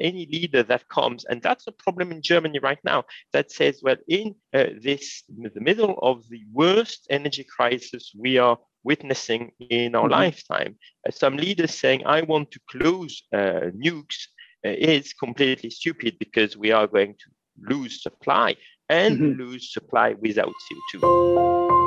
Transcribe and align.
any 0.00 0.26
leader 0.26 0.62
that 0.62 0.88
comes, 0.88 1.24
and 1.24 1.42
that's 1.42 1.66
a 1.66 1.72
problem 1.72 2.12
in 2.12 2.22
Germany 2.22 2.58
right 2.58 2.78
now, 2.84 3.04
that 3.32 3.50
says, 3.50 3.80
well, 3.82 3.96
in 4.08 4.34
uh, 4.54 4.66
this 4.80 5.22
the 5.28 5.60
middle 5.60 5.98
of 6.02 6.28
the 6.28 6.42
worst 6.52 7.06
energy 7.10 7.44
crisis 7.44 8.12
we 8.16 8.38
are 8.38 8.58
witnessing 8.84 9.52
in 9.70 9.94
our 9.94 10.04
mm-hmm. 10.04 10.12
lifetime, 10.12 10.76
uh, 11.06 11.10
some 11.10 11.36
leaders 11.36 11.74
saying, 11.74 12.06
I 12.06 12.22
want 12.22 12.50
to 12.52 12.60
close 12.70 13.22
uh, 13.32 13.70
nukes 13.84 14.28
uh, 14.66 14.70
is 14.70 15.12
completely 15.12 15.70
stupid 15.70 16.16
because 16.18 16.56
we 16.56 16.72
are 16.72 16.86
going 16.86 17.14
to 17.14 17.28
lose 17.74 18.02
supply 18.02 18.56
and 18.88 19.18
mm-hmm. 19.18 19.40
lose 19.40 19.72
supply 19.72 20.14
without 20.14 20.54
CO2. 20.94 21.77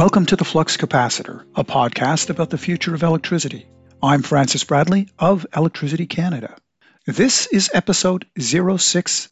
Welcome 0.00 0.24
to 0.24 0.36
the 0.36 0.46
Flux 0.46 0.78
Capacitor, 0.78 1.44
a 1.54 1.62
podcast 1.62 2.30
about 2.30 2.48
the 2.48 2.56
future 2.56 2.94
of 2.94 3.02
electricity. 3.02 3.66
I'm 4.02 4.22
Francis 4.22 4.64
Bradley 4.64 5.10
of 5.18 5.44
Electricity 5.54 6.06
Canada. 6.06 6.56
This 7.04 7.46
is 7.48 7.70
episode 7.74 8.24
060, 8.38 9.28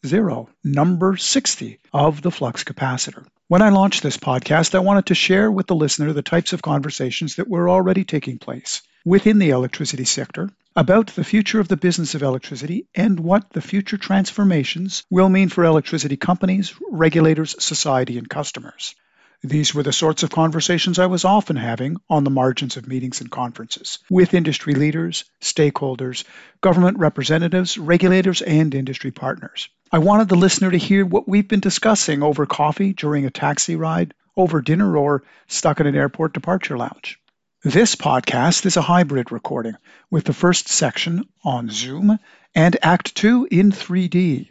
number 0.63 1.17
60 1.17 1.79
of 1.91 2.21
the 2.21 2.29
Flux 2.29 2.63
Capacitor. 2.63 3.25
When 3.47 3.63
I 3.63 3.69
launched 3.69 4.03
this 4.03 4.17
podcast, 4.17 4.75
I 4.75 4.79
wanted 4.81 5.07
to 5.07 5.15
share 5.15 5.51
with 5.51 5.65
the 5.65 5.73
listener 5.73 6.13
the 6.13 6.21
types 6.21 6.53
of 6.53 6.61
conversations 6.61 7.37
that 7.37 7.49
were 7.49 7.67
already 7.67 8.03
taking 8.03 8.37
place 8.37 8.83
within 9.03 9.39
the 9.39 9.49
electricity 9.49 10.05
sector 10.05 10.51
about 10.75 11.07
the 11.07 11.23
future 11.23 11.59
of 11.59 11.67
the 11.67 11.77
business 11.77 12.13
of 12.13 12.21
electricity 12.21 12.85
and 12.93 13.19
what 13.19 13.49
the 13.53 13.61
future 13.61 13.97
transformations 13.97 15.03
will 15.09 15.29
mean 15.29 15.49
for 15.49 15.63
electricity 15.63 16.15
companies, 16.15 16.75
regulators, 16.91 17.55
society, 17.57 18.19
and 18.19 18.29
customers. 18.29 18.93
These 19.41 19.73
were 19.73 19.83
the 19.83 19.93
sorts 19.93 20.23
of 20.23 20.29
conversations 20.29 20.99
I 20.99 21.05
was 21.05 21.23
often 21.23 21.55
having 21.55 21.95
on 22.09 22.25
the 22.25 22.29
margins 22.29 22.75
of 22.75 22.89
meetings 22.89 23.21
and 23.21 23.31
conferences 23.31 23.99
with 24.09 24.33
industry 24.33 24.73
leaders, 24.73 25.23
stakeholders, 25.39 26.25
government 26.59 26.99
representatives, 26.99 27.77
regulators, 27.77 28.41
and 28.41 28.75
industry 28.75 29.11
partners. 29.11 29.69
I 29.93 29.99
wanted 29.99 30.27
the 30.27 30.35
listener 30.35 30.71
to 30.71 30.77
hear 30.77 31.05
what 31.05 31.25
we've 31.25 31.47
been 31.47 31.61
discussing 31.61 32.21
over 32.21 32.45
coffee 32.45 32.91
during 32.91 33.25
a 33.25 33.31
taxi 33.31 33.77
ride, 33.77 34.13
over 34.35 34.61
dinner, 34.61 34.97
or 34.97 35.23
stuck 35.47 35.79
in 35.79 35.87
an 35.87 35.95
airport 35.95 36.33
departure 36.33 36.77
lounge. 36.77 37.17
This 37.63 37.95
podcast 37.95 38.65
is 38.65 38.75
a 38.75 38.81
hybrid 38.81 39.31
recording 39.31 39.75
with 40.11 40.25
the 40.25 40.33
first 40.33 40.67
section 40.67 41.29
on 41.45 41.69
Zoom 41.69 42.19
and 42.53 42.77
Act 42.81 43.15
2 43.15 43.47
in 43.49 43.71
3D. 43.71 44.49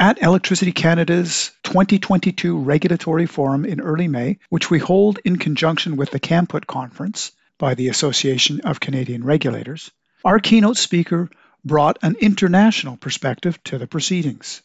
At 0.00 0.22
Electricity 0.22 0.72
Canada's 0.72 1.50
2022 1.62 2.58
Regulatory 2.58 3.26
Forum 3.26 3.66
in 3.66 3.82
early 3.82 4.08
May, 4.08 4.38
which 4.48 4.70
we 4.70 4.78
hold 4.78 5.18
in 5.26 5.36
conjunction 5.36 5.96
with 5.96 6.10
the 6.10 6.18
CAMPUT 6.18 6.66
conference 6.66 7.32
by 7.58 7.74
the 7.74 7.88
Association 7.88 8.62
of 8.62 8.80
Canadian 8.80 9.22
Regulators, 9.24 9.90
our 10.24 10.38
keynote 10.38 10.78
speaker 10.78 11.28
brought 11.66 11.98
an 12.00 12.16
international 12.18 12.96
perspective 12.96 13.62
to 13.64 13.76
the 13.76 13.86
proceedings. 13.86 14.62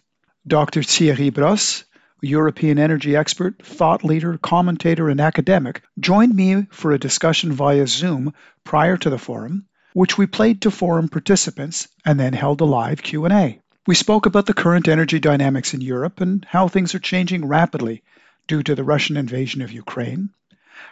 Dr. 0.47 0.83
Thierry 0.83 1.31
Bros, 1.31 1.83
European 2.22 2.80
energy 2.80 3.17
expert, 3.17 3.61
thought 3.61 4.06
leader, 4.06 4.38
commentator, 4.38 5.09
and 5.09 5.19
academic, 5.19 5.81
joined 6.00 6.33
me 6.33 6.66
for 6.72 6.94
a 6.94 6.97
discussion 6.97 7.52
via 7.52 7.88
Zoom 7.88 8.33
prior 8.63 8.95
to 8.95 9.09
the 9.09 9.19
forum, 9.19 9.66
which 9.91 10.17
we 10.17 10.28
played 10.28 10.61
to 10.61 10.72
forum 10.72 11.09
participants 11.09 11.89
and 12.06 12.17
then 12.17 12.31
held 12.31 12.61
a 12.61 12.66
live 12.66 13.03
Q&A. 13.03 13.59
We 13.88 13.94
spoke 13.94 14.25
about 14.25 14.47
the 14.47 14.53
current 14.55 14.88
energy 14.88 15.19
dynamics 15.19 15.75
in 15.75 15.81
Europe 15.81 16.19
and 16.19 16.44
how 16.50 16.67
things 16.67 16.95
are 16.95 17.00
changing 17.00 17.46
rapidly 17.46 18.01
due 18.47 18.63
to 18.63 18.73
the 18.73 18.84
Russian 18.84 19.16
invasion 19.16 19.62
of 19.62 19.72
Ukraine, 19.72 20.29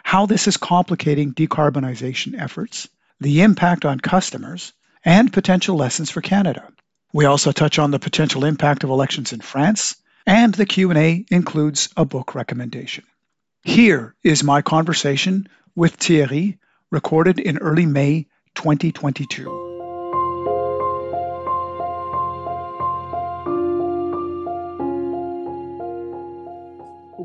how 0.04 0.26
this 0.26 0.46
is 0.46 0.56
complicating 0.56 1.34
decarbonization 1.34 2.40
efforts, 2.40 2.88
the 3.20 3.42
impact 3.42 3.84
on 3.84 3.98
customers, 3.98 4.72
and 5.04 5.32
potential 5.32 5.76
lessons 5.76 6.10
for 6.10 6.20
Canada. 6.20 6.68
We 7.12 7.24
also 7.24 7.50
touch 7.50 7.80
on 7.80 7.90
the 7.90 7.98
potential 7.98 8.44
impact 8.44 8.84
of 8.84 8.90
elections 8.90 9.32
in 9.32 9.40
France, 9.40 9.96
and 10.24 10.54
the 10.54 10.66
Q&A 10.66 11.24
includes 11.30 11.88
a 11.96 12.04
book 12.04 12.36
recommendation. 12.36 13.04
Here 13.64 14.14
is 14.22 14.44
my 14.44 14.62
conversation 14.62 15.48
with 15.74 15.94
Thierry, 15.94 16.58
recorded 16.90 17.40
in 17.40 17.58
early 17.58 17.86
May 17.86 18.28
2022. 18.54 19.63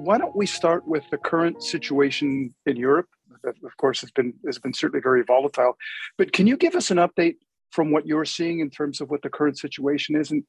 Why 0.10 0.18
don't 0.18 0.36
we 0.36 0.48
start 0.48 0.88
with 0.88 1.08
the 1.12 1.20
current 1.20 1.62
situation 1.62 2.52
in 2.66 2.76
Europe? 2.76 3.06
That, 3.44 3.54
of 3.64 3.78
course, 3.78 4.02
has 4.02 4.10
been 4.10 4.34
has 4.44 4.58
been 4.58 4.74
certainly 4.74 5.04
very 5.04 5.24
volatile. 5.24 5.78
But 6.18 6.34
can 6.34 6.48
you 6.48 6.58
give 6.58 6.74
us 6.74 6.90
an 6.90 6.98
update 6.98 7.36
from 7.70 7.92
what 7.92 8.08
you're 8.08 8.26
seeing 8.26 8.60
in 8.60 8.72
terms 8.72 9.02
of 9.02 9.12
what 9.12 9.22
the 9.22 9.30
current 9.30 9.60
situation 9.60 10.16
is, 10.16 10.32
and 10.32 10.44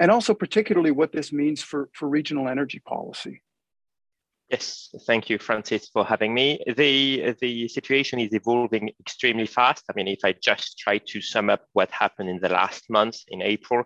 and 0.00 0.10
also 0.10 0.32
particularly 0.32 0.92
what 0.92 1.12
this 1.12 1.30
means 1.30 1.60
for 1.60 1.90
for 1.92 2.08
regional 2.08 2.48
energy 2.48 2.80
policy? 2.94 3.42
Yes, 4.52 4.88
thank 5.06 5.28
you, 5.28 5.38
Francis, 5.38 5.88
for 5.92 6.04
having 6.04 6.32
me. 6.34 6.62
The, 6.76 7.34
the 7.40 7.68
situation 7.68 8.18
is 8.18 8.34
evolving 8.34 8.90
extremely 9.00 9.46
fast. 9.46 9.82
I 9.90 9.92
mean, 9.96 10.08
if 10.08 10.22
I 10.24 10.34
just 10.50 10.78
try 10.78 10.98
to 10.98 11.20
sum 11.22 11.48
up 11.48 11.62
what 11.72 11.90
happened 11.90 12.28
in 12.28 12.38
the 12.38 12.50
last 12.50 12.90
month 12.90 13.16
in 13.28 13.40
April, 13.40 13.84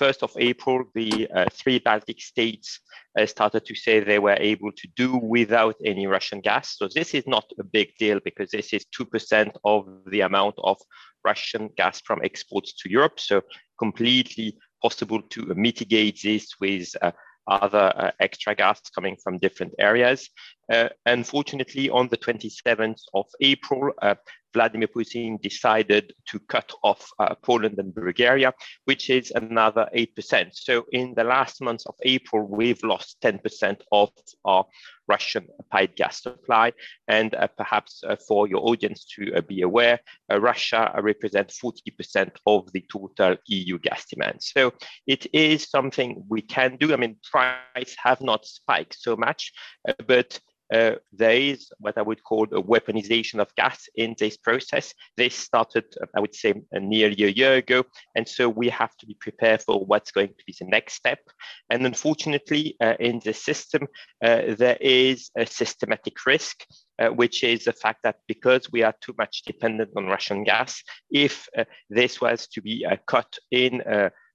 1st 0.00 0.22
of 0.22 0.32
April, 0.36 0.84
the 0.94 1.28
uh, 1.34 1.46
three 1.52 1.78
Baltic 1.78 2.20
states 2.20 2.80
uh, 3.18 3.26
started 3.26 3.64
to 3.64 3.74
say 3.74 4.00
they 4.00 4.18
were 4.18 4.36
able 4.38 4.70
to 4.72 4.88
do 4.96 5.16
without 5.16 5.74
any 5.84 6.06
Russian 6.06 6.40
gas. 6.40 6.76
So 6.76 6.88
this 6.94 7.14
is 7.14 7.26
not 7.26 7.44
a 7.58 7.64
big 7.64 7.96
deal 7.98 8.20
because 8.24 8.50
this 8.50 8.72
is 8.72 8.86
2% 8.98 9.52
of 9.64 9.86
the 10.06 10.20
amount 10.20 10.54
of 10.58 10.78
Russian 11.24 11.70
gas 11.76 12.00
from 12.00 12.20
exports 12.22 12.74
to 12.74 12.90
Europe. 12.90 13.18
So 13.18 13.42
completely 13.78 14.56
possible 14.82 15.20
to 15.30 15.54
mitigate 15.54 16.20
this 16.22 16.48
with 16.60 16.88
uh, 17.02 17.10
other 17.48 17.92
uh, 17.96 18.10
extra 18.20 18.54
gas 18.54 18.80
coming 18.94 19.16
from 19.22 19.38
different 19.38 19.74
areas. 19.78 20.28
Uh, 20.72 20.88
unfortunately, 21.06 21.88
on 21.90 22.08
the 22.08 22.16
27th 22.16 23.00
of 23.14 23.26
April, 23.40 23.92
uh, 24.02 24.14
Vladimir 24.54 24.88
Putin 24.88 25.40
decided 25.40 26.12
to 26.26 26.38
cut 26.40 26.72
off 26.82 27.08
uh, 27.18 27.34
Poland 27.36 27.78
and 27.78 27.94
Bulgaria, 27.94 28.52
which 28.84 29.10
is 29.10 29.30
another 29.34 29.88
8%. 29.94 30.50
So 30.52 30.84
in 30.92 31.14
the 31.14 31.24
last 31.24 31.60
months 31.60 31.86
of 31.86 31.94
April, 32.02 32.46
we've 32.48 32.82
lost 32.82 33.16
10% 33.22 33.80
of 33.92 34.10
our 34.44 34.64
Russian 35.08 35.46
pipe 35.70 35.96
gas 35.96 36.22
supply. 36.22 36.72
And 37.08 37.34
uh, 37.34 37.48
perhaps 37.56 38.02
uh, 38.06 38.16
for 38.16 38.46
your 38.46 38.60
audience 38.68 39.06
to 39.16 39.34
uh, 39.34 39.40
be 39.40 39.62
aware, 39.62 39.98
uh, 40.30 40.40
Russia 40.40 40.92
represents 41.02 41.58
40% 41.60 42.30
of 42.46 42.70
the 42.72 42.84
total 42.92 43.36
EU 43.46 43.78
gas 43.78 44.04
demand. 44.06 44.42
So 44.42 44.72
it 45.06 45.26
is 45.32 45.68
something 45.68 46.24
we 46.28 46.42
can 46.42 46.76
do. 46.76 46.92
I 46.92 46.96
mean, 46.96 47.16
prices 47.30 47.96
have 48.02 48.20
not 48.20 48.44
spiked 48.44 48.96
so 49.00 49.16
much, 49.16 49.52
uh, 49.88 49.94
but 50.06 50.38
uh, 50.72 50.92
there 51.12 51.36
is 51.36 51.70
what 51.78 51.98
I 51.98 52.02
would 52.02 52.22
call 52.22 52.44
a 52.44 52.62
weaponization 52.62 53.40
of 53.40 53.54
gas 53.54 53.88
in 53.94 54.14
this 54.18 54.36
process. 54.36 54.94
This 55.16 55.34
started, 55.34 55.84
I 56.16 56.20
would 56.20 56.34
say, 56.34 56.54
nearly 56.72 57.24
a 57.24 57.28
year 57.28 57.54
ago. 57.54 57.84
And 58.14 58.28
so 58.28 58.48
we 58.48 58.68
have 58.68 58.96
to 58.98 59.06
be 59.06 59.16
prepared 59.20 59.62
for 59.62 59.84
what's 59.84 60.10
going 60.12 60.28
to 60.28 60.44
be 60.46 60.54
the 60.58 60.66
next 60.66 60.94
step. 60.94 61.20
And 61.70 61.86
unfortunately, 61.86 62.76
uh, 62.80 62.94
in 63.00 63.20
the 63.24 63.32
system, 63.32 63.88
uh, 64.24 64.54
there 64.56 64.78
is 64.80 65.30
a 65.36 65.46
systematic 65.46 66.14
risk. 66.26 66.64
Uh, 67.00 67.10
which 67.10 67.44
is 67.44 67.62
the 67.62 67.72
fact 67.72 68.02
that 68.02 68.16
because 68.26 68.72
we 68.72 68.82
are 68.82 68.94
too 69.00 69.14
much 69.16 69.42
dependent 69.46 69.88
on 69.96 70.06
Russian 70.06 70.42
gas, 70.42 70.82
if 71.12 71.48
uh, 71.56 71.62
this 71.88 72.20
was 72.20 72.48
to 72.48 72.60
be 72.60 72.84
uh, 72.84 72.96
cut 73.06 73.38
in 73.52 73.80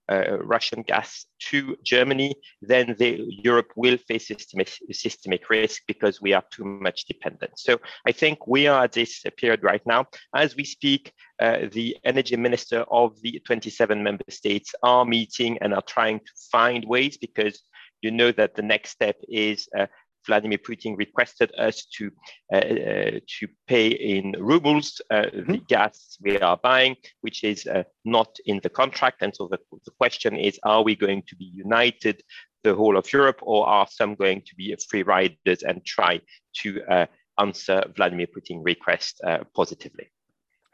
Russian 0.10 0.84
gas 0.84 1.26
to 1.50 1.78
Germany, 1.84 2.36
then 2.62 2.96
the, 2.98 3.24
Europe 3.44 3.72
will 3.76 3.98
face 3.98 4.28
systemic, 4.28 4.72
systemic 4.92 5.50
risk 5.50 5.84
because 5.88 6.22
we 6.22 6.34
are 6.34 6.44
too 6.52 6.66
much 6.66 7.06
dependent. 7.06 7.58
So 7.58 7.80
I 8.08 8.12
think 8.12 8.48
we 8.48 8.68
are 8.68 8.84
at 8.84 8.94
this 8.94 9.24
period 9.38 9.64
right 9.64 9.82
now. 9.86 10.06
As 10.36 10.56
we 10.56 10.64
speak, 10.64 11.14
uh, 11.42 11.68
the 11.72 11.98
energy 12.04 12.36
minister 12.36 12.86
of 12.92 13.20
the 13.22 13.42
27 13.46 14.02
member 14.04 14.24
states 14.30 14.74
are 14.84 15.06
meeting 15.06 15.58
and 15.62 15.74
are 15.74 15.82
trying 15.82 16.20
to 16.20 16.32
find 16.52 16.86
ways 16.86 17.18
because 17.18 17.62
you 18.02 18.12
know 18.12 18.32
that 18.34 18.56
the 18.56 18.62
next 18.62 18.92
step 18.92 19.16
is 19.30 19.68
uh, 19.78 19.88
Vladimir 20.26 20.58
Putin 20.58 20.98
requested 20.98 21.52
us 21.58 21.86
to 21.98 22.12
uh, 22.52 22.58
uh, 22.58 23.20
to 23.40 23.48
pay 23.68 23.88
in 23.88 24.36
rubles 24.40 25.02
uh, 25.10 25.24
mm-hmm. 25.24 25.52
the 25.52 25.58
gas 25.68 26.18
we 26.22 26.40
are 26.40 26.58
buying, 26.58 26.96
which 27.22 27.44
is 27.44 27.68
not 28.06 28.38
in 28.46 28.60
the 28.64 28.70
contract. 28.70 29.22
And 29.22 29.36
so 29.36 29.48
the, 29.48 29.60
the 29.86 29.92
question 29.92 30.36
is, 30.38 30.60
are 30.64 30.84
we 30.84 30.96
going 30.96 31.24
to 31.28 31.36
be 31.36 31.52
united 31.54 32.22
the 32.64 32.76
whole 32.76 32.98
of 32.98 33.12
Europe, 33.12 33.40
or 33.42 33.68
are 33.68 33.88
some 33.90 34.16
going 34.16 34.42
to 34.42 34.56
be 34.56 34.76
free 34.90 35.04
riders 35.04 35.64
and 35.64 35.86
try 35.86 36.22
to 36.62 37.08
answer 37.38 37.84
Vladimir 37.96 38.28
Putin's 38.28 38.64
request 38.64 39.22
positively? 39.54 40.10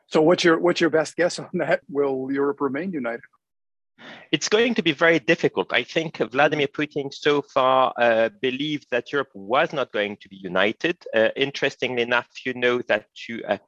So 0.08 0.22
what's 0.22 0.44
your 0.44 0.60
what's 0.60 0.82
your 0.82 0.90
best 0.90 1.16
guess 1.16 1.40
on 1.40 1.50
that? 1.54 1.82
Will 1.90 2.32
Europe 2.32 2.62
remain 2.62 2.92
united? 2.92 3.22
It's 4.32 4.50
going 4.50 4.76
to 4.76 4.84
be 4.84 4.92
very 4.92 5.20
difficult. 5.20 5.74
I 5.74 5.84
think 5.84 6.18
Vladimir 6.18 6.68
Putin 6.68 7.12
so 7.12 7.42
far 7.42 7.94
uh, 7.98 8.30
believed 8.42 8.88
that 8.92 9.12
Europe 9.12 9.32
was 9.34 9.74
not 9.74 9.92
going 9.92 10.18
to 10.22 10.30
be 10.30 10.36
united. 10.36 10.98
Uh, 11.16 11.30
interestingly 11.36 12.04
enough, 12.04 12.28
you 12.46 12.54
know 12.54 12.82
that 12.88 13.06
to 13.28 13.60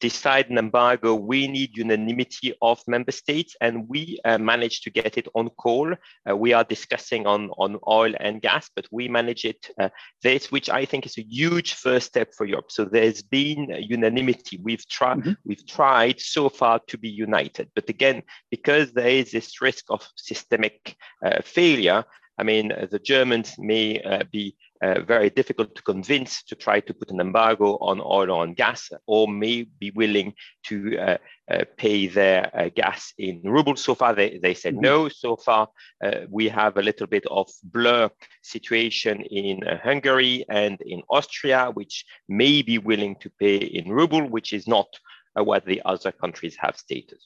decide 0.00 0.50
an 0.50 0.58
embargo, 0.58 1.14
we 1.14 1.48
need 1.48 1.76
unanimity 1.76 2.54
of 2.60 2.80
member 2.86 3.12
states, 3.12 3.56
and 3.60 3.88
we 3.88 4.18
uh, 4.24 4.38
managed 4.38 4.84
to 4.84 4.90
get 4.90 5.16
it 5.16 5.28
on 5.34 5.48
call. 5.50 5.92
Uh, 6.28 6.36
we 6.36 6.52
are 6.52 6.64
discussing 6.64 7.26
on, 7.26 7.50
on 7.58 7.78
oil 7.88 8.12
and 8.20 8.42
gas, 8.42 8.70
but 8.74 8.86
we 8.90 9.08
manage 9.08 9.44
it 9.44 9.70
uh, 9.80 9.88
this, 10.22 10.52
which 10.52 10.68
I 10.68 10.84
think 10.84 11.06
is 11.06 11.18
a 11.18 11.22
huge 11.22 11.74
first 11.74 12.06
step 12.06 12.34
for 12.36 12.46
Europe. 12.46 12.70
So 12.70 12.84
there's 12.84 13.22
been 13.22 13.74
unanimity. 13.78 14.60
We've 14.62 14.86
tried, 14.88 15.18
mm-hmm. 15.18 15.32
we've 15.44 15.66
tried 15.66 16.20
so 16.20 16.48
far 16.48 16.80
to 16.88 16.98
be 16.98 17.08
united, 17.08 17.70
but 17.74 17.88
again, 17.88 18.22
because 18.50 18.92
there 18.92 19.08
is 19.08 19.32
this 19.32 19.60
risk 19.60 19.86
of 19.88 20.06
systemic 20.16 20.96
uh, 21.24 21.40
failure. 21.42 22.04
I 22.38 22.42
mean, 22.42 22.68
the 22.90 22.98
Germans 22.98 23.54
may 23.58 24.02
uh, 24.02 24.24
be 24.30 24.56
uh, 24.82 25.00
very 25.00 25.30
difficult 25.30 25.74
to 25.74 25.82
convince 25.82 26.42
to 26.44 26.54
try 26.54 26.80
to 26.80 26.94
put 26.94 27.10
an 27.10 27.20
embargo 27.20 27.76
on 27.78 28.00
oil 28.00 28.30
or 28.30 28.42
on 28.42 28.54
gas, 28.54 28.90
or 29.06 29.28
may 29.28 29.62
be 29.62 29.90
willing 29.92 30.34
to 30.64 30.98
uh, 30.98 31.16
uh, 31.50 31.64
pay 31.76 32.06
their 32.06 32.50
uh, 32.54 32.68
gas 32.74 33.12
in 33.18 33.40
rubles. 33.44 33.82
So 33.82 33.94
far, 33.94 34.14
they, 34.14 34.38
they 34.42 34.54
said 34.54 34.74
mm-hmm. 34.74 34.82
no. 34.82 35.08
So 35.08 35.36
far, 35.36 35.68
uh, 36.04 36.20
we 36.28 36.48
have 36.48 36.76
a 36.76 36.82
little 36.82 37.06
bit 37.06 37.26
of 37.30 37.48
blur 37.62 38.10
situation 38.42 39.22
in 39.22 39.62
Hungary 39.82 40.44
and 40.48 40.80
in 40.80 41.02
Austria, 41.08 41.70
which 41.72 42.04
may 42.28 42.62
be 42.62 42.78
willing 42.78 43.16
to 43.16 43.30
pay 43.38 43.56
in 43.56 43.90
ruble, 43.90 44.28
which 44.28 44.52
is 44.52 44.66
not 44.66 44.88
what 45.34 45.66
the 45.66 45.82
other 45.84 46.12
countries 46.12 46.56
have 46.58 46.76
stated. 46.76 47.18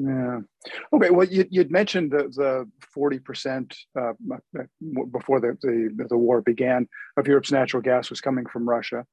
Yeah. 0.00 0.40
Okay. 0.92 1.10
Well, 1.10 1.26
you, 1.26 1.44
would 1.52 1.72
mentioned 1.72 2.12
the 2.12 2.70
forty 2.94 3.18
percent 3.18 3.76
uh, 3.98 4.12
before 5.10 5.40
the, 5.40 5.58
the, 5.60 6.06
the 6.08 6.16
war 6.16 6.40
began 6.40 6.86
of 7.16 7.26
Europe's 7.26 7.50
natural 7.50 7.82
gas 7.82 8.08
was 8.08 8.20
coming 8.20 8.46
from 8.46 8.68
Russia. 8.68 9.04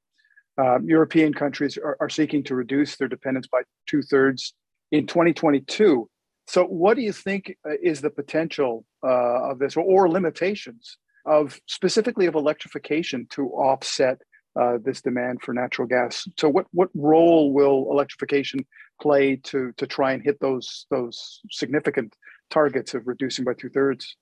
Uh, 0.59 0.79
European 0.83 1.33
countries 1.33 1.77
are, 1.77 1.97
are, 1.99 2.07
seeking 2.07 2.43
to 2.43 2.55
reduce 2.55 2.95
their 2.97 3.07
dependence 3.07 3.47
by 3.47 3.61
two 3.89 4.01
thirds 4.03 4.53
in 4.91 5.07
2022. 5.07 6.07
So, 6.47 6.65
what 6.65 6.95
do 6.95 7.01
you 7.01 7.11
think 7.11 7.57
uh, 7.67 7.73
is 7.81 8.01
the 8.01 8.11
potential 8.11 8.85
uh, 9.03 9.49
of 9.49 9.57
this, 9.57 9.75
or, 9.75 9.83
or 9.83 10.07
limitations 10.07 10.97
of 11.25 11.59
specifically 11.65 12.27
of 12.27 12.35
electrification 12.35 13.25
to 13.31 13.47
offset 13.49 14.21
uh, 14.59 14.77
this 14.83 15.01
demand 15.01 15.41
for 15.41 15.53
natural 15.53 15.87
gas. 15.87 16.27
So, 16.37 16.49
what 16.49 16.67
what 16.71 16.89
role 16.93 17.53
will 17.53 17.87
electrification 17.91 18.65
play 19.01 19.35
to 19.37 19.73
to 19.77 19.87
try 19.87 20.13
and 20.13 20.23
hit 20.23 20.39
those 20.39 20.85
those 20.89 21.41
significant 21.51 22.15
targets 22.49 22.93
of 22.93 23.07
reducing 23.07 23.45
by 23.45 23.53
two 23.53 23.69
thirds? 23.69 24.15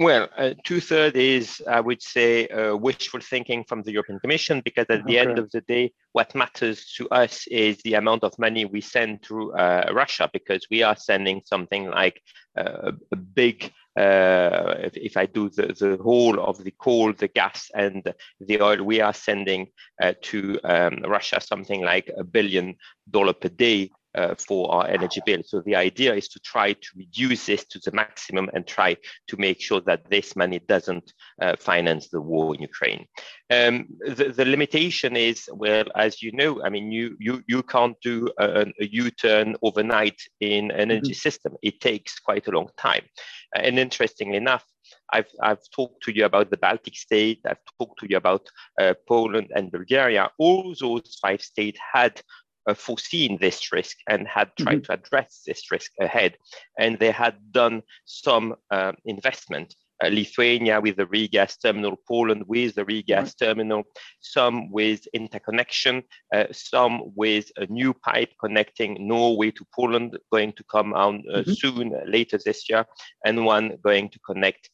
Well, 0.00 0.28
uh, 0.36 0.54
two 0.62 0.80
thirds 0.80 1.16
is, 1.16 1.60
I 1.68 1.80
would 1.80 2.00
say, 2.00 2.46
uh, 2.46 2.76
wishful 2.76 3.18
thinking 3.20 3.64
from 3.64 3.82
the 3.82 3.90
European 3.90 4.20
Commission, 4.20 4.62
because 4.64 4.86
at 4.90 5.04
the 5.06 5.18
okay. 5.18 5.28
end 5.30 5.40
of 5.40 5.50
the 5.50 5.60
day, 5.62 5.92
what 6.12 6.36
matters 6.36 6.92
to 6.98 7.08
us 7.08 7.48
is 7.48 7.78
the 7.78 7.94
amount 7.94 8.22
of 8.22 8.38
money 8.38 8.64
we 8.64 8.80
send 8.80 9.24
to 9.24 9.52
uh, 9.54 9.90
Russia, 9.92 10.30
because 10.32 10.64
we 10.70 10.84
are 10.84 10.94
sending 10.94 11.42
something 11.44 11.90
like 11.90 12.22
uh, 12.56 12.92
a 13.10 13.16
big 13.16 13.72
if, 13.98 14.96
if, 14.96 15.16
I 15.16 15.26
do 15.26 15.48
the, 15.48 15.68
the 15.68 15.98
whole 16.02 16.40
of 16.40 16.62
the 16.62 16.72
coal, 16.72 17.12
the 17.12 17.28
gas, 17.28 17.70
and 17.74 18.14
the 18.40 18.60
oil, 18.60 18.82
we 18.82 19.00
are 19.00 19.14
sending 19.14 19.68
uh, 20.02 20.14
to 20.22 20.58
um, 20.64 21.02
Russia 21.06 21.40
something 21.40 21.82
like 21.82 22.10
a 22.16 22.24
billion 22.24 22.76
dollar 23.10 23.32
per 23.32 23.48
day 23.48 23.90
uh, 24.14 24.34
for 24.36 24.72
our 24.72 24.88
energy 24.88 25.20
bill. 25.24 25.42
So 25.44 25.60
the 25.60 25.76
idea 25.76 26.14
is 26.14 26.28
to 26.28 26.40
try 26.40 26.72
to 26.72 26.88
reduce 26.96 27.46
this 27.46 27.64
to 27.66 27.78
the 27.78 27.92
maximum 27.92 28.50
and 28.52 28.66
try 28.66 28.96
to 29.28 29.36
make 29.36 29.60
sure 29.60 29.80
that 29.82 30.08
this 30.10 30.36
money 30.36 30.60
doesn't 30.60 31.12
uh, 31.40 31.56
finance 31.58 32.08
the 32.08 32.20
war 32.20 32.54
in 32.54 32.62
Ukraine. 32.62 33.06
Um, 33.50 33.86
the, 34.00 34.32
the, 34.36 34.44
limitation 34.44 35.16
is, 35.16 35.48
well, 35.52 35.84
as 35.94 36.22
you 36.22 36.32
know, 36.32 36.62
I 36.62 36.68
mean, 36.68 36.90
you 36.90 37.16
you 37.18 37.42
you 37.46 37.62
can't 37.62 37.96
do 38.02 38.28
a, 38.38 38.66
a 38.80 38.86
U-turn 38.86 39.56
overnight 39.62 40.20
in 40.40 40.70
an 40.70 40.90
energy 40.90 41.12
mm-hmm. 41.12 41.26
system. 41.28 41.54
It 41.62 41.80
takes 41.80 42.18
quite 42.18 42.46
a 42.48 42.50
long 42.50 42.68
time. 42.76 43.04
And 43.54 43.78
interestingly 43.78 44.36
enough, 44.36 44.64
I've, 45.12 45.30
I've 45.42 45.62
talked 45.74 46.02
to 46.04 46.14
you 46.14 46.24
about 46.24 46.50
the 46.50 46.56
Baltic 46.56 46.96
state, 46.96 47.40
I've 47.46 47.64
talked 47.78 48.00
to 48.00 48.06
you 48.08 48.16
about 48.16 48.46
uh, 48.80 48.94
Poland 49.06 49.50
and 49.54 49.72
Bulgaria. 49.72 50.30
All 50.38 50.74
those 50.78 51.18
five 51.20 51.40
states 51.40 51.78
had 51.92 52.20
uh, 52.68 52.74
foreseen 52.74 53.38
this 53.40 53.72
risk 53.72 53.96
and 54.08 54.28
had 54.28 54.50
tried 54.58 54.82
mm-hmm. 54.82 54.92
to 54.92 54.92
address 54.92 55.42
this 55.46 55.70
risk 55.70 55.90
ahead. 56.00 56.36
And 56.78 56.98
they 56.98 57.10
had 57.10 57.36
done 57.50 57.82
some 58.04 58.54
uh, 58.70 58.92
investment. 59.04 59.74
Uh, 60.04 60.10
Lithuania 60.10 60.80
with 60.80 60.96
the 60.96 61.06
regas 61.06 61.56
terminal, 61.60 61.96
Poland 62.06 62.44
with 62.46 62.76
the 62.76 62.84
regas 62.84 63.30
mm-hmm. 63.34 63.44
terminal, 63.44 63.82
some 64.20 64.70
with 64.70 65.00
interconnection, 65.12 66.04
uh, 66.32 66.44
some 66.52 67.02
with 67.16 67.50
a 67.56 67.66
new 67.66 67.92
pipe 67.92 68.32
connecting 68.40 68.96
Norway 69.08 69.50
to 69.50 69.66
Poland 69.74 70.16
going 70.30 70.52
to 70.52 70.64
come 70.70 70.94
out 70.94 71.16
uh, 71.16 71.38
mm-hmm. 71.38 71.52
soon, 71.52 71.94
uh, 71.94 72.04
later 72.06 72.38
this 72.44 72.68
year, 72.70 72.86
and 73.24 73.44
one 73.44 73.76
going 73.82 74.08
to 74.10 74.18
connect 74.20 74.70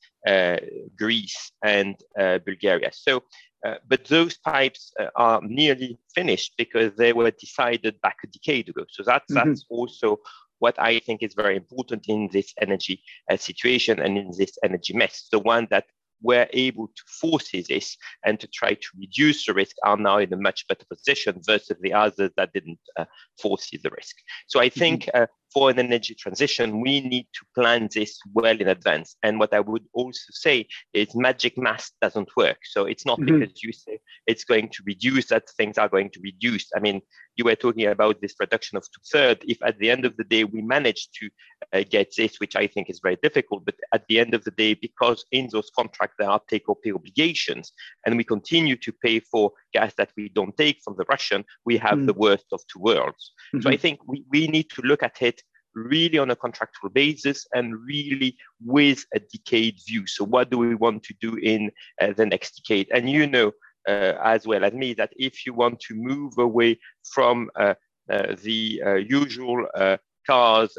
Greece 0.97 1.53
and 1.63 1.97
Bulgaria. 2.17 2.91
So 2.93 3.23
uh, 3.65 3.77
but 3.89 4.05
those 4.05 4.37
pipes 4.37 4.93
uh, 5.01 5.07
are 5.17 5.41
nearly 5.43 5.99
finished 6.15 6.53
because 6.59 6.93
they 6.97 7.13
were 7.13 7.31
decided 7.31 8.01
back 8.03 8.19
a 8.23 8.27
decade 8.27 8.69
ago. 8.69 8.85
So 8.91 9.03
that's, 9.03 9.33
mm-hmm. 9.33 9.49
that's 9.49 9.65
also 9.71 10.19
what 10.59 10.79
I 10.79 10.99
think 11.01 11.23
is 11.23 11.35
very 11.35 11.57
important 11.57 12.07
in 12.09 12.29
this 12.33 12.53
energy 12.61 13.03
uh, 13.31 13.37
situation 13.37 14.01
and 14.01 14.17
in 14.19 14.31
this 14.37 14.57
energy 14.63 14.95
mess. 14.95 15.29
The 15.33 15.39
one 15.39 15.67
that 15.71 15.85
were 16.23 16.47
able 16.53 16.89
to 16.89 17.03
foresee 17.21 17.65
this 17.69 17.97
and 18.25 18.41
to 18.41 18.47
try 18.49 18.75
to 18.75 18.89
reduce 18.99 19.47
the 19.47 19.53
risk 19.53 19.77
are 19.85 19.97
now 19.97 20.19
in 20.19 20.33
a 20.33 20.37
much 20.37 20.67
better 20.69 20.87
position 20.87 21.41
versus 21.45 21.77
the 21.81 21.93
others 21.93 22.31
that 22.37 22.53
didn't 22.53 22.79
uh, 22.99 23.05
foresee 23.41 23.79
the 23.83 23.91
risk. 23.91 24.17
So 24.47 24.61
I 24.61 24.69
think 24.69 25.05
mm-hmm. 25.05 25.25
For 25.55 25.71
an 25.71 25.79
energy 25.79 26.15
transition, 26.15 26.81
we 26.81 27.01
need 27.01 27.29
to 27.33 27.47
plan 27.55 27.89
this 27.95 28.19
well 28.35 28.61
in 28.61 28.67
advance. 28.67 29.17
And 29.23 29.39
what 29.39 29.55
I 29.55 29.61
would 29.61 29.85
also 29.95 30.29
say 30.33 30.67
is 30.93 31.15
magic 31.15 31.57
math 31.57 31.93
doesn't 32.03 32.37
work. 32.37 32.59
So 32.65 32.87
it's 32.87 33.07
not 33.07 33.21
mm-hmm. 33.21 33.39
because 33.39 33.63
you 33.63 33.73
say 33.73 34.01
it's 34.27 34.45
going 34.45 34.69
to 34.71 34.83
reduce 34.85 35.27
that 35.27 35.49
things 35.51 35.79
are 35.79 35.89
going 35.89 36.11
to 36.11 36.21
reduce. 36.21 36.67
I 36.77 36.81
mean, 36.81 37.01
you 37.37 37.45
were 37.45 37.55
talking 37.55 37.87
about 37.87 38.21
this 38.21 38.35
reduction 38.39 38.77
of 38.77 38.85
two 38.85 39.01
thirds. 39.13 39.45
If 39.47 39.59
at 39.63 39.79
the 39.79 39.91
end 39.91 40.05
of 40.05 40.17
the 40.17 40.25
day 40.25 40.45
we 40.45 40.61
manage 40.63 41.09
to 41.21 41.31
uh, 41.73 41.85
get 41.89 42.13
this, 42.17 42.39
which 42.39 42.57
I 42.57 42.67
think 42.67 42.91
is 42.91 43.01
very 43.03 43.19
difficult, 43.23 43.65
but 43.65 43.75
at 43.93 44.05
the 44.09 44.19
end 44.19 44.35
of 44.35 44.45
the 44.45 44.53
day, 44.53 44.75
because 44.75 45.25
in 45.33 45.49
those 45.53 45.71
contracts 45.77 46.17
there 46.19 46.31
are 46.31 46.41
take 46.49 46.69
or 46.69 46.77
pay 46.77 46.93
obligations, 46.93 47.73
and 48.07 48.17
we 48.17 48.25
continue 48.25 48.77
to 48.77 48.93
pay 48.93 49.21
for 49.21 49.53
gas 49.73 49.95
that 49.99 50.13
we 50.17 50.29
don't 50.29 50.57
take 50.57 50.79
from 50.85 50.95
the 50.97 51.05
Russian, 51.09 51.45
we 51.65 51.77
have 51.77 51.95
mm-hmm. 51.95 52.07
the 52.07 52.15
worst 52.15 52.47
of 52.53 52.61
two 52.73 52.81
worlds. 52.81 53.33
Mm-hmm. 53.55 53.63
So 53.63 53.71
I 53.71 53.77
think 53.77 54.01
we, 54.07 54.25
we 54.31 54.47
need 54.49 54.71
to 54.71 54.83
look 54.83 55.03
at 55.03 55.21
it 55.23 55.43
really 55.75 56.19
on 56.19 56.31
a 56.31 56.37
contractual 56.37 56.91
basis 56.91 57.47
and 57.55 57.75
really 57.87 58.37
with 58.65 59.05
a 59.15 59.21
decade 59.21 59.79
view. 59.87 60.07
So, 60.07 60.25
what 60.25 60.51
do 60.51 60.59
we 60.59 60.75
want 60.75 61.03
to 61.05 61.15
do 61.21 61.37
in 61.37 61.71
uh, 62.01 62.13
the 62.17 62.27
next 62.27 62.63
decade? 62.63 62.89
And 62.93 63.09
you 63.11 63.27
know 63.27 63.53
uh, 63.89 64.15
as 64.23 64.47
well 64.47 64.65
as 64.65 64.73
me 64.73 64.95
that 64.95 65.13
if 65.17 65.45
you 65.45 65.53
want 65.53 65.81
to 65.81 65.95
move 65.95 66.39
away 66.39 66.79
from 67.13 67.51
uh, 67.57 67.75
uh 68.11 68.35
the 68.43 68.83
uh, 68.85 68.95
usual 68.95 69.67
uh, 69.75 69.97
cars 70.27 70.73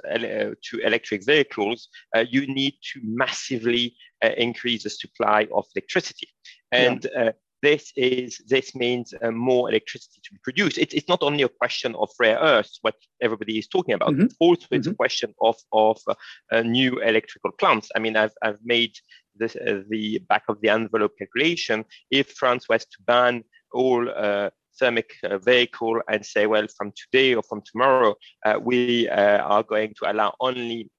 to 0.64 0.80
electric 0.84 1.24
vehicles, 1.24 1.88
you 2.30 2.48
need 2.48 2.74
to 2.82 3.00
massively 3.04 3.96
increase 4.38 4.82
the 4.82 4.90
supply 4.90 5.48
of 5.54 5.66
electricity. 5.75 6.28
And 6.72 7.08
yeah 7.16 7.32
this 7.65 7.91
is 7.95 8.29
this 8.53 8.67
means 8.75 9.07
uh, 9.22 9.31
more 9.31 9.63
electricity 9.72 10.19
to 10.24 10.29
be 10.36 10.39
produced. 10.48 10.77
It, 10.77 10.93
it's 10.93 11.12
not 11.13 11.24
only 11.27 11.43
a 11.43 11.57
question 11.62 11.91
of 12.03 12.10
rare 12.19 12.39
earths, 12.53 12.79
what 12.86 12.95
everybody 13.22 13.55
is 13.62 13.67
talking 13.67 13.95
about. 13.95 14.13
Mm-hmm. 14.13 14.43
Also, 14.45 14.67
it's 14.72 14.88
mm-hmm. 14.88 14.93
a 14.93 15.03
question 15.03 15.29
of 15.50 15.57
of 15.72 15.98
uh, 16.07 16.62
new 16.62 16.91
electrical 17.12 17.51
plants. 17.60 17.88
I 17.95 18.00
mean, 18.00 18.15
I've 18.15 18.36
I've 18.45 18.62
made 18.63 18.93
this, 19.39 19.55
uh, 19.55 19.81
the 19.89 20.19
back 20.31 20.43
of 20.48 20.62
the 20.62 20.69
envelope 20.69 21.13
calculation. 21.17 21.86
If 22.19 22.25
France 22.41 22.63
was 22.69 22.84
to 22.86 22.98
ban 23.12 23.43
all 23.74 24.01
uh, 24.10 24.50
thermic 24.79 25.12
uh, 25.24 25.38
vehicle 25.38 26.01
and 26.10 26.25
say, 26.25 26.46
well, 26.48 26.67
from 26.77 26.91
today 26.96 27.34
or 27.34 27.44
from 27.44 27.62
tomorrow, 27.62 28.15
uh, 28.46 28.60
we 28.62 29.08
uh, 29.10 29.39
are 29.39 29.63
going 29.63 29.94
to 29.98 30.12
allow 30.12 30.34
only 30.39 30.89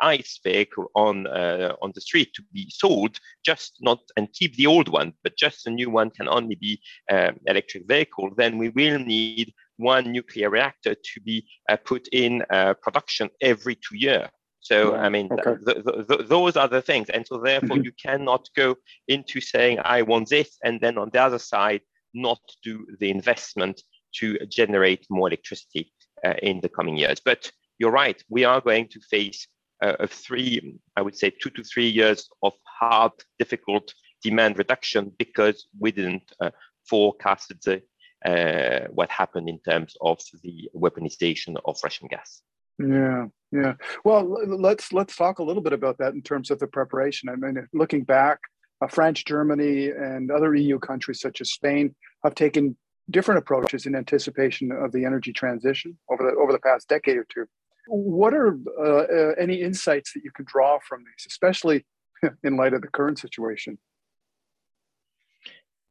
ICE 0.00 0.40
vehicle 0.42 0.86
on 0.94 1.26
uh, 1.26 1.74
on 1.82 1.92
the 1.94 2.00
street 2.00 2.32
to 2.34 2.42
be 2.52 2.68
sold, 2.70 3.18
just 3.44 3.76
not 3.80 4.00
and 4.16 4.32
keep 4.32 4.56
the 4.56 4.66
old 4.66 4.88
one, 4.88 5.12
but 5.22 5.36
just 5.36 5.64
the 5.64 5.70
new 5.70 5.90
one 5.90 6.10
can 6.10 6.28
only 6.28 6.56
be 6.56 6.80
um, 7.10 7.38
electric 7.46 7.86
vehicle. 7.86 8.30
Then 8.36 8.58
we 8.58 8.70
will 8.70 8.98
need 8.98 9.52
one 9.76 10.12
nuclear 10.12 10.50
reactor 10.50 10.94
to 10.94 11.20
be 11.24 11.46
put 11.84 12.08
in 12.12 12.42
production 12.82 13.30
every 13.40 13.74
two 13.76 13.96
years. 13.96 14.28
So 14.64 14.96
I 14.96 15.10
mean, 15.10 15.28
okay. 15.30 15.56
th- 15.62 15.84
th- 15.84 16.08
th- 16.08 16.28
those 16.28 16.56
are 16.56 16.68
the 16.68 16.80
things, 16.80 17.10
and 17.10 17.26
so 17.26 17.36
therefore 17.36 17.76
mm-hmm. 17.76 17.84
you 17.84 17.92
cannot 18.02 18.48
go 18.56 18.76
into 19.08 19.38
saying 19.40 19.78
I 19.84 20.00
want 20.00 20.30
this, 20.30 20.56
and 20.64 20.80
then 20.80 20.96
on 20.96 21.10
the 21.12 21.20
other 21.20 21.38
side 21.38 21.82
not 22.14 22.40
do 22.62 22.86
the 23.00 23.10
investment 23.10 23.82
to 24.16 24.38
generate 24.46 25.06
more 25.10 25.28
electricity 25.28 25.92
uh, 26.24 26.34
in 26.42 26.60
the 26.60 26.68
coming 26.68 26.96
years. 26.96 27.20
But 27.24 27.50
you're 27.78 27.90
right, 27.90 28.22
we 28.28 28.44
are 28.44 28.60
going 28.60 28.88
to 28.88 29.00
face 29.00 29.46
uh, 29.82 29.96
a 30.00 30.06
three, 30.06 30.78
I 30.96 31.02
would 31.02 31.16
say, 31.16 31.30
two 31.30 31.50
to 31.50 31.64
three 31.64 31.88
years 31.88 32.28
of 32.42 32.52
hard, 32.78 33.12
difficult 33.38 33.92
demand 34.22 34.58
reduction 34.58 35.12
because 35.18 35.66
we 35.78 35.92
didn't 35.92 36.32
uh, 36.40 36.50
forecast 36.88 37.52
the, 37.64 37.82
uh, 38.24 38.88
what 38.90 39.10
happened 39.10 39.48
in 39.48 39.58
terms 39.60 39.94
of 40.00 40.20
the 40.42 40.70
weaponization 40.74 41.56
of 41.64 41.78
Russian 41.82 42.08
gas. 42.08 42.42
Yeah, 42.78 43.26
yeah. 43.52 43.74
Well, 44.04 44.24
let's 44.46 44.92
let's 44.92 45.14
talk 45.14 45.38
a 45.38 45.44
little 45.44 45.62
bit 45.62 45.72
about 45.72 45.98
that 45.98 46.14
in 46.14 46.22
terms 46.22 46.50
of 46.50 46.58
the 46.58 46.66
preparation. 46.66 47.28
I 47.28 47.36
mean, 47.36 47.68
looking 47.72 48.02
back, 48.02 48.40
uh, 48.84 48.88
France, 48.88 49.22
Germany, 49.22 49.88
and 49.90 50.30
other 50.30 50.54
EU 50.54 50.78
countries 50.78 51.20
such 51.20 51.40
as 51.40 51.52
Spain 51.52 51.94
have 52.22 52.34
taken 52.34 52.76
different 53.10 53.38
approaches 53.38 53.86
in 53.86 53.94
anticipation 53.94 54.72
of 54.72 54.92
the 54.92 55.04
energy 55.04 55.32
transition 55.32 55.98
over 56.10 56.22
the 56.24 56.36
over 56.36 56.52
the 56.52 56.58
past 56.58 56.88
decade 56.88 57.16
or 57.16 57.26
two. 57.32 57.46
What 57.86 58.32
are 58.32 58.58
uh, 58.78 58.82
uh, 58.82 59.34
any 59.38 59.60
insights 59.60 60.12
that 60.14 60.24
you 60.24 60.30
could 60.34 60.46
draw 60.46 60.78
from 60.88 61.00
these, 61.00 61.26
especially 61.26 61.84
in 62.44 62.56
light 62.56 62.72
of 62.72 62.82
the 62.82 62.88
current 62.88 63.18
situation? 63.18 63.78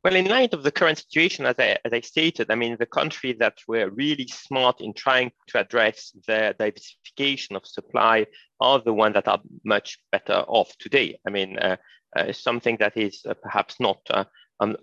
Well, 0.04 0.16
in 0.18 0.26
light 0.26 0.54
of 0.54 0.64
the 0.64 0.72
current 0.72 0.98
situation, 0.98 1.46
as 1.46 1.56
I, 1.58 1.78
as 1.86 1.94
I 1.94 2.02
stated, 2.02 2.52
I 2.52 2.56
mean, 2.56 2.76
the 2.78 2.86
countries 2.86 3.38
that 3.40 3.60
were 3.70 3.90
really 3.90 4.28
smart 4.28 4.82
in 4.82 4.94
trying 4.94 5.32
to 5.48 5.60
address 5.60 6.12
the 6.28 6.54
diversification 6.60 7.56
of 7.56 7.66
supply 7.66 8.26
are 8.60 8.82
the 8.82 8.94
ones 8.94 9.14
that 9.14 9.30
are 9.30 9.40
much 9.64 9.98
better 10.12 10.44
off 10.48 10.76
today. 10.78 11.20
I 11.26 11.30
mean, 11.30 11.58
uh, 11.58 11.78
uh, 12.16 12.32
something 12.32 12.78
that 12.78 12.96
is 12.96 13.22
uh, 13.28 13.34
perhaps 13.42 13.80
not 13.80 14.00
uh, 14.10 14.26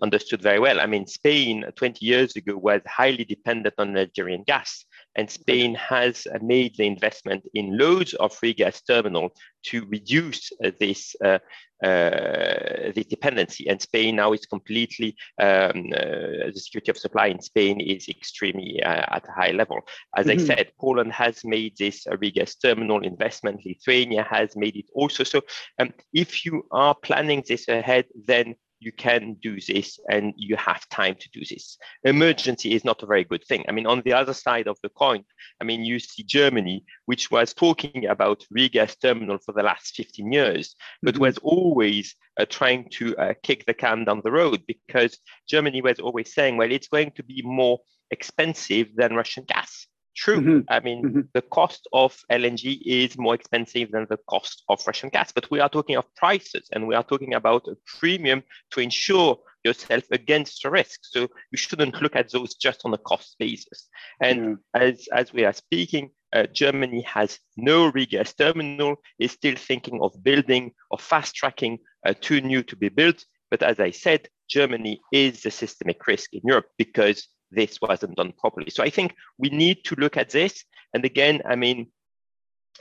understood 0.01 0.41
very 0.41 0.59
well. 0.59 0.79
I 0.79 0.85
mean, 0.85 1.07
Spain 1.07 1.65
20 1.75 2.05
years 2.05 2.35
ago 2.35 2.57
was 2.57 2.81
highly 2.85 3.25
dependent 3.25 3.75
on 3.77 3.93
Nigerian 3.93 4.43
gas, 4.43 4.85
and 5.15 5.29
Spain 5.29 5.75
has 5.75 6.27
uh, 6.27 6.39
made 6.41 6.75
the 6.77 6.85
investment 6.85 7.43
in 7.53 7.77
loads 7.77 8.13
of 8.15 8.37
regas 8.39 8.81
terminal 8.85 9.29
to 9.63 9.85
reduce 9.85 10.51
uh, 10.63 10.71
this 10.79 11.15
uh, 11.23 11.39
uh, 11.83 12.91
the 12.93 13.03
dependency. 13.09 13.67
And 13.67 13.81
Spain 13.81 14.15
now 14.15 14.33
is 14.33 14.45
completely 14.45 15.15
um, 15.39 15.91
uh, 15.95 16.51
the 16.53 16.53
security 16.55 16.91
of 16.91 16.97
supply 16.97 17.27
in 17.27 17.41
Spain 17.41 17.81
is 17.81 18.07
extremely 18.07 18.83
uh, 18.83 19.15
at 19.15 19.27
a 19.27 19.31
high 19.31 19.51
level. 19.51 19.79
As 20.15 20.27
mm-hmm. 20.27 20.41
I 20.41 20.45
said, 20.45 20.71
Poland 20.79 21.11
has 21.13 21.43
made 21.43 21.75
this 21.77 22.05
regas 22.05 22.55
terminal 22.61 23.03
investment. 23.03 23.65
Lithuania 23.65 24.23
has 24.29 24.55
made 24.55 24.75
it 24.75 24.89
also. 24.93 25.23
So 25.23 25.41
um, 25.79 25.91
if 26.13 26.45
you 26.45 26.67
are 26.71 26.93
planning 26.93 27.43
this 27.47 27.67
ahead, 27.67 28.05
then 28.27 28.55
you 28.81 28.91
can 28.91 29.35
do 29.41 29.59
this 29.61 29.99
and 30.09 30.33
you 30.35 30.55
have 30.57 30.89
time 30.89 31.15
to 31.15 31.29
do 31.29 31.41
this. 31.45 31.77
Emergency 32.03 32.73
is 32.73 32.83
not 32.83 33.03
a 33.03 33.05
very 33.05 33.23
good 33.23 33.45
thing. 33.47 33.63
I 33.69 33.71
mean, 33.71 33.85
on 33.85 34.01
the 34.03 34.13
other 34.13 34.33
side 34.33 34.67
of 34.67 34.77
the 34.81 34.89
coin, 34.89 35.23
I 35.61 35.63
mean, 35.63 35.85
you 35.85 35.99
see 35.99 36.23
Germany, 36.23 36.83
which 37.05 37.29
was 37.29 37.53
talking 37.53 38.07
about 38.07 38.43
regas 38.55 38.99
terminal 38.99 39.37
for 39.37 39.53
the 39.53 39.61
last 39.61 39.95
15 39.95 40.31
years, 40.33 40.75
but 41.03 41.13
mm-hmm. 41.13 41.23
was 41.23 41.37
always 41.37 42.15
uh, 42.39 42.45
trying 42.49 42.89
to 42.93 43.15
uh, 43.17 43.33
kick 43.43 43.65
the 43.65 43.73
can 43.75 44.03
down 44.03 44.21
the 44.23 44.31
road 44.31 44.63
because 44.67 45.19
Germany 45.47 45.83
was 45.83 45.99
always 45.99 46.33
saying, 46.33 46.57
well, 46.57 46.71
it's 46.71 46.87
going 46.87 47.11
to 47.11 47.23
be 47.23 47.43
more 47.45 47.79
expensive 48.09 48.89
than 48.95 49.15
Russian 49.15 49.43
gas. 49.43 49.85
True. 50.15 50.41
Mm-hmm. 50.41 50.59
I 50.69 50.79
mean, 50.81 51.03
mm-hmm. 51.03 51.21
the 51.33 51.41
cost 51.41 51.87
of 51.93 52.17
LNG 52.29 52.81
is 52.85 53.17
more 53.17 53.33
expensive 53.33 53.91
than 53.91 54.07
the 54.09 54.19
cost 54.29 54.63
of 54.67 54.85
Russian 54.85 55.09
gas, 55.09 55.31
but 55.31 55.49
we 55.49 55.59
are 55.59 55.69
talking 55.69 55.95
of 55.95 56.13
prices 56.15 56.67
and 56.73 56.87
we 56.87 56.95
are 56.95 57.03
talking 57.03 57.33
about 57.33 57.67
a 57.67 57.77
premium 57.99 58.43
to 58.71 58.81
ensure 58.81 59.39
yourself 59.63 60.03
against 60.11 60.63
the 60.63 60.69
risk. 60.69 60.99
So 61.03 61.21
you 61.51 61.57
shouldn't 61.57 62.01
look 62.01 62.15
at 62.15 62.31
those 62.31 62.55
just 62.55 62.81
on 62.83 62.93
a 62.93 62.97
cost 62.97 63.35
basis. 63.39 63.87
And 64.21 64.57
yeah. 64.75 64.81
as, 64.81 65.07
as 65.13 65.33
we 65.33 65.45
are 65.45 65.53
speaking, 65.53 66.11
uh, 66.33 66.47
Germany 66.47 67.01
has 67.01 67.39
no 67.57 67.91
regas 67.91 68.35
terminal, 68.35 68.95
is 69.19 69.31
still 69.31 69.55
thinking 69.55 69.99
of 70.01 70.23
building 70.23 70.71
or 70.89 70.97
fast 70.97 71.35
tracking 71.35 71.79
uh, 72.05 72.13
two 72.19 72.41
new 72.41 72.63
to 72.63 72.75
be 72.75 72.89
built. 72.89 73.23
But 73.49 73.63
as 73.63 73.79
I 73.79 73.91
said, 73.91 74.27
Germany 74.49 74.99
is 75.11 75.45
a 75.45 75.51
systemic 75.51 76.05
risk 76.07 76.33
in 76.33 76.41
Europe 76.43 76.67
because 76.77 77.27
this 77.51 77.79
wasn't 77.81 78.15
done 78.15 78.33
properly. 78.39 78.69
So 78.69 78.83
I 78.83 78.89
think 78.89 79.15
we 79.37 79.49
need 79.49 79.83
to 79.85 79.95
look 79.95 80.17
at 80.17 80.29
this. 80.29 80.63
And 80.93 81.05
again, 81.05 81.41
I 81.45 81.55
mean, 81.55 81.87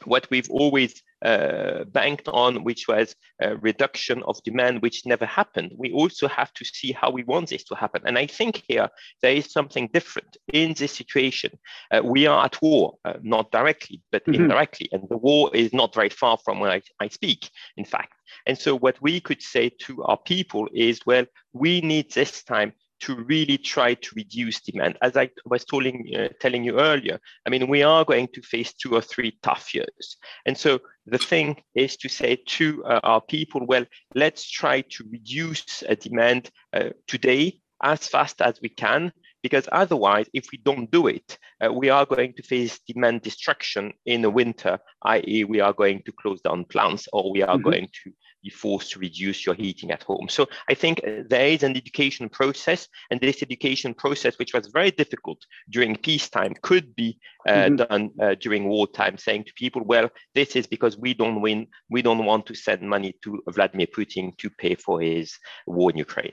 what 0.05 0.29
we've 0.31 0.50
always 0.50 1.03
uh, 1.25 1.85
banked 1.85 2.29
on, 2.29 2.65
which 2.65 2.89
was 2.89 3.15
a 3.43 3.57
reduction 3.57 4.23
of 4.23 4.43
demand, 4.43 4.81
which 4.81 5.05
never 5.05 5.27
happened. 5.27 5.73
We 5.77 5.93
also 5.93 6.29
have 6.29 6.53
to 6.55 6.65
see 6.65 6.93
how 6.93 7.11
we 7.11 7.25
want 7.25 7.50
this 7.50 7.65
to 7.65 7.75
happen. 7.75 8.03
And 8.07 8.17
I 8.17 8.27
think 8.27 8.62
here 8.69 8.89
there 9.21 9.35
is 9.35 9.53
something 9.53 9.91
different 9.93 10.37
in 10.53 10.75
this 10.75 10.93
situation. 10.93 11.59
Uh, 11.91 12.00
we 12.03 12.27
are 12.27 12.45
at 12.45 12.61
war, 12.62 12.95
uh, 13.05 13.15
not 13.23 13.50
directly, 13.50 14.00
but 14.12 14.25
mm-hmm. 14.25 14.43
indirectly. 14.43 14.89
And 14.93 15.03
the 15.11 15.19
war 15.19 15.55
is 15.55 15.73
not 15.73 15.95
very 15.95 16.09
far 16.09 16.39
from 16.39 16.61
where 16.61 16.71
I, 16.71 16.83
I 17.00 17.09
speak, 17.09 17.50
in 17.77 17.85
fact. 17.85 18.15
And 18.47 18.57
so 18.57 18.77
what 18.77 18.97
we 19.03 19.21
could 19.21 19.43
say 19.43 19.71
to 19.81 20.03
our 20.05 20.19
people 20.19 20.69
is, 20.73 21.00
well, 21.05 21.27
we 21.53 21.81
need 21.81 22.12
this 22.12 22.43
time 22.45 22.73
to 23.00 23.16
really 23.16 23.59
try 23.59 23.95
to 23.95 24.11
reduce 24.14 24.61
demand. 24.61 24.99
As 25.02 25.16
I 25.16 25.30
was 25.47 25.64
telling, 25.64 26.11
uh, 26.16 26.28
telling 26.40 26.64
you 26.64 26.78
earlier, 26.78 27.19
I 27.47 27.50
mean, 27.50 27.69
we 27.69 27.83
are 27.83 28.04
going 28.04 28.28
to 28.35 28.42
face 28.42 28.73
two 28.75 28.95
or 28.95 29.00
three 29.00 29.38
tough 29.42 29.75
years. 29.75 30.16
And 30.47 30.57
so 30.57 30.80
the 31.07 31.19
thing 31.19 31.57
is 31.75 31.97
to 31.99 32.09
say 32.09 32.37
to 32.47 32.85
uh, 32.85 33.00
our 33.02 33.21
people, 33.21 33.66
well, 33.66 33.85
let's 34.14 34.49
try 34.49 34.83
to 34.83 35.04
reduce 35.11 35.83
uh, 35.83 35.95
demand 35.95 36.50
uh, 36.73 36.90
today 37.07 37.61
as 37.83 38.07
fast 38.07 38.42
as 38.42 38.61
we 38.61 38.69
can, 38.69 39.12
because 39.42 39.69
otherwise, 39.73 40.26
if 40.35 40.47
we 40.52 40.59
don't 40.59 40.90
do 40.90 41.07
it, 41.07 41.38
uh, 41.64 41.73
we 41.73 41.88
are 41.88 42.04
going 42.04 42.35
to 42.35 42.42
face 42.42 42.78
demand 42.87 43.23
destruction 43.23 43.92
in 44.04 44.23
the 44.23 44.30
winter, 44.30 44.78
i.e., 45.02 45.45
we 45.45 45.61
are 45.61 45.73
going 45.73 46.02
to 46.04 46.12
close 46.12 46.40
down 46.42 46.64
plants 46.66 47.09
or 47.12 47.33
we 47.33 47.42
are 47.42 47.57
mm-hmm. 47.57 47.71
going 47.71 47.88
to 48.04 48.12
be 48.42 48.50
forced 48.50 48.90
to 48.92 48.99
reduce 48.99 49.44
your 49.47 49.54
heating 49.54 49.90
at 49.90 50.02
home. 50.02 50.28
So 50.28 50.49
I 50.68 50.75
think 50.75 51.00
uh, 51.00 51.23
there 51.28 51.49
is 51.49 51.62
an 51.62 51.76
education 51.76 52.28
process, 52.28 52.88
and 53.11 53.20
this 53.20 53.42
education 53.42 53.94
process, 53.94 54.38
which 54.38 54.54
was 54.54 54.68
very 54.68 54.90
difficult 54.90 55.38
during 55.68 55.97
peacetime, 55.97 56.54
could 56.62 56.94
be 56.94 57.18
uh, 57.47 57.52
mm-hmm. 57.52 57.76
done 57.76 58.11
uh, 58.20 58.35
during 58.40 58.68
wartime, 58.68 59.18
saying 59.18 59.44
to 59.44 59.52
people, 59.54 59.82
well, 59.85 60.11
this 60.35 60.56
is 60.56 60.66
because 60.66 60.97
we 60.97 61.14
don't 61.14 61.40
win, 61.40 61.66
we 61.90 62.02
don't 62.02 62.25
want 62.25 62.47
to 62.47 62.54
send 62.54 62.82
money 62.82 63.14
to 63.23 63.42
Vladimir 63.49 63.87
Putin 63.87 64.37
to 64.38 64.50
pay 64.50 64.75
for 64.75 65.00
his 65.00 65.38
war 65.66 65.90
in 65.90 65.99
Ukraine. 65.99 66.32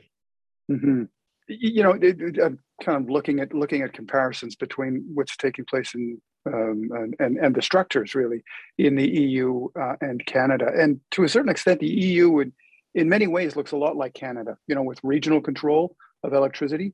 Mm-hmm. 0.72 1.04
You 1.50 1.84
know, 1.84 1.94
I'm 1.94 2.60
kind 2.84 3.04
of 3.04 3.10
looking 3.10 3.40
at 3.40 3.54
looking 3.54 3.82
at 3.82 3.94
comparisons 3.94 4.58
between 4.58 5.10
what's 5.14 5.38
taking 5.38 5.64
place 5.64 5.96
in 5.96 6.22
um, 6.48 6.90
and, 6.94 7.16
and, 7.20 7.38
and, 7.38 7.56
the 7.56 7.62
structures 7.62 8.16
really 8.16 8.44
in 8.78 8.96
the 8.96 9.08
EU 9.08 9.68
uh, 9.80 9.96
and 10.02 10.26
Canada. 10.26 10.72
And 10.74 11.00
to 11.12 11.24
a 11.24 11.30
certain 11.30 11.50
extent, 11.50 11.80
the 11.80 11.88
EU 11.88 12.30
would, 12.32 12.52
in 12.96 13.10
many 13.10 13.28
ways 13.28 13.56
looks 13.56 13.72
a 13.72 13.78
lot 13.78 13.96
like 13.96 14.14
Canada, 14.14 14.58
you 14.68 14.76
know, 14.76 14.84
with 14.84 15.00
regional 15.04 15.42
control 15.42 15.96
of 16.24 16.34
electricity, 16.34 16.94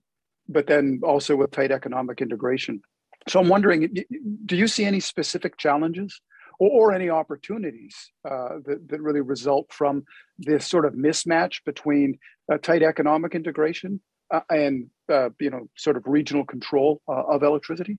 but 0.49 0.67
then 0.67 1.01
also 1.03 1.35
with 1.35 1.51
tight 1.51 1.71
economic 1.71 2.21
integration. 2.21 2.81
So 3.27 3.39
I'm 3.39 3.47
wondering, 3.47 3.95
do 4.45 4.55
you 4.55 4.67
see 4.67 4.85
any 4.85 4.99
specific 4.99 5.57
challenges 5.57 6.19
or, 6.59 6.69
or 6.69 6.93
any 6.93 7.09
opportunities 7.09 8.11
uh, 8.29 8.59
that, 8.65 8.87
that 8.89 9.01
really 9.01 9.21
result 9.21 9.71
from 9.71 10.03
this 10.37 10.67
sort 10.67 10.85
of 10.85 10.93
mismatch 10.93 11.63
between 11.65 12.19
tight 12.61 12.83
economic 12.83 13.35
integration 13.35 14.01
uh, 14.31 14.41
and, 14.49 14.89
uh, 15.09 15.29
you 15.39 15.49
know, 15.49 15.69
sort 15.77 15.95
of 15.97 16.03
regional 16.05 16.45
control 16.45 17.01
uh, 17.07 17.23
of 17.23 17.43
electricity? 17.43 17.97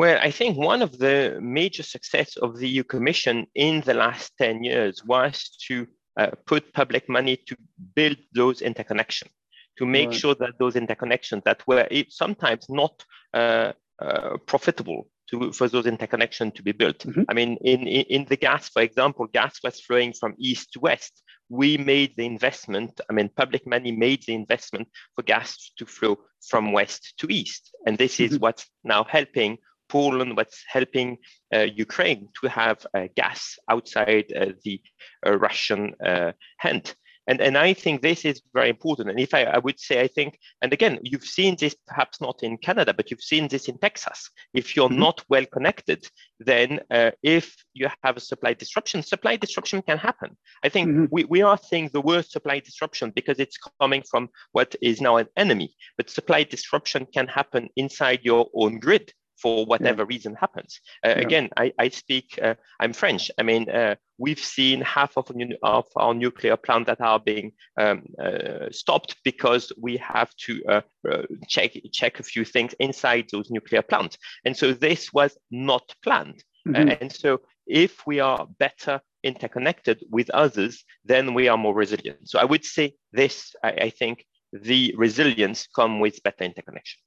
Well, 0.00 0.18
I 0.22 0.30
think 0.30 0.56
one 0.56 0.80
of 0.80 0.96
the 0.96 1.38
major 1.42 1.82
success 1.82 2.38
of 2.38 2.56
the 2.56 2.66
EU 2.66 2.84
Commission 2.84 3.46
in 3.54 3.82
the 3.82 3.92
last 3.92 4.32
10 4.38 4.64
years 4.64 5.04
was 5.04 5.50
to 5.68 5.86
uh, 6.18 6.30
put 6.46 6.72
public 6.72 7.06
money 7.06 7.36
to 7.36 7.54
build 7.94 8.16
those 8.34 8.62
interconnections, 8.62 9.28
to 9.76 9.84
make 9.84 10.08
right. 10.08 10.18
sure 10.18 10.34
that 10.36 10.58
those 10.58 10.72
interconnections 10.72 11.44
that 11.44 11.60
were 11.66 11.86
sometimes 12.08 12.64
not 12.70 13.04
uh, 13.34 13.72
uh, 14.00 14.38
profitable 14.46 15.06
to, 15.28 15.52
for 15.52 15.68
those 15.68 15.84
interconnections 15.84 16.54
to 16.54 16.62
be 16.62 16.72
built. 16.72 17.00
Mm-hmm. 17.00 17.24
I 17.28 17.34
mean, 17.34 17.58
in, 17.60 17.86
in, 17.86 18.24
the 18.24 18.38
gas, 18.38 18.70
for 18.70 18.80
example, 18.80 19.26
gas 19.26 19.58
was 19.62 19.80
flowing 19.80 20.14
from 20.14 20.34
east 20.38 20.72
to 20.72 20.80
west. 20.80 21.22
We 21.50 21.76
made 21.76 22.14
the 22.16 22.24
investment, 22.24 23.02
I 23.10 23.12
mean, 23.12 23.28
public 23.36 23.66
money 23.66 23.92
made 23.92 24.22
the 24.26 24.32
investment 24.32 24.88
for 25.14 25.24
gas 25.24 25.72
to 25.76 25.84
flow 25.84 26.20
from 26.48 26.72
west 26.72 27.18
to 27.18 27.26
east. 27.30 27.70
And 27.86 27.98
this 27.98 28.14
mm-hmm. 28.14 28.32
is 28.32 28.40
what's 28.40 28.66
now 28.82 29.04
helping 29.04 29.58
Poland 29.90 30.36
was 30.36 30.52
helping 30.68 31.18
uh, 31.54 31.66
Ukraine 31.86 32.28
to 32.40 32.48
have 32.48 32.86
uh, 32.94 33.08
gas 33.16 33.58
outside 33.68 34.26
uh, 34.32 34.52
the 34.64 34.80
uh, 35.26 35.36
Russian 35.38 35.94
uh, 36.04 36.32
hand. 36.58 36.94
And, 37.30 37.40
and 37.40 37.56
I 37.56 37.74
think 37.74 38.02
this 38.02 38.24
is 38.24 38.42
very 38.54 38.70
important. 38.70 39.08
And 39.10 39.20
if 39.20 39.34
I, 39.34 39.44
I, 39.44 39.58
would 39.58 39.78
say, 39.78 40.00
I 40.00 40.08
think, 40.08 40.38
and 40.62 40.72
again, 40.72 40.98
you've 41.02 41.24
seen 41.38 41.54
this 41.60 41.76
perhaps 41.86 42.20
not 42.20 42.42
in 42.42 42.56
Canada, 42.58 42.92
but 42.92 43.08
you've 43.08 43.22
seen 43.22 43.46
this 43.46 43.68
in 43.68 43.78
Texas. 43.78 44.30
If 44.52 44.74
you're 44.74 44.88
mm-hmm. 44.88 45.06
not 45.06 45.24
well 45.28 45.46
connected, 45.46 46.08
then 46.40 46.80
uh, 46.90 47.12
if 47.22 47.54
you 47.72 47.88
have 48.02 48.16
a 48.16 48.20
supply 48.20 48.54
disruption, 48.54 49.04
supply 49.04 49.36
disruption 49.36 49.80
can 49.82 49.98
happen. 49.98 50.36
I 50.64 50.70
think 50.70 50.88
mm-hmm. 50.88 51.04
we, 51.12 51.24
we 51.24 51.42
are 51.42 51.58
seeing 51.58 51.90
the 51.92 52.00
worst 52.00 52.32
supply 52.32 52.58
disruption 52.58 53.12
because 53.14 53.38
it's 53.38 53.58
coming 53.80 54.02
from 54.10 54.30
what 54.50 54.74
is 54.82 55.00
now 55.00 55.16
an 55.18 55.28
enemy. 55.36 55.74
But 55.96 56.10
supply 56.10 56.42
disruption 56.42 57.06
can 57.14 57.28
happen 57.28 57.68
inside 57.76 58.20
your 58.24 58.48
own 58.54 58.80
grid 58.80 59.12
for 59.40 59.64
whatever 59.64 60.02
yeah. 60.02 60.08
reason 60.08 60.34
happens. 60.34 60.80
Uh, 61.04 61.10
yeah. 61.10 61.22
Again, 61.22 61.48
I, 61.56 61.72
I 61.78 61.88
speak, 61.88 62.38
uh, 62.42 62.54
I'm 62.78 62.92
French. 62.92 63.30
I 63.38 63.42
mean, 63.42 63.68
uh, 63.70 63.96
we've 64.18 64.38
seen 64.38 64.80
half 64.82 65.16
of, 65.16 65.30
of, 65.62 65.86
our 65.96 66.14
nuclear 66.14 66.56
plants 66.56 66.86
that 66.86 67.00
are 67.00 67.18
being 67.18 67.52
um, 67.78 68.02
uh, 68.22 68.70
stopped 68.70 69.16
because 69.24 69.72
we 69.80 69.96
have 69.96 70.30
to 70.46 70.62
uh, 70.68 70.80
uh, 71.10 71.22
check, 71.48 71.72
check 71.92 72.20
a 72.20 72.22
few 72.22 72.44
things 72.44 72.74
inside 72.78 73.26
those 73.32 73.50
nuclear 73.50 73.82
plants. 73.82 74.18
And 74.44 74.56
so 74.56 74.72
this 74.72 75.12
was 75.12 75.36
not 75.50 75.94
planned. 76.02 76.44
Mm-hmm. 76.68 76.90
and 77.00 77.10
so 77.10 77.40
if 77.66 78.06
we 78.06 78.20
are 78.20 78.46
better 78.58 79.00
interconnected 79.22 80.04
with 80.10 80.28
others, 80.30 80.84
then 81.06 81.32
we 81.32 81.48
are 81.48 81.56
more 81.56 81.74
resilient. 81.74 82.28
So 82.28 82.38
I 82.38 82.44
would 82.44 82.66
say 82.66 82.94
this, 83.12 83.54
I, 83.64 83.70
I 83.70 83.90
think 83.90 84.26
the 84.52 84.94
resilience 84.96 85.66
come 85.74 86.00
with 86.00 86.22
better 86.22 86.44
interconnection. 86.44 87.00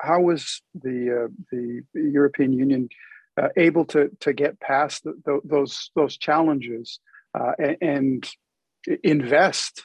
How 0.00 0.20
was 0.20 0.62
the, 0.74 1.24
uh, 1.24 1.28
the 1.50 1.82
European 1.94 2.52
Union 2.52 2.88
uh, 3.40 3.48
able 3.56 3.84
to, 3.86 4.10
to 4.20 4.32
get 4.32 4.60
past 4.60 5.04
the, 5.04 5.14
the, 5.24 5.40
those, 5.44 5.90
those 5.94 6.16
challenges 6.16 7.00
uh, 7.38 7.52
and, 7.58 7.76
and, 7.80 8.30
invest 9.04 9.82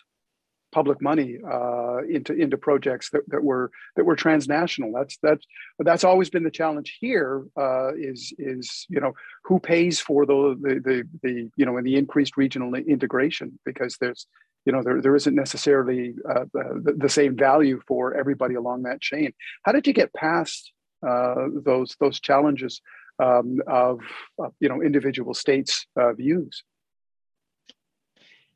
public 0.75 1.01
money 1.01 1.37
uh, 1.57 1.99
into 2.15 2.33
into 2.33 2.57
projects 2.57 3.09
that, 3.11 3.23
that 3.29 3.41
were 3.41 3.71
that 3.95 4.03
were 4.03 4.17
transnational. 4.17 4.91
That's 4.91 5.17
that's 5.23 5.45
that's 5.79 6.03
always 6.03 6.29
been 6.29 6.43
the 6.43 6.57
challenge 6.61 6.97
here. 6.99 7.45
Uh, 7.57 7.91
is 7.95 8.33
is 8.37 8.85
you 8.89 8.99
know 8.99 9.13
who 9.45 9.57
pays 9.57 10.01
for 10.01 10.25
the, 10.25 10.37
the 10.61 10.73
the 10.87 10.97
the 11.23 11.33
you 11.55 11.65
know 11.65 11.77
in 11.77 11.85
the 11.85 11.95
increased 11.95 12.35
regional 12.35 12.75
integration 12.75 13.57
because 13.63 13.95
there's 14.01 14.27
you 14.65 14.73
know 14.73 14.83
there, 14.83 15.01
there 15.01 15.15
isn't 15.15 15.35
necessarily 15.45 16.13
uh, 16.29 16.45
the, 16.53 16.93
the, 16.97 17.09
same 17.19 17.37
value 17.37 17.79
for 17.87 18.13
everybody 18.21 18.55
along 18.55 18.83
that 18.83 18.99
chain 18.99 19.31
how 19.63 19.71
did 19.71 19.85
you 19.87 19.93
get 19.93 20.11
past 20.13 20.71
uh, 21.07 21.45
those 21.69 21.95
those 21.99 22.19
challenges 22.19 22.81
um, 23.19 23.61
of, 23.67 24.01
of, 24.39 24.51
you 24.59 24.67
know 24.69 24.81
individual 24.81 25.33
states 25.35 25.85
uh, 26.01 26.13
views 26.13 26.63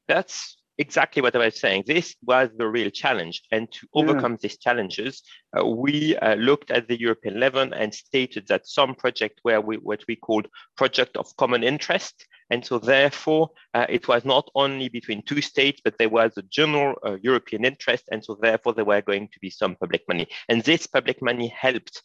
that's 0.08 0.59
exactly 0.80 1.22
what 1.22 1.36
I 1.36 1.40
was 1.40 1.60
saying. 1.60 1.84
This 1.86 2.16
was 2.24 2.50
the 2.58 2.68
real 2.68 2.90
challenge. 2.90 3.44
And 3.52 3.72
to 3.74 3.88
overcome 3.94 4.34
yeah. 4.34 4.38
these 4.42 4.58
challenges, 4.58 5.22
uh, 5.56 5.66
we 5.66 6.16
uh, 6.18 6.36
looked 6.36 6.72
at 6.72 6.88
the 6.88 7.00
European 7.00 7.40
level 7.40 7.72
and 7.74 7.94
stated 7.94 8.48
that 8.48 8.68
some 8.68 8.96
projects 8.96 9.42
were 9.44 9.60
we, 9.62 9.76
what 9.78 10.04
we 10.08 10.16
called 10.16 10.48
project 10.78 11.18
of 11.18 11.36
common 11.36 11.64
interest. 11.64 12.26
And 12.50 12.66
so 12.66 12.80
therefore, 12.80 13.50
uh, 13.74 13.86
it 13.90 14.08
was 14.08 14.26
not 14.26 14.50
only 14.56 14.90
between 14.90 15.22
two 15.22 15.42
states, 15.42 15.82
but 15.84 15.98
there 16.00 16.10
was 16.10 16.32
a 16.38 16.44
general 16.44 16.96
uh, 17.06 17.18
European 17.22 17.66
interest. 17.66 18.06
And 18.12 18.24
so 18.24 18.38
therefore, 18.42 18.74
there 18.74 18.86
were 18.86 19.02
going 19.02 19.28
to 19.28 19.40
be 19.40 19.50
some 19.50 19.76
public 19.76 20.04
money. 20.08 20.28
And 20.48 20.64
this 20.64 20.88
public 20.88 21.22
money 21.22 21.50
helped 21.50 22.02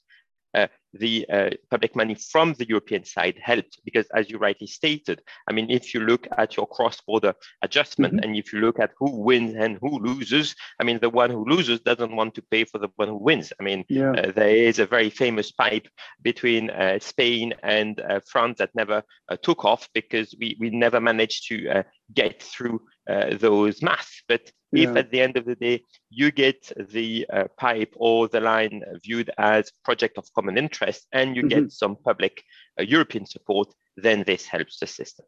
uh, 0.54 0.66
the 0.92 1.26
uh, 1.28 1.50
public 1.70 1.96
money 1.96 2.14
from 2.14 2.54
the 2.54 2.68
European 2.68 3.04
side 3.04 3.38
helped 3.42 3.80
because, 3.84 4.06
as 4.14 4.30
you 4.30 4.38
rightly 4.38 4.66
stated, 4.66 5.22
I 5.48 5.52
mean, 5.52 5.70
if 5.70 5.92
you 5.92 6.00
look 6.00 6.26
at 6.38 6.56
your 6.56 6.66
cross-border 6.66 7.34
adjustment 7.62 8.14
mm-hmm. 8.14 8.24
and 8.24 8.36
if 8.36 8.52
you 8.52 8.60
look 8.60 8.78
at 8.78 8.92
who 8.98 9.10
wins 9.10 9.56
and 9.56 9.78
who 9.80 9.98
loses, 9.98 10.54
I 10.80 10.84
mean, 10.84 11.00
the 11.00 11.10
one 11.10 11.30
who 11.30 11.44
loses 11.44 11.80
doesn't 11.80 12.14
want 12.14 12.34
to 12.34 12.42
pay 12.42 12.64
for 12.64 12.78
the 12.78 12.88
one 12.96 13.08
who 13.08 13.16
wins. 13.16 13.52
I 13.58 13.62
mean, 13.62 13.84
yeah. 13.88 14.12
uh, 14.12 14.32
there 14.32 14.56
is 14.56 14.78
a 14.78 14.86
very 14.86 15.10
famous 15.10 15.50
pipe 15.50 15.88
between 16.22 16.70
uh, 16.70 16.98
Spain 17.00 17.54
and 17.62 18.00
uh, 18.00 18.20
France 18.26 18.58
that 18.58 18.74
never 18.74 19.02
uh, 19.28 19.36
took 19.42 19.64
off 19.64 19.88
because 19.94 20.34
we, 20.38 20.56
we 20.60 20.70
never 20.70 21.00
managed 21.00 21.48
to 21.48 21.68
uh, 21.68 21.82
get 22.12 22.42
through 22.42 22.80
those 23.06 23.82
maths. 23.82 24.22
But 24.28 24.50
yeah. 24.72 24.90
if 24.90 24.96
at 24.96 25.10
the 25.10 25.20
end 25.20 25.36
of 25.36 25.44
the 25.44 25.54
day 25.54 25.82
you 26.10 26.30
get 26.30 26.72
the 26.76 27.26
pipe 27.56 27.94
or 27.96 28.28
the 28.28 28.40
line 28.40 28.82
viewed 29.02 29.30
as 29.38 29.72
project 29.84 30.18
of 30.18 30.32
common 30.34 30.58
interest, 30.58 31.06
and 31.12 31.36
you 31.36 31.42
mm-hmm. 31.42 31.60
get 31.60 31.72
some 31.72 31.96
public 31.96 32.42
uh, 32.78 32.82
European 32.82 33.26
support, 33.26 33.68
then 33.96 34.24
this 34.26 34.46
helps 34.46 34.78
the 34.78 34.86
system. 34.86 35.26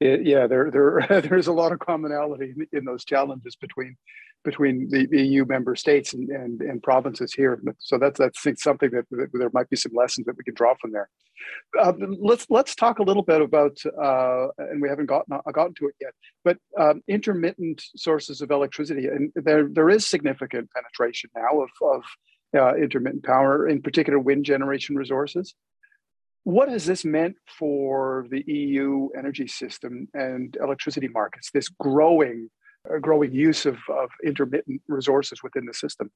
yeah, 0.00 0.46
there, 0.46 0.70
there, 0.70 1.22
there's 1.28 1.48
a 1.48 1.52
lot 1.52 1.72
of 1.72 1.78
commonality 1.78 2.54
in, 2.56 2.78
in 2.78 2.84
those 2.84 3.04
challenges 3.04 3.56
between 3.56 3.96
between 4.46 4.88
the, 4.88 5.06
the, 5.06 5.22
EU 5.26 5.44
member 5.44 5.74
states 5.74 6.14
and, 6.14 6.30
and, 6.30 6.62
and, 6.62 6.82
provinces 6.82 7.34
here. 7.34 7.60
So 7.80 7.98
that's 7.98 8.18
that's 8.18 8.62
something 8.62 8.90
that, 8.92 9.04
that, 9.10 9.28
there 9.32 9.50
might 9.52 9.68
be 9.68 9.76
some 9.76 9.92
lessons 9.92 10.24
that 10.26 10.36
we 10.38 10.44
can 10.44 10.54
draw 10.54 10.74
from 10.80 10.92
there. 10.92 11.10
Uh, 11.78 11.92
let's 12.18 12.46
let's 12.48 12.74
talk 12.74 13.00
a 13.00 13.02
little 13.02 13.24
bit 13.24 13.42
about, 13.42 13.76
uh, 14.00 14.46
and 14.58 14.80
we 14.80 14.88
haven't 14.88 15.06
gotten 15.06 15.36
gotten 15.52 15.74
to 15.74 15.88
it 15.88 15.96
yet, 16.00 16.14
but 16.44 16.56
um, 16.78 17.02
intermittent 17.08 17.82
sources 17.96 18.40
of 18.40 18.50
electricity, 18.50 19.06
and 19.08 19.32
there 19.34 19.68
there 19.68 19.90
is 19.90 20.06
significant 20.06 20.70
penetration 20.70 21.28
now 21.36 21.60
of, 21.60 21.70
of 21.82 22.02
uh, 22.56 22.74
intermittent 22.76 23.24
power, 23.24 23.68
in 23.68 23.82
particular 23.82 24.18
wind 24.18 24.44
generation 24.44 24.96
resources. 24.96 25.54
What 26.44 26.68
has 26.68 26.86
this 26.86 27.04
meant 27.04 27.34
for 27.58 28.26
the 28.30 28.44
EU 28.46 29.08
energy 29.18 29.48
system 29.48 30.06
and 30.14 30.56
electricity 30.62 31.08
markets? 31.08 31.50
This 31.50 31.68
growing, 31.68 32.48
uh, 32.48 32.62
growing 33.00 33.32
use 33.32 33.66
of, 33.66 33.78
of 33.88 34.10
intermittent 34.24 34.82
resources 34.88 35.42
within 35.42 35.66
the 35.66 35.74
system. 35.74 36.10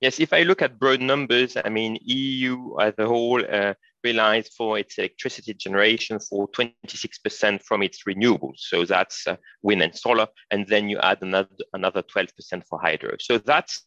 Yes, 0.00 0.20
if 0.20 0.32
I 0.32 0.42
look 0.42 0.62
at 0.62 0.78
broad 0.78 1.00
numbers, 1.00 1.56
I 1.62 1.68
mean, 1.68 1.98
EU 2.02 2.78
as 2.80 2.94
a 2.98 3.06
whole 3.06 3.42
uh, 3.44 3.74
relies 4.04 4.48
for 4.48 4.78
its 4.78 4.98
electricity 4.98 5.54
generation 5.54 6.18
for 6.20 6.48
26% 6.48 7.62
from 7.62 7.82
its 7.82 8.04
renewables. 8.04 8.58
So 8.58 8.84
that's 8.84 9.26
uh, 9.26 9.36
wind 9.62 9.82
and 9.82 9.94
solar, 9.94 10.28
and 10.50 10.66
then 10.68 10.88
you 10.88 10.98
add 11.00 11.18
another 11.22 11.48
another 11.72 12.02
12% 12.02 12.62
for 12.68 12.80
hydro. 12.80 13.16
So 13.20 13.38
that's 13.38 13.84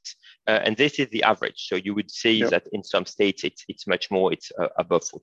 uh, 0.48 0.60
and 0.66 0.76
this 0.78 1.00
is 1.00 1.08
the 1.10 1.24
average. 1.24 1.68
So 1.70 1.76
you 1.76 1.96
would 1.96 2.12
see 2.12 2.40
yep. 2.40 2.52
that 2.52 2.68
in 2.74 2.84
some 2.84 3.06
states 3.06 3.44
it's 3.44 3.64
it's 3.68 3.88
much 3.88 4.12
more. 4.12 4.34
It's 4.34 4.52
uh, 4.60 4.68
above 4.78 5.04
40%. 5.04 5.22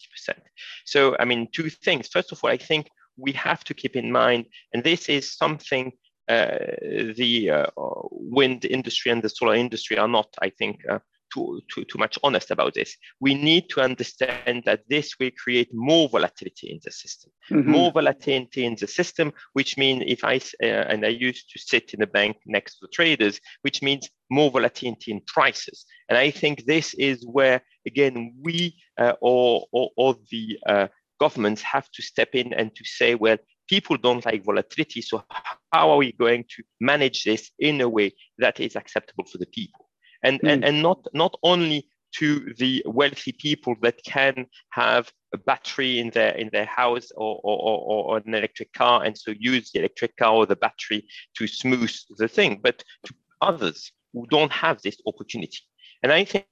So 0.87 1.17
I 1.21 1.25
mean, 1.25 1.49
two 1.53 1.71
things. 1.71 2.09
First 2.09 2.33
of 2.33 2.43
all, 2.43 2.51
I 2.51 2.57
think 2.57 2.89
we 3.17 3.33
have 3.33 3.65
to 3.65 3.75
keep 3.75 3.97
in 3.97 4.11
mind, 4.11 4.47
and 4.73 4.83
this 4.83 5.09
is 5.09 5.37
something 5.37 5.93
the 6.29 7.51
uh, 7.51 7.67
wind 8.11 8.65
industry 8.65 9.11
and 9.11 9.23
the 9.23 9.29
solar 9.29 9.55
industry 9.55 9.99
are 9.99 10.09
not, 10.09 10.29
I 10.41 10.51
think, 10.51 10.81
uh, 10.89 10.99
too, 11.33 11.61
too, 11.73 11.85
too 11.85 11.99
much 11.99 12.19
honest 12.23 12.51
about 12.51 12.75
this. 12.75 12.97
We 13.21 13.35
need 13.35 13.69
to 13.71 13.81
understand 13.81 14.63
that 14.65 14.83
this 14.89 15.15
will 15.19 15.31
create 15.43 15.69
more 15.73 16.09
volatility 16.09 16.71
in 16.71 16.81
the 16.85 16.91
system, 16.91 17.31
mm-hmm. 17.51 17.71
more 17.71 17.93
volatility 17.93 18.65
in 18.65 18.77
the 18.79 18.87
system, 18.87 19.33
which 19.53 19.77
means 19.77 20.05
if 20.07 20.25
I, 20.25 20.37
uh, 20.63 20.67
and 20.67 21.05
I 21.05 21.09
used 21.09 21.51
to 21.51 21.59
sit 21.59 21.95
in 21.95 22.03
a 22.03 22.07
bank 22.07 22.37
next 22.47 22.75
to 22.75 22.87
the 22.87 22.89
traders, 22.89 23.41
which 23.63 23.83
means 23.83 24.09
more 24.31 24.51
volatility 24.51 25.13
in 25.13 25.21
prices. 25.27 25.85
And 26.09 26.17
I 26.19 26.31
think 26.31 26.65
this 26.65 26.95
is 26.95 27.27
where, 27.27 27.63
again, 27.87 28.35
we 28.43 28.77
uh, 28.99 29.15
or, 29.21 29.67
or, 29.73 29.91
or, 29.97 30.17
the 30.31 30.59
uh, 30.67 30.89
governments 31.21 31.63
have 31.63 31.89
to 31.93 32.03
step 32.03 32.31
in 32.33 32.53
and 32.53 32.75
to 32.75 32.85
say, 32.85 33.15
well, 33.15 33.39
people 33.69 33.97
don't 33.97 34.25
like 34.25 34.45
volatility. 34.45 35.03
So 35.03 35.25
how 35.73 35.91
are 35.91 35.97
we 35.97 36.13
going 36.13 36.45
to 36.57 36.63
manage 36.81 37.25
this 37.25 37.51
in 37.59 37.81
a 37.81 37.89
way 37.89 38.13
that 38.39 38.61
is 38.61 38.77
acceptable 38.77 39.25
for 39.25 39.39
the 39.39 39.47
people? 39.47 39.89
and, 40.23 40.41
mm. 40.41 40.53
and, 40.53 40.65
and 40.65 40.83
not, 40.83 41.07
not 41.13 41.35
only 41.43 41.89
to 42.17 42.55
the 42.57 42.83
wealthy 42.87 43.33
people 43.33 43.75
that 43.83 44.03
can 44.05 44.47
have 44.71 45.11
a 45.35 45.39
battery 45.39 45.99
in 45.99 46.09
their 46.11 46.31
in 46.31 46.49
their 46.53 46.65
house 46.65 47.11
or, 47.17 47.39
or, 47.45 47.59
or, 47.59 48.05
or, 48.05 48.17
an 48.17 48.35
electric 48.35 48.73
car 48.73 49.05
and 49.05 49.17
so 49.17 49.35
use 49.39 49.71
the 49.71 49.81
electric 49.81 50.17
car 50.17 50.33
or 50.33 50.47
the 50.47 50.57
battery 50.57 51.07
to 51.37 51.47
smooth 51.47 51.95
the 52.17 52.27
thing 52.27 52.61
but 52.63 52.83
to 53.05 53.13
others 53.43 53.93
who 54.15 54.27
don't 54.29 54.51
have 54.51 54.81
this 54.81 54.97
opportunity 55.07 55.59
and 56.03 56.11
i 56.11 56.25
think 56.25 56.47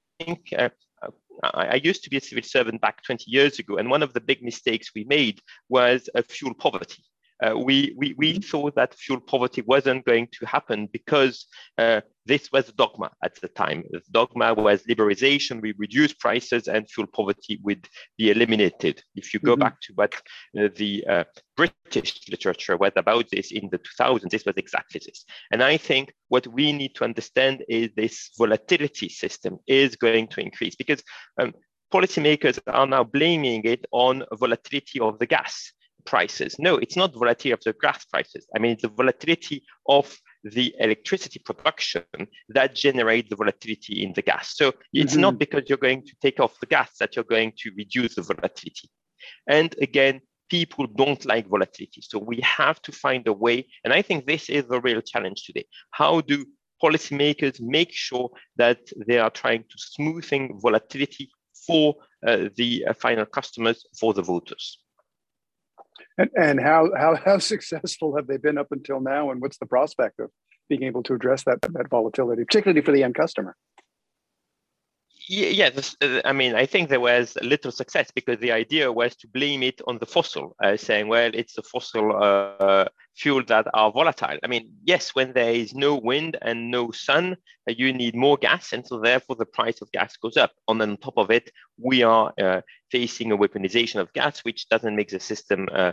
uh, 0.55 0.69
I, 1.43 1.65
I 1.65 1.81
used 1.83 2.03
to 2.03 2.09
be 2.11 2.17
a 2.17 2.21
civil 2.21 2.43
servant 2.43 2.81
back 2.81 3.01
20 3.03 3.23
years 3.25 3.57
ago 3.57 3.77
and 3.77 3.89
one 3.89 4.03
of 4.03 4.13
the 4.13 4.21
big 4.21 4.43
mistakes 4.43 4.91
we 4.93 5.05
made 5.05 5.41
was 5.69 6.07
a 6.13 6.21
fuel 6.21 6.53
poverty 6.53 7.03
uh, 7.43 7.57
we, 7.57 7.93
we, 7.97 8.15
we 8.17 8.39
thought 8.39 8.75
that 8.75 8.95
fuel 8.95 9.19
poverty 9.19 9.61
wasn't 9.61 10.05
going 10.05 10.27
to 10.31 10.45
happen 10.45 10.87
because 10.91 11.47
uh, 11.77 12.01
this 12.25 12.51
was 12.51 12.71
dogma 12.73 13.09
at 13.23 13.35
the 13.35 13.47
time. 13.47 13.83
The 13.91 14.01
dogma 14.11 14.53
was 14.53 14.83
liberalization, 14.83 15.61
we 15.61 15.73
reduce 15.77 16.13
prices 16.13 16.67
and 16.67 16.89
fuel 16.89 17.07
poverty 17.07 17.59
would 17.63 17.87
be 18.17 18.31
eliminated. 18.31 19.01
If 19.15 19.33
you 19.33 19.39
go 19.39 19.53
mm-hmm. 19.53 19.61
back 19.61 19.81
to 19.81 19.93
what 19.93 20.13
uh, 20.59 20.69
the 20.75 21.05
uh, 21.07 21.23
British 21.55 22.27
literature 22.29 22.75
was 22.77 22.91
about 22.95 23.25
this 23.31 23.51
in 23.51 23.69
the 23.71 23.79
2000s, 23.79 24.29
this 24.29 24.45
was 24.45 24.55
exactly 24.57 25.01
this. 25.05 25.25
And 25.51 25.63
I 25.63 25.77
think 25.77 26.13
what 26.27 26.47
we 26.47 26.73
need 26.73 26.95
to 26.95 27.03
understand 27.03 27.63
is 27.69 27.89
this 27.95 28.31
volatility 28.37 29.09
system 29.09 29.59
is 29.67 29.95
going 29.95 30.27
to 30.29 30.41
increase 30.41 30.75
because 30.75 31.03
um, 31.39 31.53
policymakers 31.93 32.59
are 32.67 32.87
now 32.87 33.03
blaming 33.03 33.63
it 33.63 33.85
on 33.91 34.25
volatility 34.33 34.99
of 34.99 35.19
the 35.19 35.25
gas 35.25 35.71
prices. 36.07 36.55
No, 36.57 36.77
it's 36.77 36.95
not 36.95 37.13
volatility 37.13 37.51
of 37.51 37.61
the 37.63 37.73
gas 37.79 38.05
prices. 38.05 38.47
I 38.55 38.59
mean, 38.59 38.71
it's 38.71 38.81
the 38.81 38.89
volatility 38.89 39.63
of 39.87 40.17
the 40.43 40.73
electricity 40.79 41.39
production 41.39 42.03
that 42.49 42.73
generates 42.73 43.29
the 43.29 43.35
volatility 43.35 44.03
in 44.03 44.13
the 44.13 44.23
gas. 44.23 44.55
So 44.55 44.73
it's 44.93 45.13
mm-hmm. 45.13 45.21
not 45.21 45.37
because 45.37 45.63
you're 45.67 45.77
going 45.77 46.03
to 46.05 46.13
take 46.21 46.39
off 46.39 46.59
the 46.59 46.65
gas 46.65 46.91
that 46.99 47.15
you're 47.15 47.25
going 47.25 47.51
to 47.59 47.71
reduce 47.77 48.15
the 48.15 48.23
volatility. 48.23 48.89
And 49.47 49.75
again, 49.81 50.21
people 50.49 50.87
don't 50.87 51.23
like 51.25 51.47
volatility. 51.47 52.01
So 52.01 52.17
we 52.17 52.39
have 52.41 52.81
to 52.83 52.91
find 52.91 53.27
a 53.27 53.33
way. 53.33 53.67
And 53.83 53.93
I 53.93 54.01
think 54.01 54.25
this 54.25 54.49
is 54.49 54.65
the 54.67 54.79
real 54.79 55.01
challenge 55.01 55.43
today. 55.43 55.65
How 55.91 56.21
do 56.21 56.45
policymakers 56.81 57.59
make 57.59 57.91
sure 57.91 58.29
that 58.55 58.79
they 59.07 59.19
are 59.19 59.31
trying 59.31 59.63
to 59.63 59.75
smoothing 59.77 60.59
volatility 60.61 61.29
for 61.65 61.95
uh, 62.25 62.49
the 62.55 62.85
uh, 62.85 62.93
final 62.93 63.25
customers, 63.25 63.85
for 63.99 64.13
the 64.13 64.21
voters. 64.21 64.79
And, 66.17 66.29
and 66.37 66.59
how, 66.59 66.89
how, 66.97 67.15
how 67.25 67.37
successful 67.39 68.15
have 68.15 68.27
they 68.27 68.37
been 68.37 68.57
up 68.57 68.67
until 68.71 68.99
now? 68.99 69.31
And 69.31 69.41
what's 69.41 69.57
the 69.57 69.65
prospect 69.65 70.19
of 70.19 70.31
being 70.69 70.83
able 70.83 71.03
to 71.03 71.13
address 71.13 71.43
that, 71.43 71.61
that 71.61 71.89
volatility, 71.89 72.43
particularly 72.43 72.81
for 72.81 72.91
the 72.91 73.03
end 73.03 73.15
customer? 73.15 73.55
Yeah, 75.29 75.69
this, 75.69 75.95
uh, 76.01 76.21
I 76.25 76.33
mean, 76.33 76.55
I 76.55 76.65
think 76.65 76.89
there 76.89 76.99
was 76.99 77.37
little 77.41 77.71
success 77.71 78.11
because 78.13 78.39
the 78.39 78.51
idea 78.51 78.91
was 78.91 79.15
to 79.17 79.27
blame 79.27 79.63
it 79.63 79.81
on 79.87 79.97
the 79.97 80.05
fossil, 80.05 80.55
uh, 80.63 80.77
saying, 80.77 81.07
well, 81.07 81.31
it's 81.33 81.53
the 81.53 81.63
fossil 81.63 82.15
uh, 82.15 82.85
fuel 83.15 83.43
that 83.45 83.67
are 83.73 83.91
volatile. 83.91 84.37
I 84.43 84.47
mean, 84.47 84.69
yes, 84.83 85.15
when 85.15 85.33
there 85.33 85.53
is 85.53 85.73
no 85.73 85.95
wind 85.95 86.37
and 86.41 86.71
no 86.71 86.91
sun, 86.91 87.35
uh, 87.69 87.73
you 87.77 87.91
need 87.93 88.15
more 88.15 88.37
gas, 88.37 88.73
and 88.73 88.85
so 88.87 88.99
therefore 88.99 89.35
the 89.35 89.45
price 89.45 89.81
of 89.81 89.91
gas 89.91 90.15
goes 90.17 90.37
up. 90.37 90.51
And 90.67 90.81
on 90.81 90.97
top 90.97 91.17
of 91.17 91.29
it, 91.31 91.51
we 91.77 92.03
are 92.03 92.33
uh, 92.41 92.61
facing 92.91 93.31
a 93.31 93.37
weaponization 93.37 93.99
of 93.99 94.13
gas, 94.13 94.39
which 94.39 94.69
doesn't 94.69 94.95
make 94.95 95.09
the 95.09 95.19
system 95.19 95.67
uh, 95.73 95.91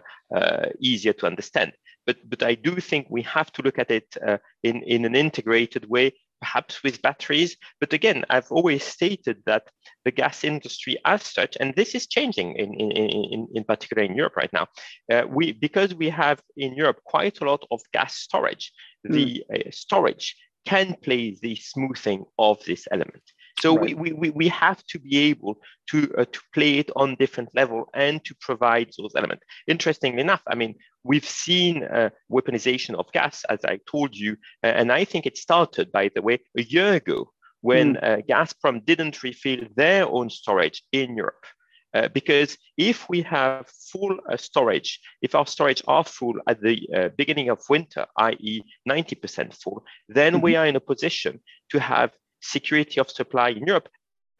easier 0.79 1.13
to 1.15 1.27
understand. 1.27 1.73
But, 2.07 2.19
but 2.29 2.43
I 2.43 2.55
do 2.55 2.77
think 2.81 3.07
we 3.09 3.23
have 3.23 3.51
to 3.53 3.63
look 3.63 3.79
at 3.79 3.91
it 3.91 4.15
in, 4.63 4.83
in 4.83 5.07
an 5.07 5.17
integrated 5.17 5.89
way 5.89 6.13
perhaps 6.41 6.83
with 6.83 7.03
batteries. 7.03 7.57
But 7.81 7.93
again, 7.93 8.25
I've 8.31 8.51
always 8.51 8.85
stated 8.85 9.39
that 9.47 9.65
the 10.05 10.11
gas 10.11 10.45
industry 10.45 10.99
as 11.05 11.23
such, 11.23 11.57
and 11.61 11.75
this 11.75 11.95
is 11.95 12.07
changing 12.07 12.57
in, 12.57 12.75
in, 12.75 12.91
in, 12.91 13.49
in 13.55 13.65
particular 13.65 14.03
in 14.03 14.17
Europe 14.17 14.37
right 14.37 14.53
now, 14.53 14.67
uh, 15.13 15.25
we 15.29 15.53
because 15.53 15.95
we 15.95 16.09
have 16.11 16.41
in 16.57 16.75
Europe 16.75 17.01
quite 17.05 17.41
a 17.41 17.45
lot 17.45 17.65
of 17.71 17.81
gas 17.93 18.17
storage, 18.17 18.73
mm. 19.07 19.13
the 19.13 19.45
uh, 19.53 19.71
storage 19.71 20.37
can 20.65 20.97
play 21.03 21.37
the 21.43 21.55
smoothing 21.57 22.25
of 22.39 22.63
this 22.65 22.87
element. 22.91 23.23
So 23.61 23.77
right. 23.77 23.97
we, 23.97 24.13
we, 24.13 24.31
we 24.31 24.49
have 24.49 24.85
to 24.87 24.99
be 24.99 25.17
able 25.31 25.59
to, 25.91 26.13
uh, 26.19 26.25
to 26.25 26.41
play 26.53 26.79
it 26.79 26.91
on 26.97 27.17
different 27.17 27.51
level 27.55 27.89
and 27.95 28.25
to 28.25 28.35
provide 28.41 28.91
those 28.99 29.13
elements. 29.17 29.45
Interestingly 29.67 30.21
enough, 30.21 30.43
I 30.47 30.55
mean, 30.55 30.75
we've 31.05 31.29
seen 31.29 31.85
uh, 31.85 32.11
weaponization 32.31 32.95
of 32.95 33.11
gas, 33.13 33.45
as 33.49 33.61
I 33.65 33.81
told 33.91 34.17
you, 34.17 34.37
uh, 34.63 34.69
and 34.69 34.91
I 34.91 35.05
think 35.05 35.27
it 35.27 35.39
started, 35.39 35.93
by 35.93 36.11
the 36.15 36.23
way, 36.23 36.41
a 36.59 36.63
year 36.63 36.95
ago 36.95 37.31
when 37.61 37.95
mm. 37.95 38.27
Gazprom 38.29 38.85
didn't 38.85 39.23
refill 39.23 39.61
their 39.75 40.07
own 40.07 40.29
storage 40.29 40.83
in 40.93 41.17
Europe. 41.17 41.47
Uh, 41.95 42.09
because 42.09 42.59
if 42.77 43.09
we 43.09 43.23
have 43.23 43.69
full 43.93 44.19
uh, 44.29 44.37
storage, 44.37 45.01
if 45.23 45.35
our 45.35 45.47
storage 45.47 45.81
are 45.87 46.05
full 46.05 46.35
at 46.49 46.61
the 46.61 46.89
uh, 46.95 47.09
beginning 47.17 47.51
of 47.51 47.61
winter, 47.71 48.05
i.e. 48.19 48.63
90% 48.89 49.55
full, 49.55 49.85
then 50.09 50.35
mm-hmm. 50.35 50.43
we 50.43 50.57
are 50.57 50.67
in 50.67 50.75
a 50.75 50.81
position 50.81 51.41
to 51.71 51.79
have 51.79 52.11
security 52.45 53.01
of 53.01 53.11
supply 53.11 53.51
in 53.51 53.67
Europe 53.67 53.89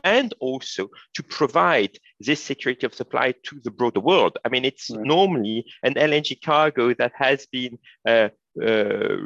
and 0.05 0.35
also 0.39 0.91
to 1.15 1.23
provide 1.23 1.99
this 2.21 2.43
security 2.43 2.87
of 2.87 2.95
supply 2.95 3.33
to 3.43 3.59
the 3.65 3.71
broader 3.71 4.01
world. 4.01 4.37
I 4.45 4.51
mean, 4.51 4.65
it's 4.65 4.91
right. 4.91 5.01
normally 5.03 5.65
an 5.83 5.95
LNG 5.95 6.43
cargo 6.43 6.95
that 6.95 7.13
has 7.17 7.47
been 7.47 7.79
uh, 8.07 8.29
uh, 8.63 9.17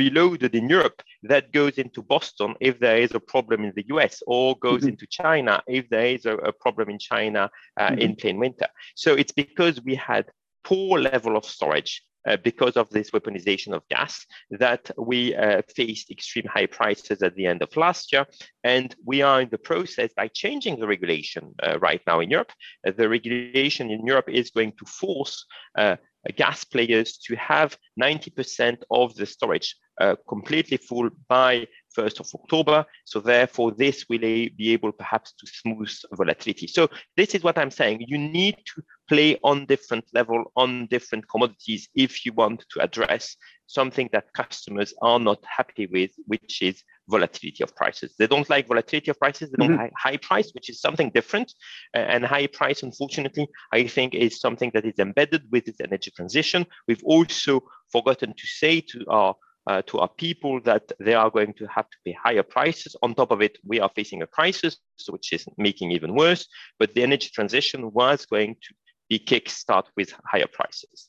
reloaded 0.00 0.54
in 0.54 0.68
Europe 0.68 1.02
that 1.24 1.52
goes 1.52 1.76
into 1.76 2.00
Boston 2.00 2.54
if 2.60 2.78
there 2.78 2.98
is 2.98 3.12
a 3.14 3.20
problem 3.20 3.64
in 3.64 3.72
the 3.74 3.84
US, 3.88 4.22
or 4.26 4.56
goes 4.58 4.80
mm-hmm. 4.80 4.90
into 4.90 5.06
China 5.10 5.62
if 5.66 5.88
there 5.90 6.06
is 6.06 6.24
a, 6.24 6.36
a 6.36 6.52
problem 6.52 6.88
in 6.88 6.98
China 6.98 7.50
uh, 7.76 7.90
mm-hmm. 7.90 7.98
in 7.98 8.16
plain 8.16 8.38
winter. 8.38 8.68
So 8.94 9.14
it's 9.14 9.32
because 9.32 9.82
we 9.82 9.96
had 9.96 10.26
poor 10.64 10.98
level 10.98 11.36
of 11.36 11.44
storage 11.44 12.02
because 12.36 12.76
of 12.76 12.88
this 12.90 13.10
weaponization 13.10 13.72
of 13.72 13.88
gas 13.88 14.24
that 14.50 14.90
we 14.98 15.34
uh, 15.34 15.62
faced 15.74 16.10
extreme 16.10 16.46
high 16.46 16.66
prices 16.66 17.22
at 17.22 17.34
the 17.34 17.46
end 17.46 17.62
of 17.62 17.76
last 17.76 18.12
year. 18.12 18.26
And 18.64 18.94
we 19.04 19.22
are 19.22 19.40
in 19.40 19.48
the 19.50 19.58
process 19.58 20.10
by 20.16 20.28
changing 20.28 20.78
the 20.78 20.86
regulation 20.86 21.54
uh, 21.62 21.78
right 21.78 22.02
now 22.06 22.20
in 22.20 22.30
Europe. 22.30 22.52
Uh, 22.86 22.92
the 22.96 23.08
regulation 23.08 23.90
in 23.90 24.06
Europe 24.06 24.28
is 24.28 24.50
going 24.50 24.72
to 24.78 24.84
force 24.84 25.44
uh, 25.76 25.96
gas 26.36 26.64
players 26.64 27.18
to 27.18 27.36
have 27.36 27.76
90% 28.00 28.82
of 28.90 29.14
the 29.14 29.26
storage 29.26 29.76
uh, 30.00 30.16
completely 30.28 30.76
full 30.76 31.10
by 31.28 31.66
1st 31.98 32.20
of 32.20 32.28
October. 32.34 32.84
So 33.04 33.20
therefore, 33.20 33.72
this 33.72 34.06
will 34.08 34.20
be 34.20 34.72
able 34.72 34.92
perhaps 34.92 35.32
to 35.38 35.46
smooth 35.46 35.92
volatility. 36.12 36.66
So 36.66 36.88
this 37.16 37.34
is 37.34 37.42
what 37.42 37.58
I'm 37.58 37.70
saying. 37.70 38.04
You 38.06 38.18
need 38.18 38.56
to 38.74 38.82
play 39.08 39.38
on 39.42 39.66
different 39.66 40.04
level 40.12 40.52
on 40.56 40.86
different 40.86 41.28
commodities 41.28 41.88
if 41.94 42.24
you 42.24 42.32
want 42.32 42.64
to 42.70 42.80
address 42.80 43.36
something 43.66 44.08
that 44.12 44.32
customers 44.32 44.94
are 45.02 45.18
not 45.18 45.42
happy 45.44 45.86
with, 45.86 46.10
which 46.26 46.62
is 46.62 46.82
volatility 47.08 47.62
of 47.62 47.74
prices. 47.74 48.14
They 48.18 48.26
don't 48.26 48.48
like 48.48 48.66
volatility 48.66 49.10
of 49.10 49.18
prices. 49.18 49.50
They 49.50 49.56
don't 49.58 49.72
mm-hmm. 49.72 49.82
like 49.82 49.92
high 49.96 50.16
price, 50.18 50.50
which 50.52 50.70
is 50.70 50.80
something 50.80 51.10
different. 51.10 51.52
and 51.94 52.24
high 52.24 52.46
price, 52.46 52.82
unfortunately, 52.82 53.48
I 53.72 53.86
think 53.86 54.14
is 54.14 54.40
something 54.40 54.70
that 54.74 54.84
is 54.84 54.98
embedded 54.98 55.42
with 55.50 55.64
this 55.66 55.80
energy 55.80 56.10
transition. 56.10 56.66
We've 56.86 57.04
also 57.04 57.60
forgotten 57.92 58.34
to 58.34 58.46
say 58.46 58.80
to 58.92 59.04
our 59.08 59.34
uh, 59.68 59.82
to 59.82 59.98
our 59.98 60.08
people 60.08 60.60
that 60.62 60.90
they 60.98 61.14
are 61.14 61.30
going 61.30 61.52
to 61.52 61.66
have 61.66 61.88
to 61.90 61.96
pay 62.04 62.16
higher 62.24 62.42
prices. 62.42 62.96
On 63.02 63.14
top 63.14 63.30
of 63.30 63.42
it, 63.42 63.58
we 63.64 63.78
are 63.80 63.90
facing 63.94 64.22
a 64.22 64.26
crisis, 64.26 64.78
which 65.08 65.32
is 65.32 65.46
making 65.58 65.92
even 65.92 66.14
worse. 66.14 66.46
But 66.78 66.94
the 66.94 67.02
energy 67.02 67.30
transition 67.32 67.92
was 67.92 68.24
going 68.24 68.54
to 68.54 68.74
be 69.10 69.18
kickstart 69.18 69.84
with 69.94 70.14
higher 70.24 70.46
prices. 70.50 71.08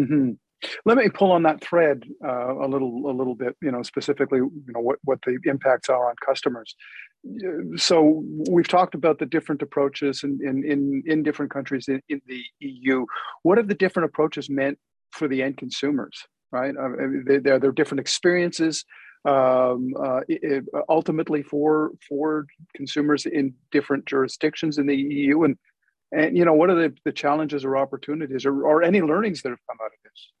Mm-hmm. 0.00 0.30
Let 0.86 0.96
me 0.96 1.08
pull 1.08 1.32
on 1.32 1.42
that 1.44 1.62
thread 1.62 2.04
uh, 2.24 2.54
a 2.54 2.68
little, 2.68 3.10
a 3.10 3.12
little 3.12 3.34
bit. 3.34 3.54
You 3.62 3.70
know, 3.70 3.82
specifically, 3.82 4.38
you 4.38 4.72
know, 4.74 4.80
what 4.80 4.98
what 5.04 5.18
the 5.24 5.38
impacts 5.44 5.88
are 5.88 6.08
on 6.08 6.14
customers. 6.24 6.74
So 7.76 8.24
we've 8.50 8.68
talked 8.68 8.94
about 8.94 9.18
the 9.18 9.26
different 9.26 9.62
approaches 9.62 10.22
in 10.22 10.38
in 10.42 10.64
in, 10.64 11.02
in 11.06 11.22
different 11.22 11.50
countries 11.50 11.88
in, 11.88 12.02
in 12.08 12.20
the 12.26 12.42
EU. 12.60 13.06
What 13.42 13.58
have 13.58 13.68
the 13.68 13.74
different 13.74 14.08
approaches 14.10 14.50
meant 14.50 14.78
for 15.12 15.28
the 15.28 15.42
end 15.42 15.56
consumers? 15.56 16.26
Right, 16.52 16.74
there 17.26 17.58
there 17.58 17.68
are 17.70 17.72
different 17.72 18.00
experiences. 18.00 18.84
Um, 19.24 19.92
uh, 20.02 20.20
it, 20.28 20.64
ultimately, 20.88 21.42
for 21.42 21.92
for 22.08 22.46
consumers 22.74 23.26
in 23.26 23.54
different 23.70 24.06
jurisdictions 24.06 24.78
in 24.78 24.86
the 24.86 24.96
EU, 24.96 25.44
and 25.44 25.56
and 26.12 26.36
you 26.36 26.44
know, 26.44 26.54
what 26.54 26.70
are 26.70 26.74
the, 26.74 26.94
the 27.04 27.12
challenges 27.12 27.64
or 27.64 27.76
opportunities 27.76 28.44
or, 28.44 28.64
or 28.64 28.82
any 28.82 29.00
learnings 29.00 29.42
that 29.42 29.50
have 29.50 29.66
come 29.68 29.78
out 29.80 29.92
of 29.92 30.02
this? 30.02 30.32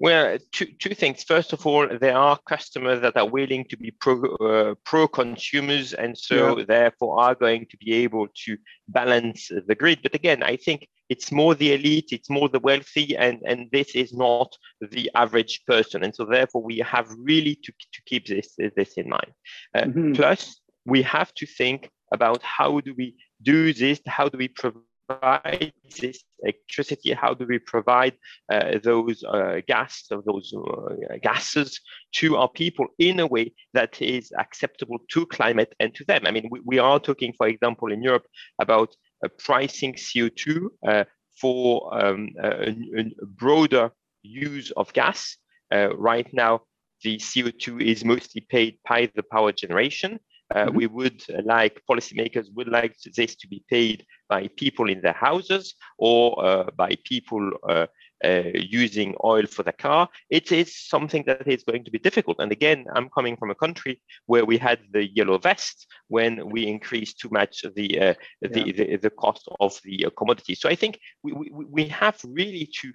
Well, 0.00 0.38
two, 0.52 0.66
two 0.78 0.94
things. 0.94 1.24
First 1.24 1.52
of 1.52 1.66
all, 1.66 1.88
there 1.88 2.16
are 2.16 2.38
customers 2.48 3.00
that 3.00 3.16
are 3.16 3.28
willing 3.28 3.64
to 3.64 3.76
be 3.76 3.90
pro, 3.90 4.22
uh, 4.36 4.74
pro 4.84 5.08
consumers 5.08 5.92
and 5.92 6.16
so 6.16 6.56
yeah. 6.58 6.64
therefore 6.66 7.20
are 7.20 7.34
going 7.34 7.66
to 7.70 7.76
be 7.78 7.94
able 7.94 8.28
to 8.44 8.56
balance 8.86 9.50
the 9.66 9.74
grid. 9.74 9.98
But 10.02 10.14
again, 10.14 10.42
I 10.44 10.56
think 10.56 10.88
it's 11.08 11.32
more 11.32 11.54
the 11.54 11.72
elite, 11.72 12.08
it's 12.12 12.30
more 12.30 12.48
the 12.48 12.60
wealthy, 12.60 13.16
and, 13.16 13.40
and 13.46 13.68
this 13.72 13.94
is 13.94 14.12
not 14.12 14.54
the 14.80 15.10
average 15.14 15.64
person. 15.66 16.04
And 16.04 16.14
so 16.14 16.24
therefore 16.24 16.62
we 16.62 16.78
have 16.78 17.08
really 17.18 17.56
to, 17.64 17.72
to 17.72 18.02
keep 18.06 18.26
this, 18.26 18.54
this 18.76 18.94
in 18.94 19.08
mind. 19.08 19.32
Uh, 19.74 19.82
mm-hmm. 19.82 20.12
Plus, 20.12 20.60
we 20.84 21.02
have 21.02 21.32
to 21.34 21.46
think 21.46 21.90
about 22.12 22.42
how 22.42 22.80
do 22.80 22.94
we 22.96 23.16
do 23.42 23.72
this? 23.72 24.00
How 24.06 24.28
do 24.28 24.38
we 24.38 24.48
provide 24.48 25.72
this 26.00 26.22
electricity? 26.42 27.12
How 27.12 27.34
do 27.34 27.46
we 27.46 27.58
provide 27.58 28.14
uh, 28.52 28.78
those 28.82 29.24
uh, 29.24 29.60
gas, 29.66 30.04
those 30.10 30.52
uh, 30.54 31.16
gases 31.22 31.80
to 32.16 32.36
our 32.36 32.48
people 32.48 32.86
in 32.98 33.20
a 33.20 33.26
way 33.26 33.54
that 33.74 34.00
is 34.02 34.32
acceptable 34.38 34.98
to 35.12 35.26
climate 35.26 35.74
and 35.80 35.94
to 35.94 36.04
them? 36.04 36.22
I 36.26 36.30
mean, 36.30 36.48
we, 36.50 36.60
we 36.64 36.78
are 36.78 36.98
talking, 36.98 37.32
for 37.36 37.48
example, 37.48 37.92
in 37.92 38.02
Europe 38.02 38.26
about 38.60 38.94
pricing 39.38 39.94
CO2 39.94 40.66
uh, 40.86 41.04
for 41.40 41.92
um, 41.94 42.30
a, 42.42 42.70
a, 42.70 43.04
broader 43.26 43.90
use 44.22 44.70
of 44.72 44.92
gas. 44.92 45.36
Uh, 45.72 45.96
right 45.96 46.28
now, 46.32 46.62
the 47.02 47.16
CO2 47.16 47.82
is 47.82 48.04
mostly 48.04 48.46
paid 48.48 48.78
by 48.88 49.10
the 49.14 49.22
power 49.22 49.52
generation. 49.52 50.18
Uh, 50.54 50.64
mm-hmm. 50.64 50.76
We 50.76 50.86
would 50.86 51.22
like 51.44 51.82
policymakers 51.90 52.46
would 52.54 52.68
like 52.68 52.96
this 53.16 53.36
to 53.36 53.48
be 53.48 53.62
paid 53.68 54.04
by 54.28 54.48
people 54.56 54.88
in 54.88 55.00
their 55.02 55.12
houses 55.12 55.74
or 55.98 56.44
uh, 56.44 56.70
by 56.76 56.96
people 57.04 57.50
uh, 57.68 57.86
uh, 58.24 58.42
using 58.54 59.14
oil 59.24 59.46
for 59.46 59.62
the 59.62 59.72
car. 59.72 60.08
It 60.30 60.52
is 60.52 60.76
something 60.76 61.24
that 61.26 61.46
is 61.46 61.62
going 61.64 61.84
to 61.84 61.90
be 61.90 61.98
difficult. 61.98 62.38
And 62.40 62.52
again, 62.52 62.86
I'm 62.94 63.08
coming 63.10 63.36
from 63.36 63.50
a 63.50 63.54
country 63.54 64.00
where 64.26 64.44
we 64.44 64.58
had 64.58 64.80
the 64.90 65.06
yellow 65.06 65.38
vest 65.38 65.86
when 66.08 66.48
we 66.50 66.66
increased 66.66 67.20
too 67.20 67.28
much 67.30 67.64
the 67.76 68.00
uh, 68.00 68.14
the, 68.40 68.60
yeah. 68.66 68.72
the, 68.72 68.96
the 68.96 69.10
cost 69.10 69.48
of 69.60 69.78
the 69.84 70.06
commodity. 70.16 70.54
So 70.54 70.68
I 70.68 70.74
think 70.74 70.98
we, 71.22 71.32
we, 71.32 71.50
we 71.50 71.84
have 71.88 72.18
really 72.24 72.70
to, 72.80 72.92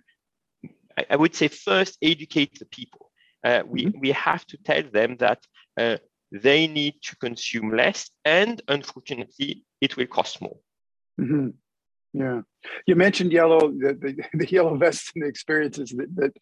I 1.09 1.15
would 1.15 1.35
say, 1.35 1.47
first 1.47 1.97
educate 2.01 2.59
the 2.59 2.65
people. 2.65 3.11
we 3.43 3.85
mm-hmm. 3.85 3.99
we 3.99 4.11
have 4.11 4.45
to 4.47 4.57
tell 4.57 4.83
them 4.91 5.17
that 5.17 5.41
they 6.33 6.67
need 6.67 6.95
to 7.03 7.15
consume 7.17 7.75
less, 7.75 8.09
and 8.25 8.61
unfortunately, 8.67 9.65
it 9.79 9.95
will 9.95 10.07
cost 10.07 10.41
more. 10.41 10.57
Mm-hmm. 11.21 11.49
Yeah, 12.13 12.41
you 12.85 12.95
mentioned 12.95 13.31
yellow, 13.31 13.59
the, 13.59 13.97
the, 13.99 14.23
the 14.37 14.49
yellow 14.49 14.75
vest 14.75 15.11
and 15.15 15.23
the 15.23 15.27
experiences 15.27 15.89
that 15.89 16.15
that 16.15 16.33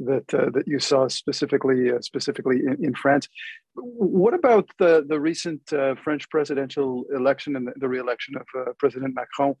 that, 0.00 0.34
uh, 0.34 0.50
that 0.50 0.66
you 0.66 0.78
saw 0.78 1.08
specifically 1.08 1.92
uh, 1.92 2.00
specifically 2.00 2.60
in, 2.60 2.84
in, 2.84 2.94
France. 2.94 3.28
What 3.74 4.34
about 4.34 4.68
the 4.78 5.04
the 5.06 5.20
recent 5.20 5.72
uh, 5.72 5.94
French 6.02 6.28
presidential 6.30 7.04
election 7.14 7.54
and 7.54 7.68
the, 7.68 7.72
the 7.76 7.88
re-election 7.88 8.34
of 8.36 8.46
uh, 8.58 8.72
President 8.78 9.14
Macron? 9.14 9.54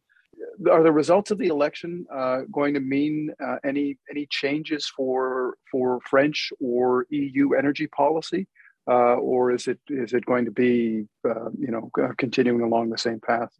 Are 0.70 0.82
the 0.82 0.92
results 0.92 1.30
of 1.30 1.38
the 1.38 1.48
election 1.48 2.06
uh, 2.12 2.42
going 2.50 2.74
to 2.74 2.80
mean 2.80 3.30
uh, 3.44 3.56
any 3.64 3.98
any 4.10 4.26
changes 4.30 4.90
for 4.96 5.56
for 5.70 6.00
French 6.08 6.52
or 6.58 7.06
EU 7.10 7.52
energy 7.52 7.86
policy, 7.86 8.48
or 8.86 9.52
is 9.52 9.68
it 9.68 9.78
is 9.88 10.14
it 10.14 10.24
going 10.24 10.46
to 10.46 10.50
be 10.50 11.06
you 11.24 11.70
know 11.70 11.90
continuing 12.16 12.62
along 12.62 12.90
the 12.90 12.98
same 12.98 13.20
path? 13.20 13.52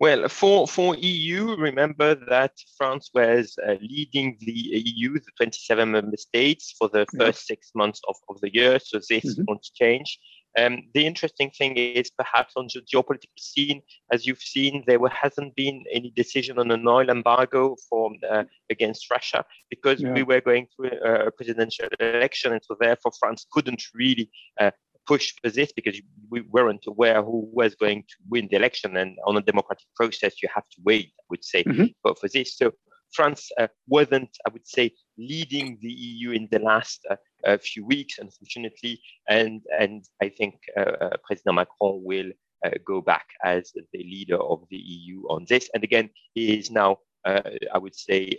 Well, 0.00 0.28
for, 0.28 0.66
for 0.66 0.96
EU, 0.96 1.54
remember 1.56 2.16
that 2.28 2.52
France 2.76 3.10
was 3.14 3.56
uh, 3.66 3.74
leading 3.80 4.36
the 4.40 4.52
EU, 4.52 5.14
the 5.14 5.30
27 5.36 5.90
member 5.90 6.16
states, 6.16 6.74
for 6.76 6.88
the 6.88 7.06
first 7.16 7.46
six 7.46 7.70
months 7.74 8.00
of, 8.08 8.16
of 8.28 8.40
the 8.40 8.52
year. 8.52 8.78
So 8.80 8.98
this 8.98 9.24
mm-hmm. 9.24 9.44
won't 9.46 9.66
change. 9.74 10.18
Um, 10.56 10.84
the 10.94 11.06
interesting 11.06 11.50
thing 11.50 11.76
is 11.76 12.10
perhaps 12.10 12.54
on 12.56 12.68
the 12.72 12.80
geopolitical 12.80 13.38
scene, 13.38 13.82
as 14.12 14.26
you've 14.26 14.38
seen, 14.38 14.84
there 14.86 15.00
hasn't 15.08 15.54
been 15.56 15.84
any 15.92 16.12
decision 16.14 16.58
on 16.58 16.70
an 16.70 16.86
oil 16.86 17.10
embargo 17.10 17.76
for, 17.88 18.12
uh, 18.30 18.44
against 18.70 19.10
Russia 19.10 19.44
because 19.68 20.00
yeah. 20.00 20.12
we 20.12 20.22
were 20.22 20.40
going 20.40 20.68
through 20.74 20.90
a, 21.04 21.26
a, 21.26 21.30
presidential 21.32 21.88
election, 21.98 22.52
and 22.52 22.62
so 22.62 22.76
therefore 22.78 23.12
France 23.18 23.46
couldn't 23.50 23.82
really 23.94 24.30
uh, 24.60 24.70
push 25.06 25.34
for 25.42 25.50
this 25.50 25.72
because 25.72 26.00
we 26.30 26.42
weren't 26.42 26.84
aware 26.86 27.22
who 27.22 27.48
was 27.52 27.74
going 27.74 28.02
to 28.02 28.16
win 28.28 28.48
the 28.50 28.56
election. 28.56 28.96
And 28.96 29.16
on 29.26 29.36
a 29.36 29.42
democratic 29.42 29.86
process, 29.96 30.42
you 30.42 30.48
have 30.54 30.68
to 30.70 30.76
wait, 30.84 31.12
I 31.18 31.24
would 31.30 31.44
say, 31.44 31.64
mm-hmm. 31.64 31.86
for, 32.02 32.14
for 32.16 32.28
this. 32.28 32.56
So 32.56 32.72
France 33.12 33.50
uh, 33.58 33.68
wasn't, 33.86 34.30
I 34.46 34.50
would 34.52 34.66
say, 34.66 34.92
leading 35.16 35.78
the 35.80 35.92
EU 35.92 36.32
in 36.32 36.48
the 36.50 36.58
last 36.58 37.06
uh, 37.10 37.16
uh, 37.46 37.58
few 37.58 37.86
weeks, 37.86 38.18
unfortunately. 38.18 39.00
And, 39.28 39.62
and 39.78 40.04
I 40.22 40.28
think 40.28 40.56
uh, 40.76 40.80
uh, 41.00 41.16
President 41.24 41.56
Macron 41.56 42.02
will 42.02 42.30
uh, 42.64 42.70
go 42.84 43.00
back 43.00 43.26
as 43.44 43.72
the 43.74 43.98
leader 43.98 44.40
of 44.40 44.64
the 44.70 44.76
EU 44.76 45.22
on 45.28 45.46
this. 45.48 45.70
And 45.74 45.84
again, 45.84 46.10
he 46.34 46.58
is 46.58 46.70
now, 46.70 46.98
I 47.24 47.78
would 47.78 47.94
say, 47.94 48.30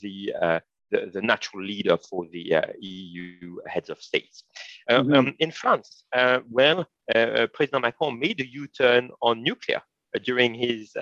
the 0.00 0.62
the, 0.90 1.10
the 1.12 1.22
natural 1.22 1.64
leader 1.64 1.96
for 1.96 2.26
the 2.32 2.54
uh, 2.54 2.62
EU 2.80 3.56
heads 3.66 3.90
of 3.90 4.00
states. 4.00 4.44
Uh, 4.88 5.00
mm-hmm. 5.00 5.14
um, 5.14 5.34
in 5.38 5.50
France, 5.50 6.04
uh, 6.14 6.40
well, 6.50 6.86
uh, 7.14 7.46
President 7.52 7.82
Macron 7.82 8.18
made 8.18 8.40
a 8.40 8.46
U-turn 8.46 9.10
on 9.22 9.42
nuclear 9.42 9.82
during 10.22 10.54
his 10.54 10.96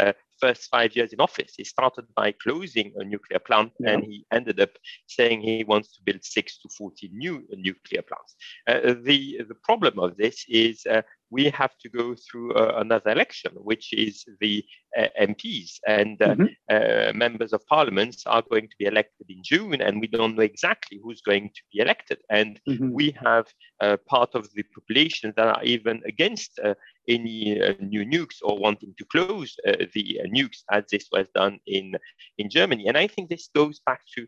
first 0.45 0.69
five 0.77 0.91
years 0.97 1.13
in 1.13 1.21
office. 1.21 1.53
He 1.57 1.65
started 1.65 2.07
by 2.15 2.29
closing 2.45 2.93
a 3.01 3.05
nuclear 3.05 3.41
plant 3.49 3.73
yeah. 3.81 3.93
and 3.93 4.05
he 4.05 4.27
ended 4.39 4.59
up 4.61 4.73
saying 5.07 5.41
he 5.41 5.65
wants 5.65 5.89
to 5.95 6.03
build 6.07 6.23
six 6.23 6.59
to 6.61 6.69
40 6.77 7.11
new 7.13 7.35
nuclear 7.69 8.03
plants. 8.03 8.33
Uh, 8.69 8.95
the, 9.09 9.21
the 9.51 9.59
problem 9.69 9.99
of 9.99 10.17
this 10.17 10.45
is 10.49 10.85
uh, 10.87 11.03
we 11.35 11.45
have 11.51 11.77
to 11.83 11.89
go 11.89 12.15
through 12.15 12.53
uh, 12.55 12.75
another 12.77 13.11
election, 13.11 13.53
which 13.71 13.93
is 13.93 14.25
the 14.41 14.65
uh, 14.97 15.09
MPs 15.21 15.71
and 15.87 16.21
uh, 16.23 16.29
mm-hmm. 16.29 16.45
Uh, 16.71 17.13
members 17.13 17.53
of 17.53 17.67
parliaments 17.67 18.23
are 18.27 18.43
going 18.51 18.67
to 18.69 18.77
be 18.79 18.87
elected 18.87 19.27
in 19.29 19.41
June, 19.43 19.81
and 19.81 20.01
we 20.01 20.07
don't 20.07 20.35
know 20.37 20.43
exactly 20.43 20.99
who's 21.03 21.21
going 21.21 21.51
to 21.55 21.63
be 21.73 21.81
elected. 21.81 22.19
And 22.31 22.61
mm-hmm. 22.69 22.91
we 22.91 23.15
have 23.23 23.47
uh, 23.81 23.97
part 24.09 24.31
of 24.35 24.49
the 24.55 24.65
population 24.77 25.33
that 25.37 25.49
are 25.55 25.63
even 25.63 26.01
against 26.07 26.59
uh, 26.59 26.75
any 27.09 27.61
new 27.81 28.05
nukes 28.15 28.39
or 28.43 28.59
wanting 28.59 28.95
to 28.99 29.05
close 29.05 29.57
the 29.95 30.21
nukes, 30.35 30.63
as 30.71 30.85
this 30.91 31.09
was 31.13 31.27
done 31.35 31.59
in 31.67 31.95
in 32.39 32.51
Germany. 32.51 32.87
And 32.89 32.97
I 32.97 33.07
think 33.07 33.29
this 33.29 33.49
goes 33.55 33.81
back 33.87 34.01
to 34.15 34.27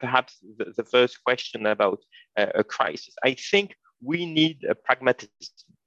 perhaps 0.00 0.38
the, 0.58 0.72
the, 0.76 0.84
first 0.84 1.22
question 1.24 1.66
about 1.66 2.00
a 2.36 2.64
crisis. 2.64 3.14
I 3.24 3.34
think 3.50 3.76
we 4.02 4.26
need 4.26 4.64
a 4.68 4.74
pragmatism 4.74 5.30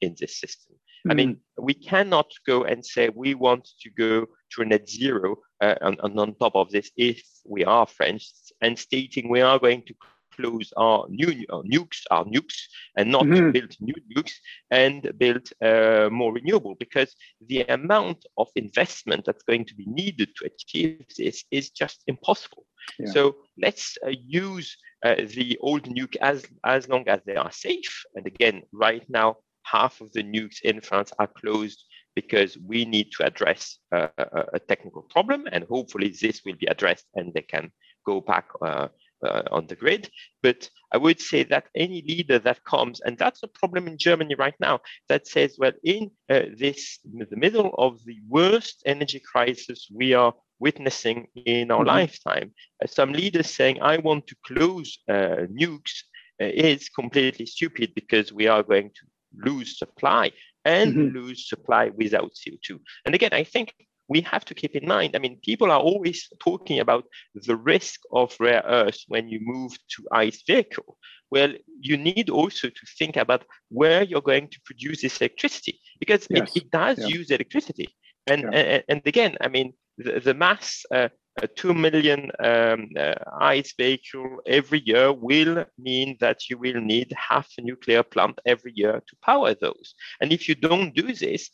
in 0.02 0.16
this 0.20 0.40
system. 0.40 0.76
Mm-hmm. 0.76 1.12
I 1.12 1.14
mean, 1.14 1.30
hmm. 1.58 1.66
we 1.66 1.74
cannot 1.74 2.30
go 2.46 2.64
and 2.64 2.86
say 2.86 3.10
we 3.10 3.34
want 3.34 3.70
to 3.82 3.90
go 3.92 4.26
to 4.52 4.62
a 4.62 4.66
net 4.66 4.90
zero, 4.90 5.38
uh, 5.62 5.76
and, 5.82 6.00
and, 6.04 6.20
on 6.20 6.36
top 6.36 6.56
of 6.56 6.72
this, 6.72 6.92
if 6.98 7.22
we 7.46 7.64
are 7.64 7.86
French, 7.86 8.30
and 8.62 8.78
stating 8.78 9.30
we 9.30 9.42
are 9.42 9.60
going 9.60 9.84
to 9.84 9.94
close 10.40 10.72
our 10.78 11.06
new 11.10 11.46
our 11.50 11.64
nukes, 11.64 12.02
our 12.12 12.26
nukes, 12.26 12.58
and 12.98 13.12
not 13.12 13.24
mm-hmm. 13.24 13.52
build 13.52 13.76
new 13.80 13.94
nukes 14.16 14.34
and 14.72 15.12
build 15.18 15.50
uh, 15.62 16.10
more 16.12 16.34
renewable, 16.34 16.76
because 16.80 17.16
the 17.48 17.62
amount 17.64 18.26
of 18.38 18.48
investment 18.56 19.26
that's 19.26 19.44
going 19.44 19.66
to 19.66 19.76
be 19.76 19.86
needed 19.88 20.30
to 20.36 20.46
achieve 20.46 21.06
this 21.18 21.44
is 21.52 21.70
just 21.70 22.04
impossible. 22.08 22.66
Yeah. 22.98 23.12
So 23.12 23.36
let's 23.58 23.98
uh, 24.06 24.12
use 24.26 24.78
uh, 25.06 25.16
the 25.16 25.58
old 25.62 25.84
nuke 25.84 26.16
as, 26.22 26.46
as 26.66 26.88
long 26.90 27.08
as 27.08 27.22
they 27.26 27.36
are 27.36 27.52
safe. 27.52 28.04
And 28.16 28.26
again, 28.26 28.64
right 28.72 29.04
now, 29.10 29.38
half 29.64 30.02
of 30.02 30.12
the 30.14 30.24
nukes 30.24 30.62
in 30.64 30.82
France 30.82 31.12
are 31.20 31.28
closed 31.28 31.84
because 32.16 32.58
we 32.58 32.86
need 32.86 33.12
to 33.18 33.26
address 33.26 33.78
uh, 33.92 34.08
a, 34.18 34.46
a, 34.54 34.60
technical 34.60 35.04
problem. 35.04 35.46
And 35.52 35.64
hopefully 35.64 36.10
this 36.10 36.42
will 36.46 36.56
be 36.56 36.66
addressed 36.66 37.06
and 37.16 37.34
they 37.34 37.44
can 37.44 37.72
go 38.06 38.20
back 38.20 38.48
uh, 38.62 38.88
uh, 39.26 39.44
on 39.52 39.68
the 39.68 39.76
grid. 39.76 40.10
But 40.42 40.70
I 40.92 40.98
would 40.98 41.20
say 41.20 41.44
that 41.44 41.68
any 41.76 42.02
leader 42.02 42.40
that 42.40 42.64
comes, 42.64 43.00
and 43.02 43.18
that's 43.18 43.44
a 43.44 43.48
problem 43.48 43.88
in 43.88 43.98
Germany 43.98 44.36
right 44.36 44.56
now, 44.60 44.80
that 45.08 45.28
says, 45.28 45.56
well, 45.58 45.74
in 45.84 46.12
uh, 46.30 46.42
this 46.58 47.00
the 47.04 47.36
middle 47.36 47.74
of 47.78 48.04
the 48.06 48.18
worst 48.28 48.82
energy 48.86 49.20
crisis 49.20 49.88
we 49.94 50.14
are 50.14 50.34
witnessing 50.60 51.28
in 51.36 51.72
our 51.72 51.80
mm-hmm. 51.80 51.88
lifetime, 51.88 52.54
uh, 52.84 52.88
some 52.88 53.14
leaders 53.14 53.54
saying, 53.54 53.82
I 53.82 53.98
want 53.98 54.28
to 54.28 54.36
close 54.46 55.00
uh, 55.10 55.48
nukes 55.52 56.04
uh, 56.42 56.46
is 56.46 56.90
completely 56.90 57.46
stupid 57.46 57.94
because 57.96 58.34
we 58.34 58.48
are 58.48 58.64
going 58.64 58.90
to 58.90 59.06
lose 59.50 59.78
supply 59.78 60.32
and 60.66 60.94
mm-hmm. 60.94 61.18
lose 61.18 61.48
supply 61.48 61.90
without 61.96 62.32
CO2. 62.34 62.80
And 63.06 63.16
again, 63.16 63.34
I 63.34 63.44
think 63.44 63.74
we 64.10 64.22
have 64.22 64.44
to 64.46 64.56
keep 64.56 64.76
in 64.76 64.88
mind, 64.88 65.16
I 65.16 65.20
mean, 65.20 65.40
people 65.44 65.72
are 65.72 65.80
always 65.80 66.28
talking 66.40 66.80
about 66.80 67.06
the 67.36 67.56
risk 67.56 68.02
of 68.12 68.36
rare 68.40 68.64
earths 68.66 69.06
when 69.08 69.30
you 69.30 69.40
move 69.42 69.72
to 69.96 70.08
ICE 70.12 70.42
vehicle. 70.46 70.98
Well, 71.32 71.54
you 71.80 71.96
need 71.96 72.30
also 72.30 72.70
to 72.70 72.86
think 72.98 73.16
about 73.16 73.46
where 73.70 74.04
you're 74.04 74.22
going 74.22 74.48
to 74.50 74.60
produce 74.66 75.04
this 75.04 75.22
electricity 75.22 75.80
because 76.00 76.26
yes. 76.30 76.50
it, 76.56 76.64
it, 76.64 76.72
does 76.72 76.98
yeah. 76.98 77.06
use 77.06 77.30
electricity. 77.30 77.96
And, 78.26 78.42
yeah. 78.42 78.60
and, 78.60 78.84
and 78.90 79.02
again, 79.06 79.38
I 79.42 79.48
mean, 79.48 79.74
the, 79.98 80.20
the 80.20 80.34
mass 80.34 80.84
uh, 80.92 81.10
2 81.56 81.74
million 81.74 82.32
um, 82.44 82.90
uh, 82.98 83.14
ICE 83.40 83.74
vehicle 83.78 84.40
every 84.46 84.82
year 84.86 85.14
will 85.14 85.66
mean 85.78 86.18
that 86.20 86.50
you 86.50 86.58
will 86.58 86.82
need 86.82 87.14
half 87.16 87.48
a 87.58 87.62
nuclear 87.62 88.04
plant 88.04 88.40
every 88.46 88.74
year 88.76 89.02
to 89.08 89.16
power 89.24 89.54
those. 89.54 89.94
And 90.20 90.34
if 90.34 90.50
you 90.50 90.56
don't 90.56 90.96
do 90.96 91.14
this, 91.14 91.50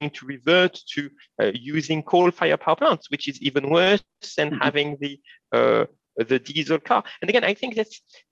to 0.00 0.26
revert 0.26 0.78
to 0.94 1.10
uh, 1.42 1.50
using 1.54 2.02
coal-fired 2.02 2.60
power 2.60 2.76
plants, 2.76 3.10
which 3.10 3.28
is 3.28 3.40
even 3.40 3.70
worse 3.70 4.02
than 4.36 4.50
mm-hmm. 4.50 4.62
having 4.62 4.96
the 5.00 5.20
uh, 5.52 5.86
the 6.16 6.38
diesel 6.38 6.78
car. 6.78 7.02
And 7.20 7.28
again, 7.28 7.44
I 7.44 7.54
think 7.54 7.74
that 7.74 7.88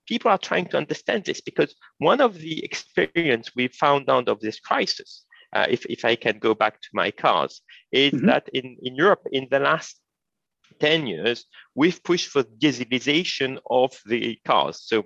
people 0.07 0.31
are 0.31 0.37
trying 0.37 0.67
to 0.67 0.77
understand 0.77 1.25
this 1.25 1.41
because 1.41 1.75
one 1.97 2.21
of 2.21 2.35
the 2.39 2.63
experience 2.63 3.51
we 3.55 3.67
found 3.67 4.09
out 4.09 4.29
of 4.29 4.39
this 4.39 4.59
crisis, 4.59 5.25
uh, 5.53 5.65
if, 5.69 5.85
if 5.87 6.05
I 6.05 6.15
can 6.15 6.39
go 6.39 6.53
back 6.53 6.81
to 6.81 6.89
my 6.93 7.11
cars, 7.11 7.61
is 7.91 8.13
mm-hmm. 8.13 8.27
that 8.27 8.49
in, 8.53 8.77
in 8.81 8.95
Europe, 8.95 9.23
in 9.31 9.47
the 9.51 9.59
last 9.59 9.99
10 10.79 11.07
years, 11.07 11.45
we've 11.75 12.03
pushed 12.03 12.29
for 12.29 12.43
dieselization 12.43 13.59
of 13.69 13.97
the 14.05 14.39
cars. 14.45 14.81
So 14.83 15.03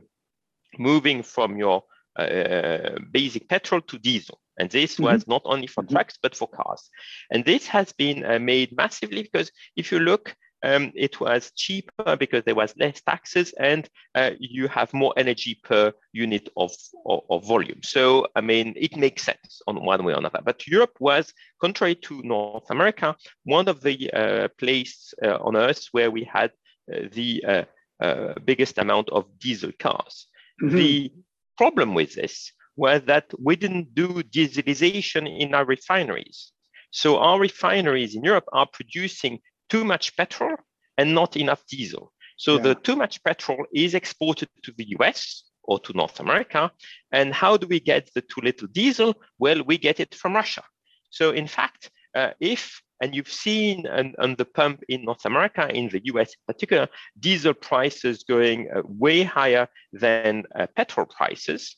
moving 0.78 1.24
from 1.24 1.58
your 1.58 1.84
uh, 2.18 2.98
basic 3.12 3.48
petrol 3.50 3.82
to 3.82 3.98
diesel. 3.98 4.40
And 4.58 4.70
this 4.70 4.96
mm-hmm. 4.96 5.04
was 5.04 5.28
not 5.28 5.42
only 5.46 5.68
for 5.68 5.84
mm-hmm. 5.84 5.96
trucks, 5.96 6.18
but 6.22 6.36
for 6.36 6.48
cars. 6.48 6.90
And 7.32 7.46
this 7.46 7.68
has 7.68 7.94
been 7.94 8.26
uh, 8.26 8.40
made 8.40 8.76
massively 8.76 9.24
because 9.24 9.52
if 9.76 9.92
you 9.92 10.00
look, 10.00 10.36
um, 10.64 10.92
it 10.96 11.20
was 11.20 11.52
cheaper 11.56 12.16
because 12.18 12.44
there 12.44 12.56
was 12.56 12.74
less 12.78 13.02
taxes 13.02 13.54
and 13.60 13.88
uh, 14.16 14.32
you 14.40 14.68
have 14.68 14.94
more 14.94 15.14
energy 15.16 15.60
per 15.64 15.94
unit 16.14 16.50
of, 16.58 16.72
of, 17.06 17.22
of, 17.30 17.46
volume. 17.46 17.82
So, 17.84 18.28
I 18.36 18.42
mean, 18.42 18.74
it 18.76 18.98
makes 18.98 19.24
sense 19.24 19.62
on 19.68 19.84
one 19.86 20.04
way 20.04 20.14
or 20.14 20.18
another. 20.18 20.40
But 20.44 20.66
Europe 20.66 20.98
was, 21.00 21.32
contrary 21.62 21.96
to 21.96 22.22
North 22.24 22.70
America, 22.72 23.16
one 23.44 23.68
of 23.68 23.82
the 23.82 24.12
uh, 24.12 24.48
places 24.58 25.14
uh, 25.24 25.38
on 25.38 25.56
Earth 25.56 25.88
where 25.92 26.10
we 26.10 26.24
had 26.24 26.52
uh, 26.92 27.02
the 27.12 27.46
uh, 27.48 27.64
uh, 28.04 28.34
biggest 28.44 28.78
amount 28.78 29.10
of 29.10 29.26
diesel 29.40 29.72
cars. 29.78 30.28
Mm-hmm. 30.62 30.76
The 30.76 31.12
problem 31.58 31.94
with 31.94 32.16
this 32.16 32.52
was 32.78 33.02
that 33.06 33.26
we 33.40 33.56
didn't 33.56 33.94
do 33.94 34.08
dieselization 34.24 35.24
in 35.40 35.54
our 35.54 35.66
refineries. 35.66 36.54
So 36.92 37.18
our 37.18 37.40
refineries 37.40 38.16
in 38.16 38.24
Europe 38.24 38.48
are 38.54 38.68
producing 38.72 39.40
too 39.70 39.84
much 39.84 40.16
petrol 40.16 40.56
and 40.98 41.14
not 41.14 41.36
enough 41.36 41.66
diesel. 41.68 42.14
So 42.38 42.56
yeah. 42.56 42.62
the 42.62 42.76
too 42.76 42.96
much 42.96 43.22
petrol 43.24 43.66
is 43.74 43.94
exported 43.94 44.50
to 44.64 44.72
the 44.78 44.96
US 45.00 45.44
or 45.64 45.80
to 45.80 45.92
North 45.94 46.20
America. 46.20 46.72
And 47.12 47.34
how 47.34 47.58
do 47.58 47.68
we 47.68 47.80
get 47.80 48.10
the 48.16 48.22
too 48.22 48.42
little 48.42 48.68
diesel? 48.70 49.16
Well, 49.38 49.64
we 49.64 49.78
get 49.78 50.00
it 50.00 50.16
from 50.16 50.36
Russia. 50.36 50.64
So 51.10 51.32
in 51.32 51.48
fact, 51.48 51.92
uh, 52.16 52.32
if 52.40 52.82
And 53.02 53.16
you've 53.16 53.32
seen 53.32 53.86
on, 53.88 54.16
on 54.20 54.36
the 54.36 54.46
pump 54.46 54.84
in 54.90 55.06
North 55.06 55.26
America, 55.26 55.70
in 55.74 55.90
the 55.90 56.02
US 56.06 56.30
in 56.30 56.54
particular, 56.54 56.88
diesel 57.20 57.54
prices 57.54 58.24
going 58.24 58.70
uh, 58.70 58.82
way 58.86 59.24
higher 59.24 59.68
than 59.94 60.44
uh, 60.56 60.68
petrol 60.76 61.06
prices 61.06 61.76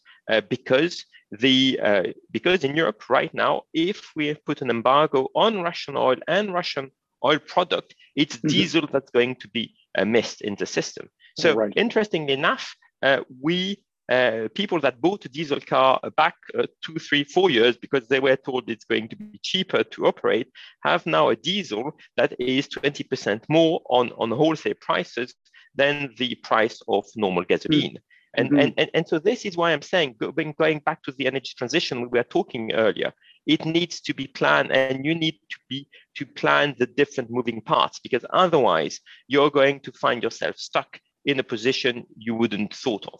because 0.50 1.06
the 1.32 1.80
uh, 1.82 2.04
because 2.32 2.64
in 2.64 2.76
Europe 2.76 3.10
right 3.10 3.34
now, 3.34 3.64
if 3.74 4.12
we 4.16 4.34
put 4.34 4.62
an 4.62 4.70
embargo 4.70 5.28
on 5.36 5.62
Russian 5.62 5.96
oil 5.96 6.18
and 6.28 6.54
Russian 6.54 6.92
oil 7.24 7.40
product, 7.40 7.96
it's 8.16 8.38
mm-hmm. 8.38 8.48
diesel 8.48 8.88
that's 8.92 9.12
going 9.12 9.36
to 9.36 9.48
be 9.50 9.76
uh, 9.98 10.06
missed 10.06 10.42
in 10.42 10.56
the 10.56 10.66
system. 10.66 11.10
So 11.38 11.54
right. 11.54 11.74
interestingly 11.76 12.34
enough, 12.34 12.76
uh, 13.02 13.22
we 13.42 13.84
uh, 14.10 14.48
people 14.56 14.80
that 14.80 15.00
bought 15.00 15.24
a 15.26 15.30
diesel 15.30 15.60
car 15.62 16.00
back 16.18 16.34
uh, 16.58 16.66
two, 16.84 16.96
three, 16.96 17.24
four 17.24 17.52
years 17.52 17.78
because 17.78 18.08
they 18.08 18.20
were 18.20 18.36
told 18.36 18.68
it's 18.68 18.86
going 18.86 19.08
to 19.08 19.16
be 19.16 19.40
cheaper 19.44 19.84
to 19.84 20.08
operate 20.08 20.48
have 20.84 21.06
now 21.06 21.30
a 21.30 21.36
diesel 21.36 21.92
that 22.18 22.34
is 22.40 22.68
20% 22.70 23.44
more 23.50 23.82
on, 23.88 24.12
on 24.18 24.32
wholesale 24.32 24.74
prices 24.82 25.36
than 25.76 26.12
the 26.18 26.34
price 26.36 26.82
of 26.88 27.06
normal 27.16 27.44
gasoline. 27.44 27.92
Mm-hmm. 27.92 28.09
And, 28.38 28.50
mm-hmm. 28.50 28.60
and, 28.60 28.74
and, 28.78 28.90
and 28.94 29.08
so 29.08 29.20
this 29.20 29.46
is 29.46 29.58
why 29.58 29.72
I'm 29.72 29.82
saying, 29.82 30.16
going, 30.20 30.54
going 30.58 30.80
back 30.80 31.04
to 31.04 31.12
the 31.12 31.28
energy 31.28 31.54
transition 31.58 32.02
we 32.02 32.08
were 32.08 32.24
talking 32.24 32.72
earlier, 32.74 33.14
it 33.46 33.66
needs 33.66 34.00
to 34.02 34.14
be 34.14 34.28
planned 34.28 34.72
and 34.72 35.04
you 35.04 35.16
need 35.16 35.40
to 35.50 35.58
be 35.70 35.88
to 36.16 36.26
plan 36.26 36.76
the 36.78 36.86
different 36.86 37.32
moving 37.32 37.62
parts 37.62 38.00
because 38.00 38.24
otherwise 38.32 39.00
you're 39.28 39.50
going 39.50 39.80
to 39.82 39.92
find 39.94 40.22
yourself 40.22 40.58
stuck 40.58 41.00
in 41.26 41.40
a 41.40 41.44
position 41.44 42.06
you 42.16 42.36
wouldn't 42.36 42.74
thought 42.74 43.08
of. 43.12 43.20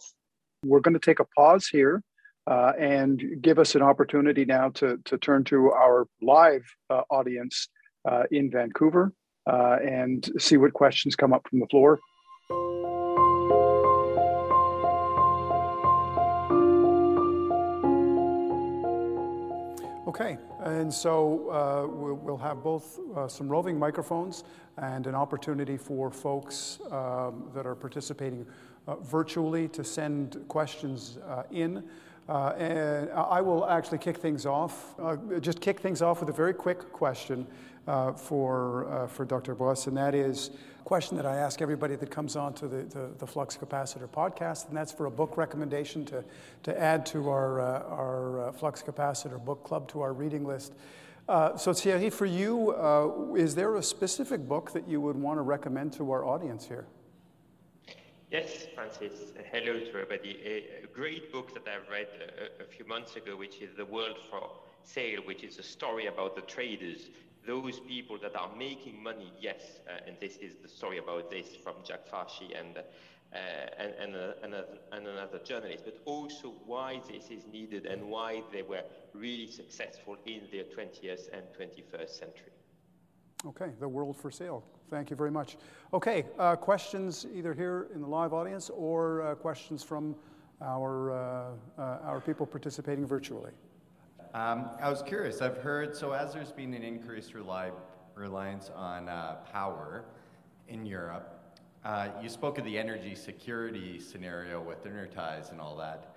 We're 0.64 0.80
going 0.80 0.94
to 0.94 1.00
take 1.00 1.20
a 1.20 1.24
pause 1.36 1.66
here 1.66 2.02
uh, 2.46 2.72
and 2.78 3.42
give 3.42 3.58
us 3.58 3.74
an 3.74 3.82
opportunity 3.82 4.44
now 4.44 4.70
to, 4.70 4.98
to 5.04 5.18
turn 5.18 5.44
to 5.44 5.72
our 5.72 6.06
live 6.22 6.64
uh, 6.90 7.02
audience 7.10 7.68
uh, 8.08 8.24
in 8.30 8.50
Vancouver 8.50 9.12
uh, 9.46 9.76
and 9.82 10.30
see 10.38 10.56
what 10.56 10.72
questions 10.72 11.16
come 11.16 11.32
up 11.32 11.46
from 11.48 11.60
the 11.60 11.66
floor. 11.66 11.98
Okay, 20.10 20.38
and 20.64 20.92
so 20.92 21.48
uh, 21.50 21.86
we'll 21.86 22.36
have 22.36 22.64
both 22.64 22.98
uh, 23.14 23.28
some 23.28 23.48
roving 23.48 23.78
microphones 23.78 24.42
and 24.76 25.06
an 25.06 25.14
opportunity 25.14 25.76
for 25.76 26.10
folks 26.10 26.80
um, 26.90 27.48
that 27.54 27.64
are 27.64 27.76
participating 27.76 28.44
uh, 28.88 28.96
virtually 28.96 29.68
to 29.68 29.84
send 29.84 30.36
questions 30.48 31.18
uh, 31.28 31.44
in. 31.52 31.84
Uh, 32.28 32.48
and 32.58 33.08
I 33.12 33.40
will 33.40 33.64
actually 33.68 33.98
kick 33.98 34.16
things 34.16 34.46
off, 34.46 34.98
uh, 34.98 35.14
just 35.38 35.60
kick 35.60 35.78
things 35.78 36.02
off 36.02 36.18
with 36.18 36.28
a 36.28 36.32
very 36.32 36.54
quick 36.54 36.92
question 36.92 37.46
for, 37.86 39.08
for 39.12 39.24
Dr. 39.24 39.54
Bros, 39.54 39.86
and 39.86 39.96
that 39.96 40.14
is, 40.14 40.50
a 40.80 40.82
question 40.82 41.16
that 41.16 41.26
I 41.26 41.36
ask 41.36 41.60
everybody 41.60 41.94
that 41.96 42.10
comes 42.10 42.36
on 42.36 42.54
to 42.54 42.66
the, 42.66 42.82
the, 42.84 43.10
the, 43.18 43.26
Flux 43.26 43.56
Capacitor 43.56 44.08
podcast, 44.08 44.68
and 44.68 44.76
that's 44.76 44.92
for 44.92 45.06
a 45.06 45.10
book 45.10 45.36
recommendation 45.36 46.04
to, 46.06 46.24
to 46.62 46.80
add 46.80 47.04
to 47.06 47.28
our, 47.28 47.60
uh, 47.60 47.82
our 47.84 48.48
uh, 48.48 48.52
Flux 48.52 48.82
Capacitor 48.82 49.42
book 49.44 49.62
club, 49.62 49.88
to 49.88 50.00
our 50.00 50.12
reading 50.12 50.44
list. 50.44 50.72
Uh, 51.28 51.56
so 51.56 51.72
Thierry, 51.72 52.10
for 52.10 52.26
you, 52.26 52.72
uh, 52.72 53.34
is 53.34 53.54
there 53.54 53.76
a 53.76 53.82
specific 53.82 54.48
book 54.48 54.72
that 54.72 54.88
you 54.88 55.00
would 55.00 55.16
want 55.16 55.38
to 55.38 55.42
recommend 55.42 55.92
to 55.92 56.10
our 56.10 56.24
audience 56.24 56.66
here? 56.66 56.86
Yes, 58.30 58.66
Francis. 58.74 59.32
Hello 59.52 59.78
to 59.78 59.88
everybody. 59.88 60.38
A, 60.44 60.84
a 60.84 60.86
great 60.86 61.30
book 61.32 61.52
that 61.54 61.64
I 61.68 61.92
read 61.92 62.08
a, 62.58 62.62
a, 62.62 62.66
few 62.66 62.86
months 62.86 63.16
ago, 63.16 63.36
which 63.36 63.60
is 63.60 63.76
The 63.76 63.84
World 63.84 64.16
for 64.30 64.50
Sale, 64.84 65.20
which 65.24 65.42
is 65.44 65.58
a 65.58 65.62
story 65.62 66.06
about 66.06 66.36
the 66.36 66.42
traders 66.42 67.10
those 67.46 67.80
people 67.80 68.18
that 68.18 68.36
are 68.36 68.50
making 68.56 69.02
money, 69.02 69.32
yes, 69.40 69.80
uh, 69.88 70.06
and 70.06 70.16
this 70.20 70.36
is 70.36 70.54
the 70.62 70.68
story 70.68 70.98
about 70.98 71.30
this 71.30 71.56
from 71.56 71.74
Jack 71.84 72.08
Farchy 72.10 72.58
and, 72.58 72.78
uh, 72.78 73.38
and, 73.78 73.92
and, 74.00 74.14
uh, 74.14 74.32
another, 74.42 74.78
and 74.92 75.06
another 75.06 75.38
journalist, 75.38 75.84
but 75.84 75.98
also 76.04 76.54
why 76.66 77.00
this 77.10 77.30
is 77.30 77.46
needed 77.52 77.86
and 77.86 78.08
why 78.08 78.42
they 78.52 78.62
were 78.62 78.82
really 79.14 79.46
successful 79.46 80.16
in 80.26 80.42
the 80.50 80.64
20th 80.76 81.28
and 81.32 81.42
21st 81.58 82.10
century. 82.10 82.52
Okay, 83.46 83.70
the 83.80 83.88
world 83.88 84.16
for 84.16 84.30
sale. 84.30 84.62
Thank 84.90 85.08
you 85.08 85.16
very 85.16 85.30
much. 85.30 85.56
Okay, 85.94 86.26
uh, 86.38 86.56
questions 86.56 87.26
either 87.34 87.54
here 87.54 87.86
in 87.94 88.02
the 88.02 88.06
live 88.06 88.34
audience 88.34 88.70
or 88.70 89.22
uh, 89.22 89.34
questions 89.34 89.82
from 89.82 90.14
our, 90.60 91.12
uh, 91.78 91.80
our 92.04 92.20
people 92.20 92.44
participating 92.44 93.06
virtually. 93.06 93.52
Um, 94.32 94.70
I 94.80 94.88
was 94.88 95.02
curious. 95.02 95.42
I've 95.42 95.58
heard 95.58 95.96
so 95.96 96.12
as 96.12 96.32
there's 96.32 96.52
been 96.52 96.72
an 96.72 96.84
increased 96.84 97.34
rely, 97.34 97.72
reliance 98.14 98.70
on 98.76 99.08
uh, 99.08 99.38
power 99.52 100.04
in 100.68 100.86
Europe. 100.86 101.36
Uh, 101.84 102.10
you 102.22 102.28
spoke 102.28 102.56
of 102.56 102.64
the 102.64 102.78
energy 102.78 103.16
security 103.16 103.98
scenario 103.98 104.62
with 104.62 104.86
interties 104.86 105.50
and 105.50 105.60
all 105.60 105.76
that. 105.78 106.14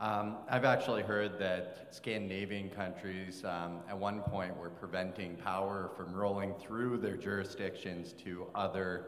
Um, 0.00 0.36
I've 0.48 0.64
actually 0.64 1.02
heard 1.02 1.40
that 1.40 1.88
Scandinavian 1.90 2.70
countries 2.70 3.42
um, 3.44 3.80
at 3.88 3.98
one 3.98 4.20
point 4.20 4.56
were 4.56 4.70
preventing 4.70 5.34
power 5.34 5.90
from 5.96 6.14
rolling 6.14 6.54
through 6.54 6.98
their 6.98 7.16
jurisdictions 7.16 8.12
to 8.24 8.46
other 8.54 9.06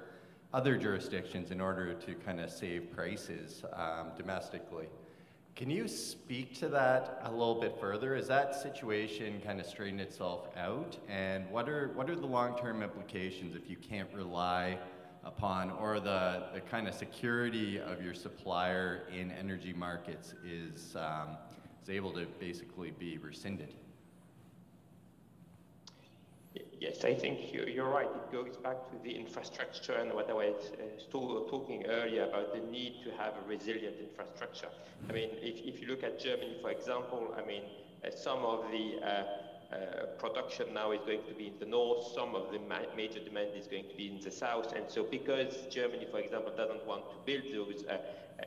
other 0.52 0.76
jurisdictions 0.76 1.50
in 1.50 1.60
order 1.60 1.94
to 1.94 2.14
kind 2.14 2.38
of 2.38 2.50
save 2.50 2.92
prices 2.92 3.62
um, 3.72 4.08
domestically. 4.18 4.86
Can 5.54 5.68
you 5.68 5.86
speak 5.86 6.58
to 6.60 6.68
that 6.68 7.20
a 7.24 7.30
little 7.30 7.60
bit 7.60 7.78
further? 7.78 8.16
Is 8.16 8.26
that 8.28 8.54
situation 8.54 9.40
kind 9.44 9.60
of 9.60 9.66
straightened 9.66 10.00
itself 10.00 10.48
out? 10.56 10.96
And 11.08 11.48
what 11.50 11.68
are, 11.68 11.88
what 11.88 12.08
are 12.08 12.16
the 12.16 12.26
long 12.26 12.58
term 12.58 12.82
implications 12.82 13.54
if 13.54 13.68
you 13.68 13.76
can't 13.76 14.08
rely 14.14 14.78
upon, 15.24 15.70
or 15.70 16.00
the, 16.00 16.44
the 16.54 16.60
kind 16.60 16.88
of 16.88 16.94
security 16.94 17.78
of 17.78 18.02
your 18.02 18.14
supplier 18.14 19.02
in 19.14 19.30
energy 19.30 19.74
markets 19.74 20.34
is, 20.44 20.96
um, 20.96 21.36
is 21.82 21.90
able 21.90 22.12
to 22.12 22.26
basically 22.40 22.90
be 22.90 23.18
rescinded? 23.18 23.74
Yes, 26.82 27.04
I 27.04 27.14
think 27.14 27.52
you're 27.52 27.88
right. 27.88 28.08
It 28.08 28.32
goes 28.32 28.56
back 28.56 28.90
to 28.90 28.96
the 29.04 29.14
infrastructure 29.14 29.92
and 29.92 30.12
what 30.12 30.28
I 30.28 30.32
was 30.32 30.72
talking 31.12 31.86
earlier 31.86 32.24
about 32.24 32.52
the 32.52 32.60
need 32.72 33.04
to 33.04 33.10
have 33.22 33.34
a 33.36 33.48
resilient 33.48 33.94
infrastructure. 34.00 34.66
I 35.08 35.12
mean, 35.12 35.28
if, 35.40 35.64
if 35.64 35.80
you 35.80 35.86
look 35.86 36.02
at 36.02 36.18
Germany, 36.18 36.56
for 36.60 36.72
example, 36.72 37.36
I 37.38 37.46
mean, 37.46 37.62
uh, 38.04 38.10
some 38.10 38.40
of 38.40 38.64
the 38.72 38.98
uh, 39.00 39.06
uh, 39.06 40.06
production 40.18 40.74
now 40.74 40.90
is 40.90 40.98
going 41.06 41.22
to 41.28 41.34
be 41.34 41.46
in 41.46 41.58
the 41.60 41.66
north, 41.66 42.12
some 42.16 42.34
of 42.34 42.50
the 42.50 42.58
ma 42.58 42.78
major 42.96 43.20
demand 43.20 43.50
is 43.54 43.68
going 43.68 43.88
to 43.88 43.94
be 43.94 44.08
in 44.08 44.18
the 44.20 44.32
south. 44.32 44.72
And 44.72 44.86
so 44.88 45.04
because 45.04 45.68
Germany, 45.70 46.08
for 46.10 46.18
example, 46.18 46.52
doesn't 46.56 46.84
want 46.84 47.04
to 47.10 47.16
build 47.24 47.44
those 47.54 47.84
uh, 47.84 47.98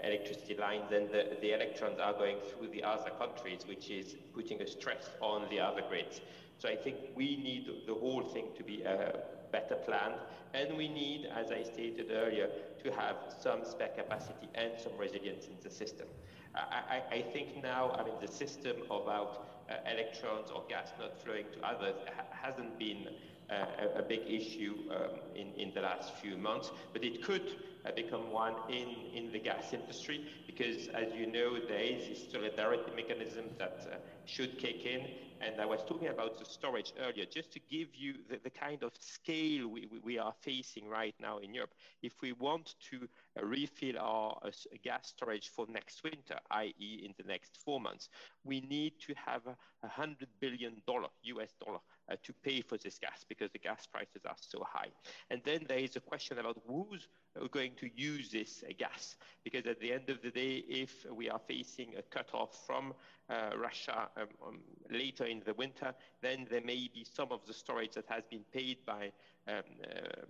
electricity 0.03 0.55
lines, 0.55 0.83
then 0.89 1.07
the, 1.09 1.37
the 1.39 1.53
electrons 1.53 1.99
are 2.01 2.11
going 2.11 2.39
through 2.51 2.67
the 2.67 2.83
other 2.83 3.11
countries, 3.17 3.61
which 3.65 3.89
is 3.89 4.15
putting 4.33 4.61
a 4.61 4.67
stress 4.67 5.09
on 5.21 5.47
the 5.49 5.61
other 5.61 5.83
grids. 5.87 6.19
So 6.57 6.69
I 6.69 6.75
think 6.75 6.97
we 7.15 7.35
need 7.35 7.69
the 7.85 7.93
whole 7.93 8.23
thing 8.23 8.45
to 8.57 8.63
be 8.63 8.85
uh, 8.85 9.17
better 9.51 9.75
planned, 9.75 10.15
and 10.53 10.77
we 10.77 10.87
need, 10.87 11.27
as 11.35 11.51
I 11.51 11.63
stated 11.63 12.11
earlier, 12.11 12.49
to 12.83 12.91
have 12.91 13.17
some 13.41 13.65
spare 13.65 13.89
capacity 13.89 14.47
and 14.55 14.71
some 14.81 14.93
resilience 14.97 15.47
in 15.47 15.55
the 15.61 15.69
system. 15.69 16.07
I, 16.55 17.01
I, 17.11 17.21
think 17.33 17.61
now, 17.61 17.91
I 17.99 18.03
mean, 18.05 18.15
the 18.21 18.31
system 18.31 18.77
about 18.85 19.45
uh, 19.69 19.73
electrons 19.91 20.51
or 20.51 20.63
gas 20.69 20.89
not 20.99 21.21
flowing 21.21 21.45
to 21.53 21.67
others 21.67 21.95
ha 22.15 22.23
hasn't 22.31 22.79
been 22.79 23.07
uh, 23.49 23.65
a, 23.95 23.99
a, 23.99 24.03
big 24.03 24.21
issue 24.25 24.75
um, 24.91 25.19
in, 25.35 25.51
in 25.57 25.73
the 25.73 25.81
last 25.81 26.15
few 26.15 26.37
months, 26.37 26.71
but 26.93 27.03
it 27.03 27.23
could 27.23 27.57
uh, 27.85 27.91
become 27.95 28.31
one 28.31 28.53
in, 28.69 28.87
in 29.13 29.31
the 29.31 29.39
gas 29.39 29.73
industry 29.73 30.25
because, 30.55 30.87
as 30.89 31.13
you 31.13 31.25
know, 31.25 31.59
there 31.67 31.81
is 31.81 32.07
a 32.07 32.31
solidarity 32.31 32.91
mechanism 32.95 33.45
that 33.57 33.87
uh, 33.91 33.95
should 34.25 34.57
kick 34.57 34.85
in 34.85 35.05
and 35.41 35.59
I 35.59 35.65
was 35.65 35.83
talking 35.85 36.07
about 36.07 36.39
the 36.39 36.45
storage 36.45 36.93
earlier, 36.99 37.25
just 37.25 37.51
to 37.53 37.59
give 37.59 37.89
you 37.93 38.15
the, 38.29 38.39
the 38.43 38.49
kind 38.49 38.83
of 38.83 38.91
scale 38.99 39.67
we, 39.67 39.87
we, 40.03 40.17
are 40.17 40.33
facing 40.41 40.87
right 40.87 41.13
now 41.19 41.39
in 41.39 41.53
Europe. 41.53 41.73
If 42.01 42.13
we 42.21 42.31
want 42.33 42.75
to 42.91 43.07
uh, 43.39 43.45
refill 43.45 43.99
our 43.99 44.37
uh, 44.43 44.49
gas 44.83 45.07
storage 45.07 45.49
for 45.49 45.65
next 45.69 46.03
winter, 46.03 46.39
i.e. 46.51 47.01
in 47.05 47.13
the 47.17 47.27
next 47.27 47.57
four 47.63 47.79
months, 47.79 48.09
we 48.43 48.61
need 48.61 48.93
to 49.07 49.13
have 49.25 49.41
a 49.45 49.87
hundred 49.87 50.29
billion 50.39 50.81
dollar 50.87 51.09
US 51.23 51.53
dollar 51.63 51.79
uh, 52.09 52.15
to 52.23 52.33
pay 52.33 52.61
for 52.61 52.77
this 52.77 52.97
gas 52.97 53.25
because 53.27 53.51
the 53.51 53.59
gas 53.59 53.85
prices 53.85 54.21
are 54.25 54.35
so 54.39 54.65
high. 54.67 54.89
And 55.29 55.41
then 55.43 55.65
there 55.67 55.79
is 55.79 55.95
a 55.95 55.99
question 56.01 56.39
about 56.39 56.57
who's 56.67 57.01
uh, 57.03 57.24
going 57.51 57.71
to 57.79 57.89
use 57.95 58.29
this 58.29 58.63
gas 58.77 59.15
because 59.43 59.65
at 59.67 59.79
the 59.79 59.93
end 59.93 60.09
of 60.09 60.21
the 60.21 60.31
day, 60.31 60.63
if 60.67 61.05
we 61.11 61.29
are 61.29 61.39
facing 61.47 61.95
a 61.97 62.01
cutoff 62.01 62.65
from 62.65 62.93
uh, 63.29 63.51
Russia 63.57 64.07
um, 64.17 64.27
um, 64.45 64.59
later 64.89 65.25
in 65.25 65.41
the 65.45 65.53
winter, 65.53 65.93
then 66.21 66.47
there 66.49 66.61
may 66.61 66.89
be 66.93 67.03
some 67.03 67.31
of 67.31 67.45
the 67.45 67.53
storage 67.53 67.93
that 67.93 68.05
has 68.07 68.25
been 68.25 68.43
paid 68.53 68.77
by 68.85 69.11
um, 69.47 69.61
uh, 69.83 70.25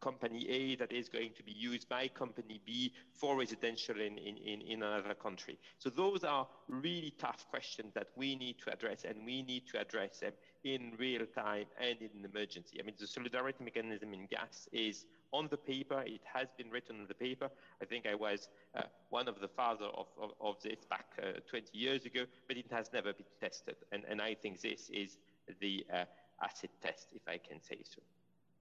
company 0.00 0.48
A 0.48 0.76
that 0.76 0.92
is 0.92 1.08
going 1.08 1.30
to 1.36 1.42
be 1.42 1.52
used 1.52 1.88
by 1.88 2.08
company 2.08 2.60
B 2.64 2.92
for 3.12 3.36
residential 3.36 3.96
in, 4.00 4.18
in, 4.18 4.60
in 4.60 4.82
another 4.82 5.14
country. 5.14 5.58
So 5.78 5.90
those 5.90 6.24
are 6.24 6.46
really 6.68 7.14
tough 7.18 7.46
questions 7.50 7.92
that 7.94 8.08
we 8.16 8.36
need 8.36 8.56
to 8.64 8.72
address 8.72 9.04
and 9.04 9.24
we 9.24 9.42
need 9.42 9.66
to 9.72 9.80
address 9.80 10.20
them 10.20 10.32
in 10.64 10.92
real 10.98 11.26
time 11.26 11.66
and 11.80 11.96
in 12.00 12.10
an 12.18 12.30
emergency. 12.32 12.78
I 12.80 12.84
mean, 12.84 12.94
the 12.98 13.06
solidarity 13.06 13.64
mechanism 13.64 14.12
in 14.14 14.26
gas 14.26 14.68
is 14.72 15.06
on 15.32 15.48
the 15.50 15.56
paper. 15.56 16.02
It 16.06 16.22
has 16.32 16.48
been 16.56 16.70
written 16.70 17.00
on 17.00 17.06
the 17.06 17.14
paper. 17.14 17.50
I 17.80 17.84
think 17.84 18.06
I 18.06 18.14
was 18.14 18.48
uh, 18.76 18.82
one 19.10 19.28
of 19.28 19.40
the 19.40 19.48
father 19.48 19.86
of, 19.86 20.06
of, 20.20 20.30
of 20.40 20.56
this 20.62 20.84
back 20.88 21.06
uh, 21.22 21.40
20 21.48 21.66
years 21.72 22.04
ago, 22.04 22.24
but 22.48 22.56
it 22.56 22.66
has 22.70 22.90
never 22.92 23.12
been 23.12 23.26
tested. 23.40 23.76
And, 23.92 24.04
and 24.08 24.20
I 24.20 24.34
think 24.34 24.60
this 24.60 24.90
is 24.92 25.18
the 25.60 25.84
uh, 25.92 26.04
acid 26.42 26.70
test, 26.82 27.08
if 27.14 27.22
I 27.28 27.38
can 27.38 27.60
say 27.60 27.78
so. 27.84 28.00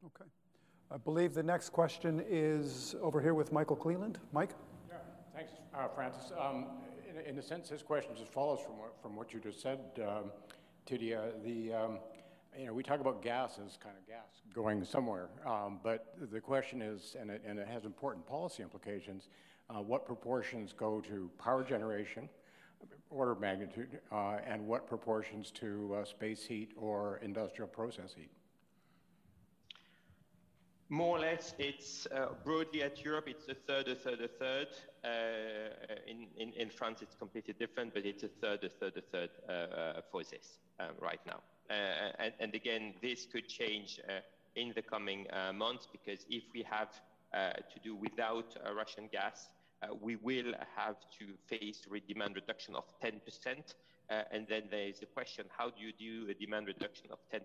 Okay. 0.05 0.29
I 0.91 0.97
believe 0.97 1.33
the 1.33 1.43
next 1.43 1.69
question 1.69 2.23
is 2.27 2.95
over 3.01 3.21
here 3.21 3.33
with 3.33 3.51
Michael 3.51 3.75
Cleland. 3.75 4.17
Mike? 4.33 4.51
Yeah, 4.89 4.97
thanks, 5.35 5.51
uh, 5.77 5.87
Francis. 5.87 6.31
Um, 6.39 6.65
in, 7.07 7.33
in, 7.33 7.37
a 7.37 7.43
sense, 7.43 7.69
his 7.69 7.83
question 7.83 8.13
just 8.17 8.31
follows 8.31 8.59
from 8.65 8.79
what, 8.79 8.99
from 9.01 9.15
what 9.15 9.33
you 9.33 9.39
just 9.39 9.61
said, 9.61 9.79
um, 10.01 10.31
Thierry. 10.87 11.15
The, 11.43 11.73
um, 11.73 11.99
you 12.57 12.65
know, 12.65 12.73
we 12.73 12.83
talk 12.83 12.99
about 12.99 13.21
gas 13.21 13.59
as 13.65 13.77
kind 13.77 13.95
of 13.97 14.07
gas 14.07 14.41
going 14.53 14.83
somewhere, 14.83 15.29
um, 15.45 15.79
but 15.83 16.13
the 16.31 16.39
question 16.39 16.81
is, 16.81 17.15
and 17.19 17.29
it, 17.29 17.41
and 17.45 17.59
it 17.59 17.67
has 17.67 17.85
important 17.85 18.25
policy 18.25 18.63
implications, 18.63 19.29
uh, 19.69 19.81
what 19.81 20.05
proportions 20.05 20.73
go 20.73 20.99
to 21.01 21.29
power 21.37 21.63
generation, 21.63 22.27
order 23.09 23.31
of 23.31 23.39
magnitude, 23.39 23.99
uh, 24.11 24.37
and 24.45 24.65
what 24.65 24.87
proportions 24.87 25.51
to 25.51 25.95
uh, 25.95 26.05
space 26.05 26.45
heat 26.45 26.71
or 26.75 27.19
industrial 27.23 27.67
process 27.67 28.13
heat? 28.13 28.31
More 30.91 31.17
or 31.17 31.19
less, 31.19 31.53
it's 31.59 32.07
uh, 32.07 32.29
broadly 32.43 32.81
at 32.81 33.03
Europe, 33.05 33.25
it's 33.27 33.47
a 33.47 33.53
third, 33.53 33.87
a 33.89 33.95
third, 33.95 34.21
a 34.21 34.27
third. 34.27 34.67
Uh, 35.03 35.07
in, 36.07 36.25
in, 36.35 36.51
in, 36.53 36.69
France, 36.69 37.03
it's 37.03 37.13
completely 37.13 37.53
different, 37.53 37.93
but 37.93 38.07
it's 38.07 38.23
a 38.23 38.27
third, 38.27 38.63
a 38.63 38.69
third, 38.69 38.97
a 38.97 39.01
third 39.03 39.29
for 40.11 40.23
this 40.23 40.57
um, 40.79 40.89
right 40.99 41.19
now. 41.27 41.41
Uh, 41.69 41.73
and, 42.19 42.33
and, 42.39 42.55
again, 42.55 42.93
this 43.01 43.27
could 43.31 43.47
change 43.47 43.99
uh, 44.09 44.21
in 44.55 44.73
the 44.75 44.81
coming 44.81 45.27
months 45.55 45.87
because 45.91 46.25
if 46.29 46.43
we 46.53 46.63
have 46.63 46.89
to 47.33 47.79
do 47.83 47.95
without 47.95 48.57
Russian 48.75 49.07
gas, 49.11 49.49
uh, 49.81 49.87
we 50.01 50.17
will 50.17 50.53
have 50.75 50.95
to 51.17 51.25
face 51.47 51.81
a 51.93 51.99
demand 51.99 52.35
reduction 52.35 52.75
of 52.75 52.83
10%. 53.01 53.13
Uh, 54.09 54.23
and 54.31 54.47
then 54.49 54.63
there 54.71 54.87
is 54.87 54.99
the 54.99 55.05
question, 55.05 55.45
how 55.55 55.69
do 55.69 55.75
you 55.77 55.93
do 55.93 56.29
a 56.29 56.33
demand 56.33 56.65
reduction 56.67 57.07
of 57.11 57.19
10%? 57.31 57.41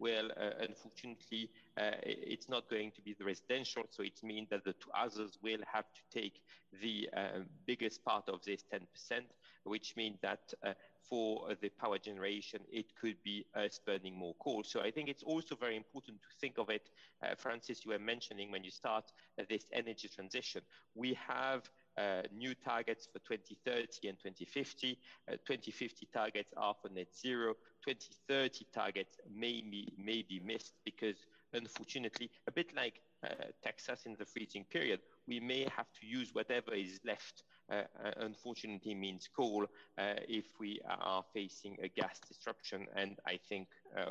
Well, 0.00 0.28
uh, 0.36 0.50
unfortunately, 0.60 1.50
uh, 1.80 1.92
it's 2.02 2.48
not 2.48 2.68
going 2.68 2.90
to 2.96 3.00
be 3.00 3.14
the 3.16 3.24
residential, 3.24 3.84
so 3.88 4.02
it 4.02 4.20
means 4.22 4.48
that 4.50 4.64
the 4.64 4.72
two 4.72 4.90
others 4.92 5.38
will 5.40 5.60
have 5.72 5.84
to 5.94 6.20
take 6.20 6.40
the 6.82 7.08
uh, 7.16 7.20
biggest 7.66 8.04
part 8.04 8.28
of 8.28 8.40
this 8.44 8.64
10%, 8.72 9.22
which 9.68 9.94
means 9.96 10.18
that 10.22 10.52
uh, 10.64 10.72
for 11.08 11.54
the 11.60 11.68
power 11.70 11.98
generation, 11.98 12.60
it 12.70 12.86
could 13.00 13.16
be 13.24 13.44
us 13.54 13.80
burning 13.84 14.14
more 14.14 14.34
coal. 14.40 14.62
So 14.62 14.80
I 14.80 14.90
think 14.90 15.08
it's 15.08 15.22
also 15.22 15.56
very 15.56 15.76
important 15.76 16.18
to 16.20 16.36
think 16.40 16.58
of 16.58 16.68
it, 16.68 16.90
uh, 17.22 17.34
Francis, 17.36 17.84
you 17.84 17.92
were 17.92 17.98
mentioning 17.98 18.50
when 18.50 18.64
you 18.64 18.70
start 18.70 19.12
this 19.48 19.64
energy 19.72 20.08
transition. 20.08 20.62
We 20.94 21.14
have 21.26 21.70
uh, 21.96 22.22
new 22.34 22.54
targets 22.54 23.08
for 23.12 23.18
2030 23.20 24.08
and 24.08 24.18
2050. 24.18 24.98
Uh, 25.28 25.32
2050 25.46 26.08
targets 26.12 26.52
are 26.56 26.74
for 26.80 26.88
net 26.90 27.08
zero. 27.16 27.54
2030 27.84 28.66
targets 28.72 29.16
may 29.34 29.62
be, 29.62 29.92
may 29.98 30.22
be 30.22 30.40
missed 30.40 30.74
because, 30.84 31.16
unfortunately, 31.52 32.30
a 32.46 32.52
bit 32.52 32.74
like 32.76 33.00
uh, 33.24 33.28
Texas 33.64 34.06
in 34.06 34.14
the 34.18 34.24
freezing 34.24 34.64
period, 34.64 35.00
we 35.28 35.40
may 35.40 35.68
have 35.76 35.86
to 36.00 36.06
use 36.06 36.30
whatever 36.32 36.74
is 36.74 36.98
left. 37.04 37.44
Uh, 37.70 37.82
uh, 38.02 38.12
unfortunately, 38.16 38.94
means 38.94 39.28
coal 39.36 39.66
if 39.98 40.46
we 40.58 40.80
are 40.88 41.22
facing 41.34 41.76
a 41.82 41.88
gas 41.88 42.18
disruption. 42.26 42.86
And 42.96 43.18
I 43.26 43.38
think 43.48 43.68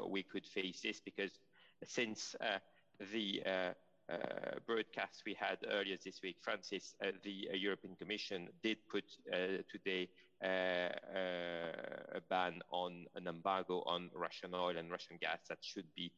we 0.07 0.23
could 0.23 0.45
face 0.45 0.81
this 0.81 0.99
because 0.99 1.31
since 1.83 2.35
the 2.99 3.73
uh, 4.09 4.59
broadcast 4.65 5.23
we 5.25 5.33
had 5.33 5.57
earlier 5.69 5.97
this 6.03 6.21
week, 6.23 6.37
Francis, 6.41 6.95
uh, 7.03 7.11
the 7.23 7.49
uh, 7.51 7.55
European 7.55 7.95
Commission 7.95 8.47
did 8.63 8.77
put 8.89 9.03
uh, 9.33 9.63
today 9.69 10.09
uh, 10.43 10.47
uh, 10.47 12.15
a 12.15 12.21
ban 12.29 12.61
on 12.71 13.05
an 13.15 13.27
embargo 13.27 13.83
on 13.85 14.09
Russian 14.13 14.53
oil 14.53 14.77
and 14.77 14.91
Russian 14.91 15.17
gas 15.19 15.39
that 15.49 15.57
should 15.61 15.87
be 15.95 16.11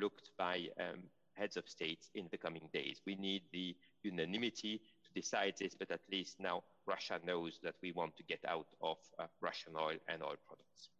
looked 0.00 0.30
by 0.38 0.68
um, 0.78 1.04
heads 1.34 1.56
of 1.56 1.68
states 1.68 2.10
in 2.14 2.28
the 2.30 2.38
coming 2.38 2.68
days. 2.72 3.00
We 3.06 3.16
need 3.16 3.42
the 3.52 3.74
unanimity 4.04 4.80
to 5.04 5.20
decide 5.20 5.54
this, 5.58 5.74
but 5.74 5.90
at 5.90 6.00
least 6.10 6.36
now 6.38 6.62
Russia 6.86 7.18
knows 7.24 7.58
that 7.62 7.74
we 7.82 7.92
want 7.92 8.16
to 8.16 8.22
get 8.22 8.40
out 8.46 8.66
of 8.80 8.98
Russian 9.40 9.74
oil 9.76 9.98
and 10.08 10.22
oil 10.22 10.36
products. 10.46 10.90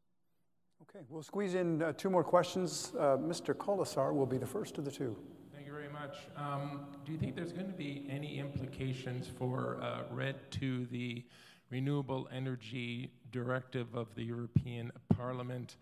Okay, 0.82 1.04
we'll 1.08 1.22
squeeze 1.22 1.54
in 1.54 1.82
uh, 1.82 1.92
two 1.92 2.10
more 2.10 2.24
questions. 2.24 2.92
Uh, 2.98 3.16
Mr. 3.16 3.54
Kolesar 3.54 4.12
will 4.12 4.26
be 4.26 4.38
the 4.38 4.46
first 4.46 4.76
of 4.78 4.84
the 4.84 4.90
two. 4.90 5.16
Thank 5.54 5.66
you 5.66 5.72
very 5.72 5.88
much. 5.88 6.16
Um, 6.36 6.86
do 7.04 7.12
you 7.12 7.18
think 7.18 7.36
there's 7.36 7.52
going 7.52 7.68
to 7.68 7.72
be 7.72 8.06
any 8.10 8.38
implications 8.38 9.28
for 9.28 9.78
uh, 9.80 10.02
RED 10.10 10.50
to 10.52 10.86
the 10.86 11.24
Renewable 11.70 12.28
Energy 12.32 13.10
Directive 13.32 13.94
of 13.94 14.14
the 14.14 14.22
European 14.22 14.92
Parliament? 15.16 15.76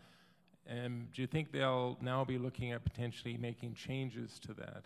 And 0.67 1.11
do 1.13 1.23
you 1.23 1.27
think 1.27 1.53
they'll 1.53 1.99
now 2.01 2.25
be 2.25 2.39
looking 2.39 2.73
at 2.73 2.85
potentially 2.85 3.37
making 3.37 3.75
changes 3.75 4.39
to 4.47 4.55
that? 4.55 4.85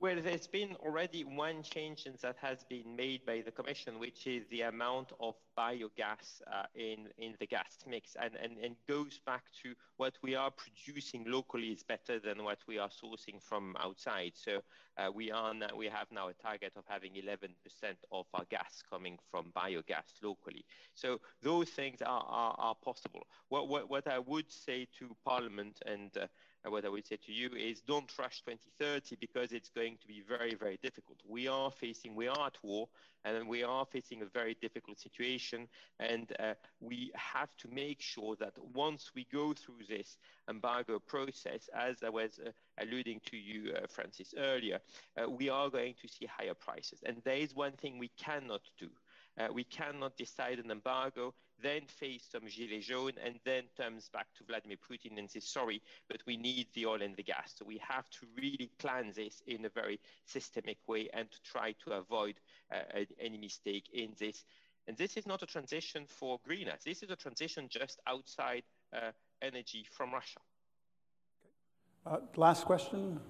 Well, 0.00 0.20
there's 0.22 0.46
been 0.46 0.76
already 0.76 1.24
one 1.24 1.64
change 1.64 2.06
that 2.22 2.36
has 2.40 2.62
been 2.62 2.94
made 2.94 3.26
by 3.26 3.42
the 3.44 3.50
Commission, 3.50 3.98
which 3.98 4.28
is 4.28 4.46
the 4.48 4.60
amount 4.62 5.10
of 5.18 5.34
biogas 5.58 6.40
uh, 6.46 6.66
in, 6.76 7.08
in 7.18 7.34
the 7.40 7.46
gas 7.48 7.78
mix 7.84 8.14
and, 8.14 8.36
and, 8.40 8.58
and 8.62 8.76
goes 8.86 9.18
back 9.26 9.42
to 9.64 9.74
what 9.96 10.14
we 10.22 10.36
are 10.36 10.52
producing 10.52 11.24
locally 11.26 11.70
is 11.70 11.82
better 11.82 12.20
than 12.20 12.44
what 12.44 12.58
we 12.68 12.78
are 12.78 12.90
sourcing 12.90 13.42
from 13.42 13.74
outside. 13.80 14.34
So 14.36 14.60
uh, 14.98 15.10
we, 15.12 15.32
are 15.32 15.52
now, 15.52 15.70
we 15.76 15.86
have 15.86 16.06
now 16.12 16.28
a 16.28 16.34
target 16.34 16.74
of 16.76 16.84
having 16.86 17.14
11% 17.14 17.48
of 18.12 18.26
our 18.34 18.44
gas 18.50 18.84
coming 18.88 19.18
from 19.32 19.50
biogas 19.56 20.22
locally. 20.22 20.64
So 20.94 21.18
those 21.42 21.70
things 21.70 22.02
are, 22.02 22.24
are, 22.28 22.54
are 22.56 22.76
possible. 22.84 23.26
What, 23.48 23.68
what, 23.68 23.90
what 23.90 24.06
I 24.06 24.20
would 24.20 24.52
say 24.52 24.86
to 25.00 25.16
Parliament 25.24 25.80
and 25.86 26.16
uh, 26.16 26.28
what 26.70 26.84
I 26.84 26.88
would 26.88 27.06
say 27.06 27.16
to 27.26 27.32
you 27.32 27.50
is 27.54 27.80
don't 27.80 28.10
rush 28.18 28.42
2030 28.42 29.16
because 29.20 29.52
it's 29.52 29.70
going 29.70 29.96
to 30.00 30.06
be 30.06 30.22
very, 30.26 30.54
very 30.54 30.78
difficult. 30.82 31.18
We 31.28 31.48
are 31.48 31.70
facing, 31.70 32.14
we 32.14 32.28
are 32.28 32.46
at 32.46 32.56
war, 32.62 32.88
and 33.24 33.48
we 33.48 33.62
are 33.62 33.84
facing 33.84 34.22
a 34.22 34.26
very 34.26 34.56
difficult 34.60 34.98
situation. 34.98 35.68
And 35.98 36.32
uh, 36.38 36.54
we 36.80 37.10
have 37.14 37.56
to 37.58 37.68
make 37.68 38.00
sure 38.00 38.36
that 38.36 38.52
once 38.74 39.12
we 39.14 39.26
go 39.32 39.52
through 39.52 39.86
this 39.88 40.18
embargo 40.48 40.98
process, 40.98 41.68
as 41.74 41.96
I 42.04 42.08
was 42.10 42.38
uh, 42.44 42.50
alluding 42.78 43.20
to 43.26 43.36
you, 43.36 43.72
uh, 43.74 43.86
Francis, 43.88 44.34
earlier, 44.36 44.78
uh, 45.16 45.28
we 45.28 45.48
are 45.48 45.70
going 45.70 45.94
to 46.00 46.08
see 46.08 46.26
higher 46.26 46.54
prices. 46.54 47.00
And 47.04 47.16
there 47.24 47.36
is 47.36 47.54
one 47.54 47.72
thing 47.72 47.98
we 47.98 48.10
cannot 48.18 48.62
do. 48.78 48.88
Uh, 49.38 49.48
we 49.52 49.64
cannot 49.64 50.16
decide 50.16 50.58
an 50.58 50.70
embargo, 50.70 51.32
then 51.62 51.82
face 51.86 52.26
some 52.32 52.42
gilets 52.42 52.86
jaunes, 52.86 53.18
and 53.24 53.38
then 53.44 53.62
turns 53.76 54.08
back 54.08 54.26
to 54.36 54.44
Vladimir 54.44 54.76
Putin 54.76 55.18
and 55.18 55.30
says, 55.30 55.44
sorry, 55.44 55.80
but 56.08 56.20
we 56.26 56.36
need 56.36 56.66
the 56.74 56.86
oil 56.86 57.02
and 57.02 57.14
the 57.16 57.22
gas. 57.22 57.54
So 57.56 57.64
we 57.64 57.80
have 57.86 58.08
to 58.10 58.26
really 58.36 58.70
plan 58.78 59.12
this 59.14 59.42
in 59.46 59.64
a 59.64 59.68
very 59.68 60.00
systemic 60.26 60.78
way 60.88 61.08
and 61.12 61.30
to 61.30 61.38
try 61.42 61.74
to 61.84 61.92
avoid 61.92 62.34
uh, 62.72 63.04
any 63.20 63.38
mistake 63.38 63.88
in 63.92 64.10
this. 64.18 64.44
And 64.88 64.96
this 64.96 65.16
is 65.16 65.26
not 65.26 65.42
a 65.42 65.46
transition 65.46 66.06
for 66.08 66.40
greener. 66.44 66.74
This 66.84 67.02
is 67.02 67.10
a 67.10 67.16
transition 67.16 67.68
just 67.68 68.00
outside 68.06 68.62
uh, 68.92 69.12
energy 69.42 69.86
from 69.90 70.12
Russia. 70.12 70.40
Okay. 72.06 72.16
Uh, 72.16 72.40
last 72.40 72.64
question. 72.64 73.20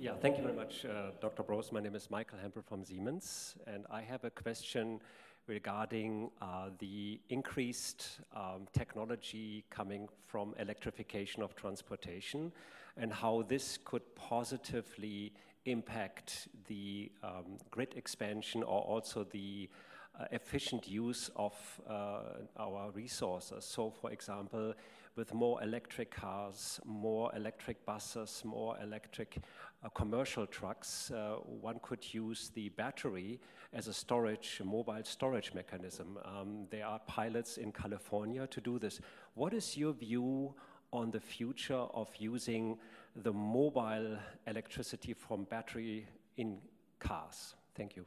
Yeah, 0.00 0.12
thank 0.20 0.36
you 0.36 0.44
very 0.44 0.54
much, 0.54 0.84
uh, 0.84 1.10
Dr. 1.20 1.42
Bros. 1.42 1.72
My 1.72 1.80
name 1.80 1.96
is 1.96 2.08
Michael 2.08 2.38
Hempel 2.38 2.62
from 2.62 2.84
Siemens, 2.84 3.56
and 3.66 3.84
I 3.90 4.00
have 4.02 4.22
a 4.22 4.30
question 4.30 5.00
regarding 5.48 6.30
uh, 6.40 6.70
the 6.78 7.18
increased 7.30 8.20
um, 8.32 8.68
technology 8.72 9.64
coming 9.70 10.08
from 10.28 10.54
electrification 10.60 11.42
of 11.42 11.56
transportation 11.56 12.52
and 12.96 13.12
how 13.12 13.42
this 13.48 13.76
could 13.84 14.02
positively 14.14 15.32
impact 15.64 16.46
the 16.68 17.10
um, 17.24 17.58
grid 17.72 17.94
expansion 17.96 18.62
or 18.62 18.82
also 18.82 19.24
the 19.24 19.68
uh, 20.16 20.26
efficient 20.30 20.86
use 20.86 21.28
of 21.34 21.54
uh, 21.90 22.20
our 22.56 22.92
resources. 22.92 23.64
So, 23.64 23.90
for 23.90 24.12
example, 24.12 24.74
with 25.18 25.34
more 25.34 25.60
electric 25.64 26.12
cars, 26.12 26.80
more 26.84 27.30
electric 27.34 27.84
buses, 27.84 28.42
more 28.44 28.76
electric 28.80 29.38
uh, 29.84 29.88
commercial 29.88 30.46
trucks, 30.46 31.10
uh, 31.10 31.34
one 31.60 31.80
could 31.82 32.14
use 32.14 32.50
the 32.54 32.68
battery 32.70 33.40
as 33.72 33.88
a 33.88 33.92
storage, 33.92 34.62
mobile 34.64 35.02
storage 35.02 35.52
mechanism. 35.54 36.18
Um, 36.24 36.66
there 36.70 36.86
are 36.86 37.00
pilots 37.00 37.58
in 37.58 37.72
California 37.72 38.46
to 38.46 38.60
do 38.60 38.78
this. 38.78 39.00
What 39.34 39.52
is 39.52 39.76
your 39.76 39.92
view 39.92 40.54
on 40.92 41.10
the 41.10 41.20
future 41.20 41.84
of 42.00 42.08
using 42.18 42.78
the 43.16 43.32
mobile 43.32 44.16
electricity 44.46 45.14
from 45.14 45.44
battery 45.44 46.06
in 46.36 46.58
cars? 47.00 47.56
Thank 47.74 47.96
you. 47.96 48.06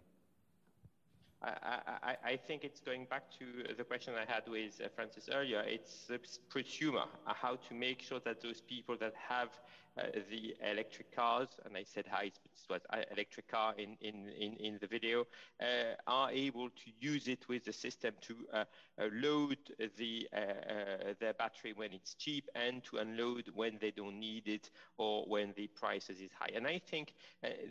I, 1.43 2.15
I, 2.23 2.37
think 2.37 2.63
it's 2.63 2.79
going 2.81 3.05
back 3.05 3.23
to 3.39 3.73
the 3.75 3.83
question 3.83 4.13
I 4.15 4.31
had 4.31 4.43
with 4.47 4.79
uh, 4.79 4.89
Francis 4.95 5.27
earlier. 5.33 5.63
It's 5.65 6.05
the 6.05 6.19
prosumer, 6.53 7.05
uh, 7.25 7.33
how 7.33 7.55
to 7.67 7.73
make 7.73 8.01
sure 8.01 8.19
that 8.25 8.41
those 8.41 8.61
people 8.61 8.95
that 8.99 9.13
have 9.27 9.49
Uh, 9.97 10.03
the 10.29 10.55
electric 10.71 11.13
cars, 11.13 11.49
and 11.65 11.75
I 11.75 11.83
said 11.83 12.05
hi, 12.09 12.23
it 12.23 12.39
was 12.69 12.79
electric 13.11 13.49
car 13.49 13.73
in, 13.77 13.97
in, 13.99 14.29
in, 14.39 14.53
in 14.53 14.77
the 14.79 14.87
video, 14.87 15.27
uh, 15.61 15.95
are 16.07 16.31
able 16.31 16.69
to 16.69 16.91
use 17.01 17.27
it 17.27 17.49
with 17.49 17.65
the 17.65 17.73
system 17.73 18.13
to 18.21 18.35
uh, 18.53 18.63
uh 19.01 19.09
load 19.11 19.57
the, 19.97 20.29
uh, 20.33 21.13
their 21.19 21.33
battery 21.33 21.73
when 21.75 21.91
it's 21.91 22.13
cheap 22.13 22.47
and 22.55 22.85
to 22.85 22.97
unload 22.97 23.51
when 23.53 23.77
they 23.81 23.91
don't 23.91 24.17
need 24.17 24.47
it 24.47 24.71
or 24.97 25.25
when 25.25 25.53
the 25.57 25.67
prices 25.67 26.21
is 26.21 26.31
high. 26.39 26.51
And 26.55 26.65
I 26.65 26.79
think 26.79 27.13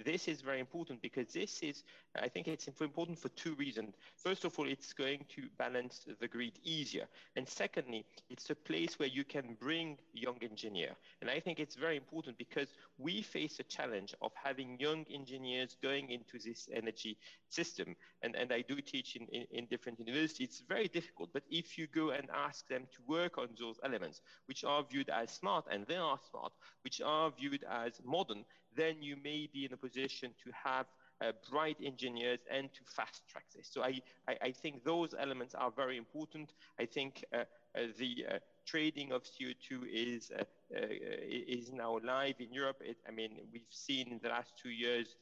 this 0.05 0.29
is 0.29 0.43
very 0.43 0.61
important 0.61 1.01
because 1.01 1.33
this 1.33 1.61
is, 1.63 1.85
I 2.21 2.29
think 2.29 2.49
it's 2.49 2.69
important 2.69 3.19
for 3.19 3.31
two 3.31 3.55
reasons. 3.55 3.95
First 4.17 4.45
of 4.45 4.59
all, 4.59 4.69
it's 4.69 4.93
going 4.93 5.25
to 5.37 5.45
balance 5.57 6.07
the 6.21 6.29
grid 6.29 6.59
easier. 6.65 7.07
And 7.35 7.49
secondly, 7.49 8.05
it's 8.29 8.51
a 8.51 8.55
place 8.55 8.99
where 8.99 9.09
you 9.09 9.25
can 9.25 9.57
bring 9.59 9.97
young 10.13 10.37
engineer. 10.43 10.91
And 11.23 11.31
I 11.31 11.41
think 11.41 11.61
it's 11.61 11.77
very 11.77 11.97
important 11.97 12.10
important 12.11 12.37
because 12.39 12.75
we 12.99 13.23
face 13.23 13.61
a 13.61 13.63
challenge 13.63 14.15
of 14.21 14.33
having 14.35 14.79
young 14.81 15.05
engineers 15.13 15.77
going 15.81 16.11
into 16.11 16.39
this 16.45 16.69
energy 16.73 17.17
system. 17.49 17.95
And, 18.23 18.35
and 18.35 18.53
I 18.53 18.63
do 18.63 18.81
teach 18.81 19.17
in, 19.17 19.27
in, 19.29 19.47
in 19.51 19.67
different 19.67 19.99
universities. 20.01 20.49
It's 20.49 20.63
very 20.69 20.89
difficult, 20.89 21.31
but 21.33 21.45
if 21.51 21.79
you 21.79 21.87
go 21.87 22.11
and 22.11 22.29
ask 22.35 22.67
them 22.69 22.83
to 22.93 22.99
work 23.07 23.39
on 23.39 23.49
those 23.59 23.79
elements, 23.85 24.23
which 24.47 24.65
are 24.65 24.83
viewed 24.83 25.09
as 25.09 25.31
smart, 25.31 25.67
and 25.71 25.87
they 25.87 25.97
are 25.97 26.19
smart, 26.31 26.53
which 26.83 27.01
are 27.01 27.31
viewed 27.31 27.65
as 27.71 28.01
modern, 28.05 28.45
then 28.77 28.97
you 29.01 29.17
may 29.23 29.49
be 29.53 29.65
in 29.65 29.73
a 29.73 29.77
position 29.77 30.33
to 30.45 30.51
have 30.53 30.87
uh, 31.21 31.33
bright 31.51 31.77
engineers 31.85 32.41
and 32.51 32.73
to 32.73 32.81
fast 32.97 33.23
track 33.29 33.45
this. 33.55 33.69
So 33.71 33.83
I, 33.83 34.01
I, 34.27 34.37
I, 34.43 34.53
think 34.53 34.85
those 34.85 35.15
elements 35.19 35.55
are 35.55 35.71
very 35.71 35.99
important. 35.99 36.55
I 36.79 36.87
think 36.87 37.25
uh, 37.35 37.45
uh, 37.77 37.81
the 37.99 38.25
uh, 38.27 38.39
trading 38.67 39.13
of 39.13 39.23
CO2 39.25 39.83
is 39.93 40.31
uh, 40.31 40.43
uh, 40.75 40.87
is 41.31 41.73
now 41.73 41.99
live 42.05 42.37
in 42.39 42.53
Europe. 42.53 42.81
It, 42.81 42.99
I 43.09 43.11
mean, 43.11 43.33
we've 43.53 43.63
seen 43.71 44.09
in 44.13 44.21
the 44.23 44.29
last 44.29 44.53
two 44.61 44.71
years 44.71 45.17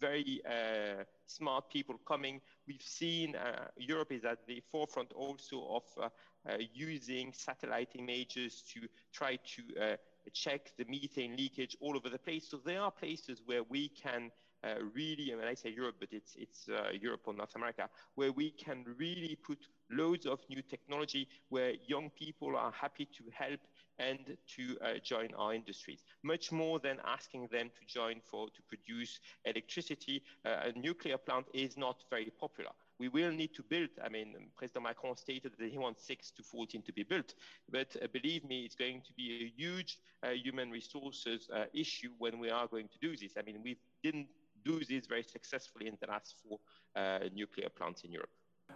very 0.00 0.42
smart 1.26 1.70
people 1.70 1.94
coming. 2.08 2.40
We've 2.66 2.82
seen 2.82 3.36
Europe 3.76 4.10
is 4.10 4.24
at 4.24 4.44
the 4.48 4.60
forefront 4.72 5.12
also 5.12 5.80
of 5.96 6.10
using 6.74 7.32
satellite 7.32 7.90
images 7.94 8.64
to 8.74 8.80
try 9.12 9.38
to 9.54 9.96
check 10.32 10.72
the 10.76 10.84
methane 10.88 11.36
leakage 11.36 11.76
all 11.80 11.96
over 11.96 12.08
the 12.08 12.18
place. 12.18 12.50
So 12.50 12.58
there 12.64 12.80
are 12.80 12.90
places 12.90 13.42
where 13.46 13.62
we 13.62 13.88
can 13.90 14.32
uh, 14.64 14.74
really, 14.94 15.34
when 15.34 15.48
I 15.48 15.54
say 15.54 15.70
Europe, 15.70 15.96
but 15.98 16.10
it's, 16.12 16.36
it's 16.36 16.68
uh, 16.68 16.90
Europe 16.92 17.22
or 17.24 17.34
North 17.34 17.54
America, 17.56 17.88
where 18.14 18.30
we 18.30 18.50
can 18.50 18.84
really 18.96 19.36
put 19.42 19.58
loads 19.92 20.26
of 20.26 20.40
new 20.48 20.62
technology 20.62 21.28
where 21.48 21.74
young 21.86 22.10
people 22.10 22.56
are 22.56 22.72
happy 22.72 23.06
to 23.06 23.24
help 23.32 23.60
and 23.98 24.36
to 24.56 24.76
uh, 24.80 24.94
join 25.02 25.28
our 25.36 25.54
industries. 25.54 26.04
Much 26.22 26.50
more 26.50 26.78
than 26.78 26.96
asking 27.06 27.48
them 27.52 27.70
to 27.78 27.86
join 27.86 28.20
for 28.30 28.46
to 28.48 28.62
produce 28.68 29.20
electricity, 29.44 30.22
uh, 30.44 30.70
a 30.74 30.78
nuclear 30.78 31.18
plant 31.18 31.46
is 31.52 31.76
not 31.76 32.02
very 32.10 32.32
popular. 32.40 32.70
We 32.98 33.08
will 33.08 33.30
need 33.32 33.54
to 33.54 33.62
build, 33.62 33.90
I 34.02 34.08
mean, 34.08 34.34
President 34.56 34.84
Macron 34.84 35.16
stated 35.16 35.52
that 35.58 35.70
he 35.70 35.78
wants 35.78 36.06
6 36.06 36.30
to 36.32 36.42
14 36.42 36.82
to 36.82 36.92
be 36.92 37.02
built, 37.02 37.34
but 37.70 37.94
uh, 38.02 38.06
believe 38.12 38.44
me, 38.44 38.64
it's 38.64 38.74
going 38.74 39.02
to 39.02 39.12
be 39.14 39.44
a 39.44 39.60
huge 39.60 39.98
uh, 40.22 40.30
human 40.30 40.70
resources 40.70 41.48
issue 41.74 42.10
when 42.18 42.38
we 42.38 42.48
are 42.48 42.66
going 42.66 42.88
to 42.88 42.98
do 43.00 43.16
this. 43.16 43.32
I 43.38 43.42
mean, 43.42 43.60
we 43.62 43.76
didn't 44.02 44.28
do 44.64 44.78
this 44.84 45.06
very 45.06 45.24
successfully 45.24 45.88
in 45.88 45.96
the 46.00 46.06
last 46.06 46.34
four 46.42 46.58
uh, 46.94 47.28
nuclear 47.34 47.68
plants 47.68 48.04
in 48.04 48.12
Europe. 48.12 48.30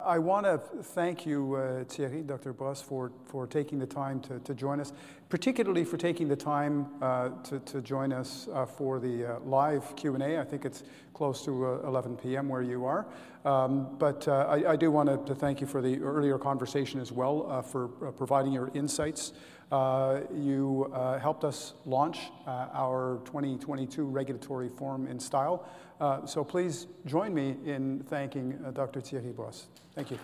I 0.05 0.19
want 0.19 0.47
to 0.47 0.59
thank 0.83 1.27
you, 1.27 1.55
uh, 1.55 1.85
Thierry, 1.85 2.23
Dr. 2.23 2.53
Bros, 2.53 2.81
for, 2.81 3.13
for 3.25 3.47
taking 3.47 3.79
the 3.79 3.87
time 3.87 4.21
to, 4.21 4.39
to 4.41 4.55
join 4.55 4.81
us, 4.81 4.93
particularly 5.29 5.85
for 5.85 5.97
taking 5.97 6.29
the 6.29 6.37
time 6.37 6.87
uh, 7.01 7.31
to, 7.45 7.59
to 7.61 7.81
join 7.81 8.13
us 8.13 8.49
uh, 8.53 8.67
for 8.67 8.99
the 8.99 9.37
uh, 9.37 9.41
live 9.41 9.97
Q&A. 9.97 10.39
I 10.39 10.45
think 10.45 10.65
it's 10.65 10.85
close 11.15 11.45
to 11.45 11.67
uh, 11.67 11.89
11 11.89 12.17
p.m. 12.17 12.49
where 12.49 12.63
you 12.63 12.85
are. 12.85 13.07
Um, 13.45 13.97
but 13.99 14.27
uh, 14.29 14.47
I, 14.49 14.73
I, 14.73 14.77
do 14.77 14.91
want 14.91 15.09
to, 15.09 15.19
to, 15.33 15.39
thank 15.39 15.61
you 15.61 15.67
for 15.67 15.81
the 15.81 16.01
earlier 16.01 16.37
conversation 16.37 17.01
as 17.01 17.13
well, 17.13 17.63
for 17.63 17.89
providing 17.89 18.53
your 18.53 18.71
insights. 18.75 19.33
You 19.71 20.91
helped 21.21 21.45
us 21.45 21.75
launch 21.85 22.19
our 22.47 23.21
2022 23.25 24.05
regulatory 24.05 24.69
form 24.69 25.07
in 25.07 25.19
style. 25.21 25.67
Uh, 26.01 26.27
so 26.27 26.45
please 26.45 26.87
join 27.07 27.33
me 27.33 27.57
in 27.65 28.05
thanking 28.09 28.59
uh, 28.65 28.71
Dr. 28.71 29.01
Thierry 29.01 29.33
Bros. 29.33 29.67
Thank 29.95 30.11
you. 30.11 30.19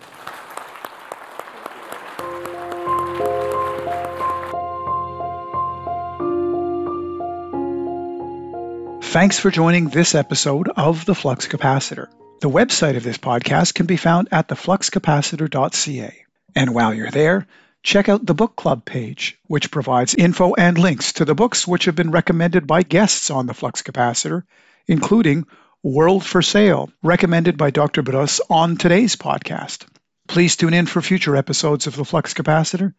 Thanks 9.12 9.38
for 9.38 9.50
joining 9.50 9.88
this 9.88 10.14
episode 10.14 10.68
of 10.68 11.04
The 11.04 11.14
Flux 11.14 11.46
Capacitor. 11.46 12.08
The 12.40 12.50
website 12.50 12.96
of 12.96 13.02
this 13.02 13.18
podcast 13.18 13.74
can 13.74 13.86
be 13.86 13.96
found 13.96 14.28
at 14.32 14.48
thefluxcapacitor.ca. 14.48 16.24
And 16.54 16.74
while 16.74 16.92
you're 16.92 17.10
there, 17.10 17.46
check 17.82 18.08
out 18.08 18.24
the 18.24 18.34
book 18.34 18.54
club 18.56 18.84
page, 18.84 19.38
which 19.48 19.70
provides 19.70 20.14
info 20.14 20.54
and 20.54 20.78
links 20.78 21.14
to 21.14 21.24
the 21.24 21.34
books 21.34 21.66
which 21.66 21.86
have 21.86 21.96
been 21.96 22.10
recommended 22.10 22.66
by 22.66 22.82
guests 22.82 23.30
on 23.30 23.46
the 23.46 23.54
Flux 23.54 23.82
Capacitor, 23.82 24.44
including 24.86 25.46
World 25.82 26.24
for 26.24 26.42
Sale, 26.42 26.92
recommended 27.02 27.58
by 27.58 27.70
Dr. 27.70 28.02
Bros 28.02 28.40
on 28.48 28.76
today's 28.76 29.16
podcast. 29.16 29.84
Please 30.28 30.54
tune 30.54 30.74
in 30.74 30.86
for 30.86 31.02
future 31.02 31.34
episodes 31.34 31.88
of 31.88 31.96
the 31.96 32.04
Flux 32.04 32.34
Capacitor, 32.34 32.94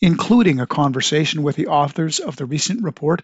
including 0.00 0.60
a 0.60 0.66
conversation 0.66 1.42
with 1.42 1.56
the 1.56 1.66
authors 1.66 2.20
of 2.20 2.36
the 2.36 2.46
recent 2.46 2.84
report, 2.84 3.22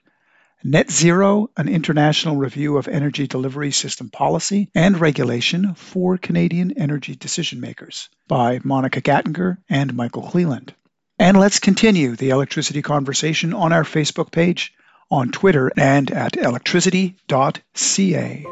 Net 0.64 0.90
Zero, 0.90 1.50
an 1.56 1.68
international 1.68 2.36
review 2.36 2.76
of 2.76 2.88
energy 2.88 3.28
delivery 3.28 3.70
system 3.70 4.08
policy 4.08 4.70
and 4.74 5.00
regulation 5.00 5.74
for 5.74 6.18
Canadian 6.18 6.72
energy 6.78 7.14
decision 7.14 7.60
makers, 7.60 8.08
by 8.26 8.60
Monica 8.64 9.00
Gattinger 9.00 9.58
and 9.68 9.94
Michael 9.94 10.22
Cleland. 10.22 10.74
And 11.18 11.38
let's 11.38 11.60
continue 11.60 12.16
the 12.16 12.30
electricity 12.30 12.82
conversation 12.82 13.54
on 13.54 13.72
our 13.72 13.84
Facebook 13.84 14.32
page, 14.32 14.74
on 15.10 15.30
Twitter, 15.30 15.70
and 15.76 16.10
at 16.10 16.36
electricity.ca. 16.36 18.46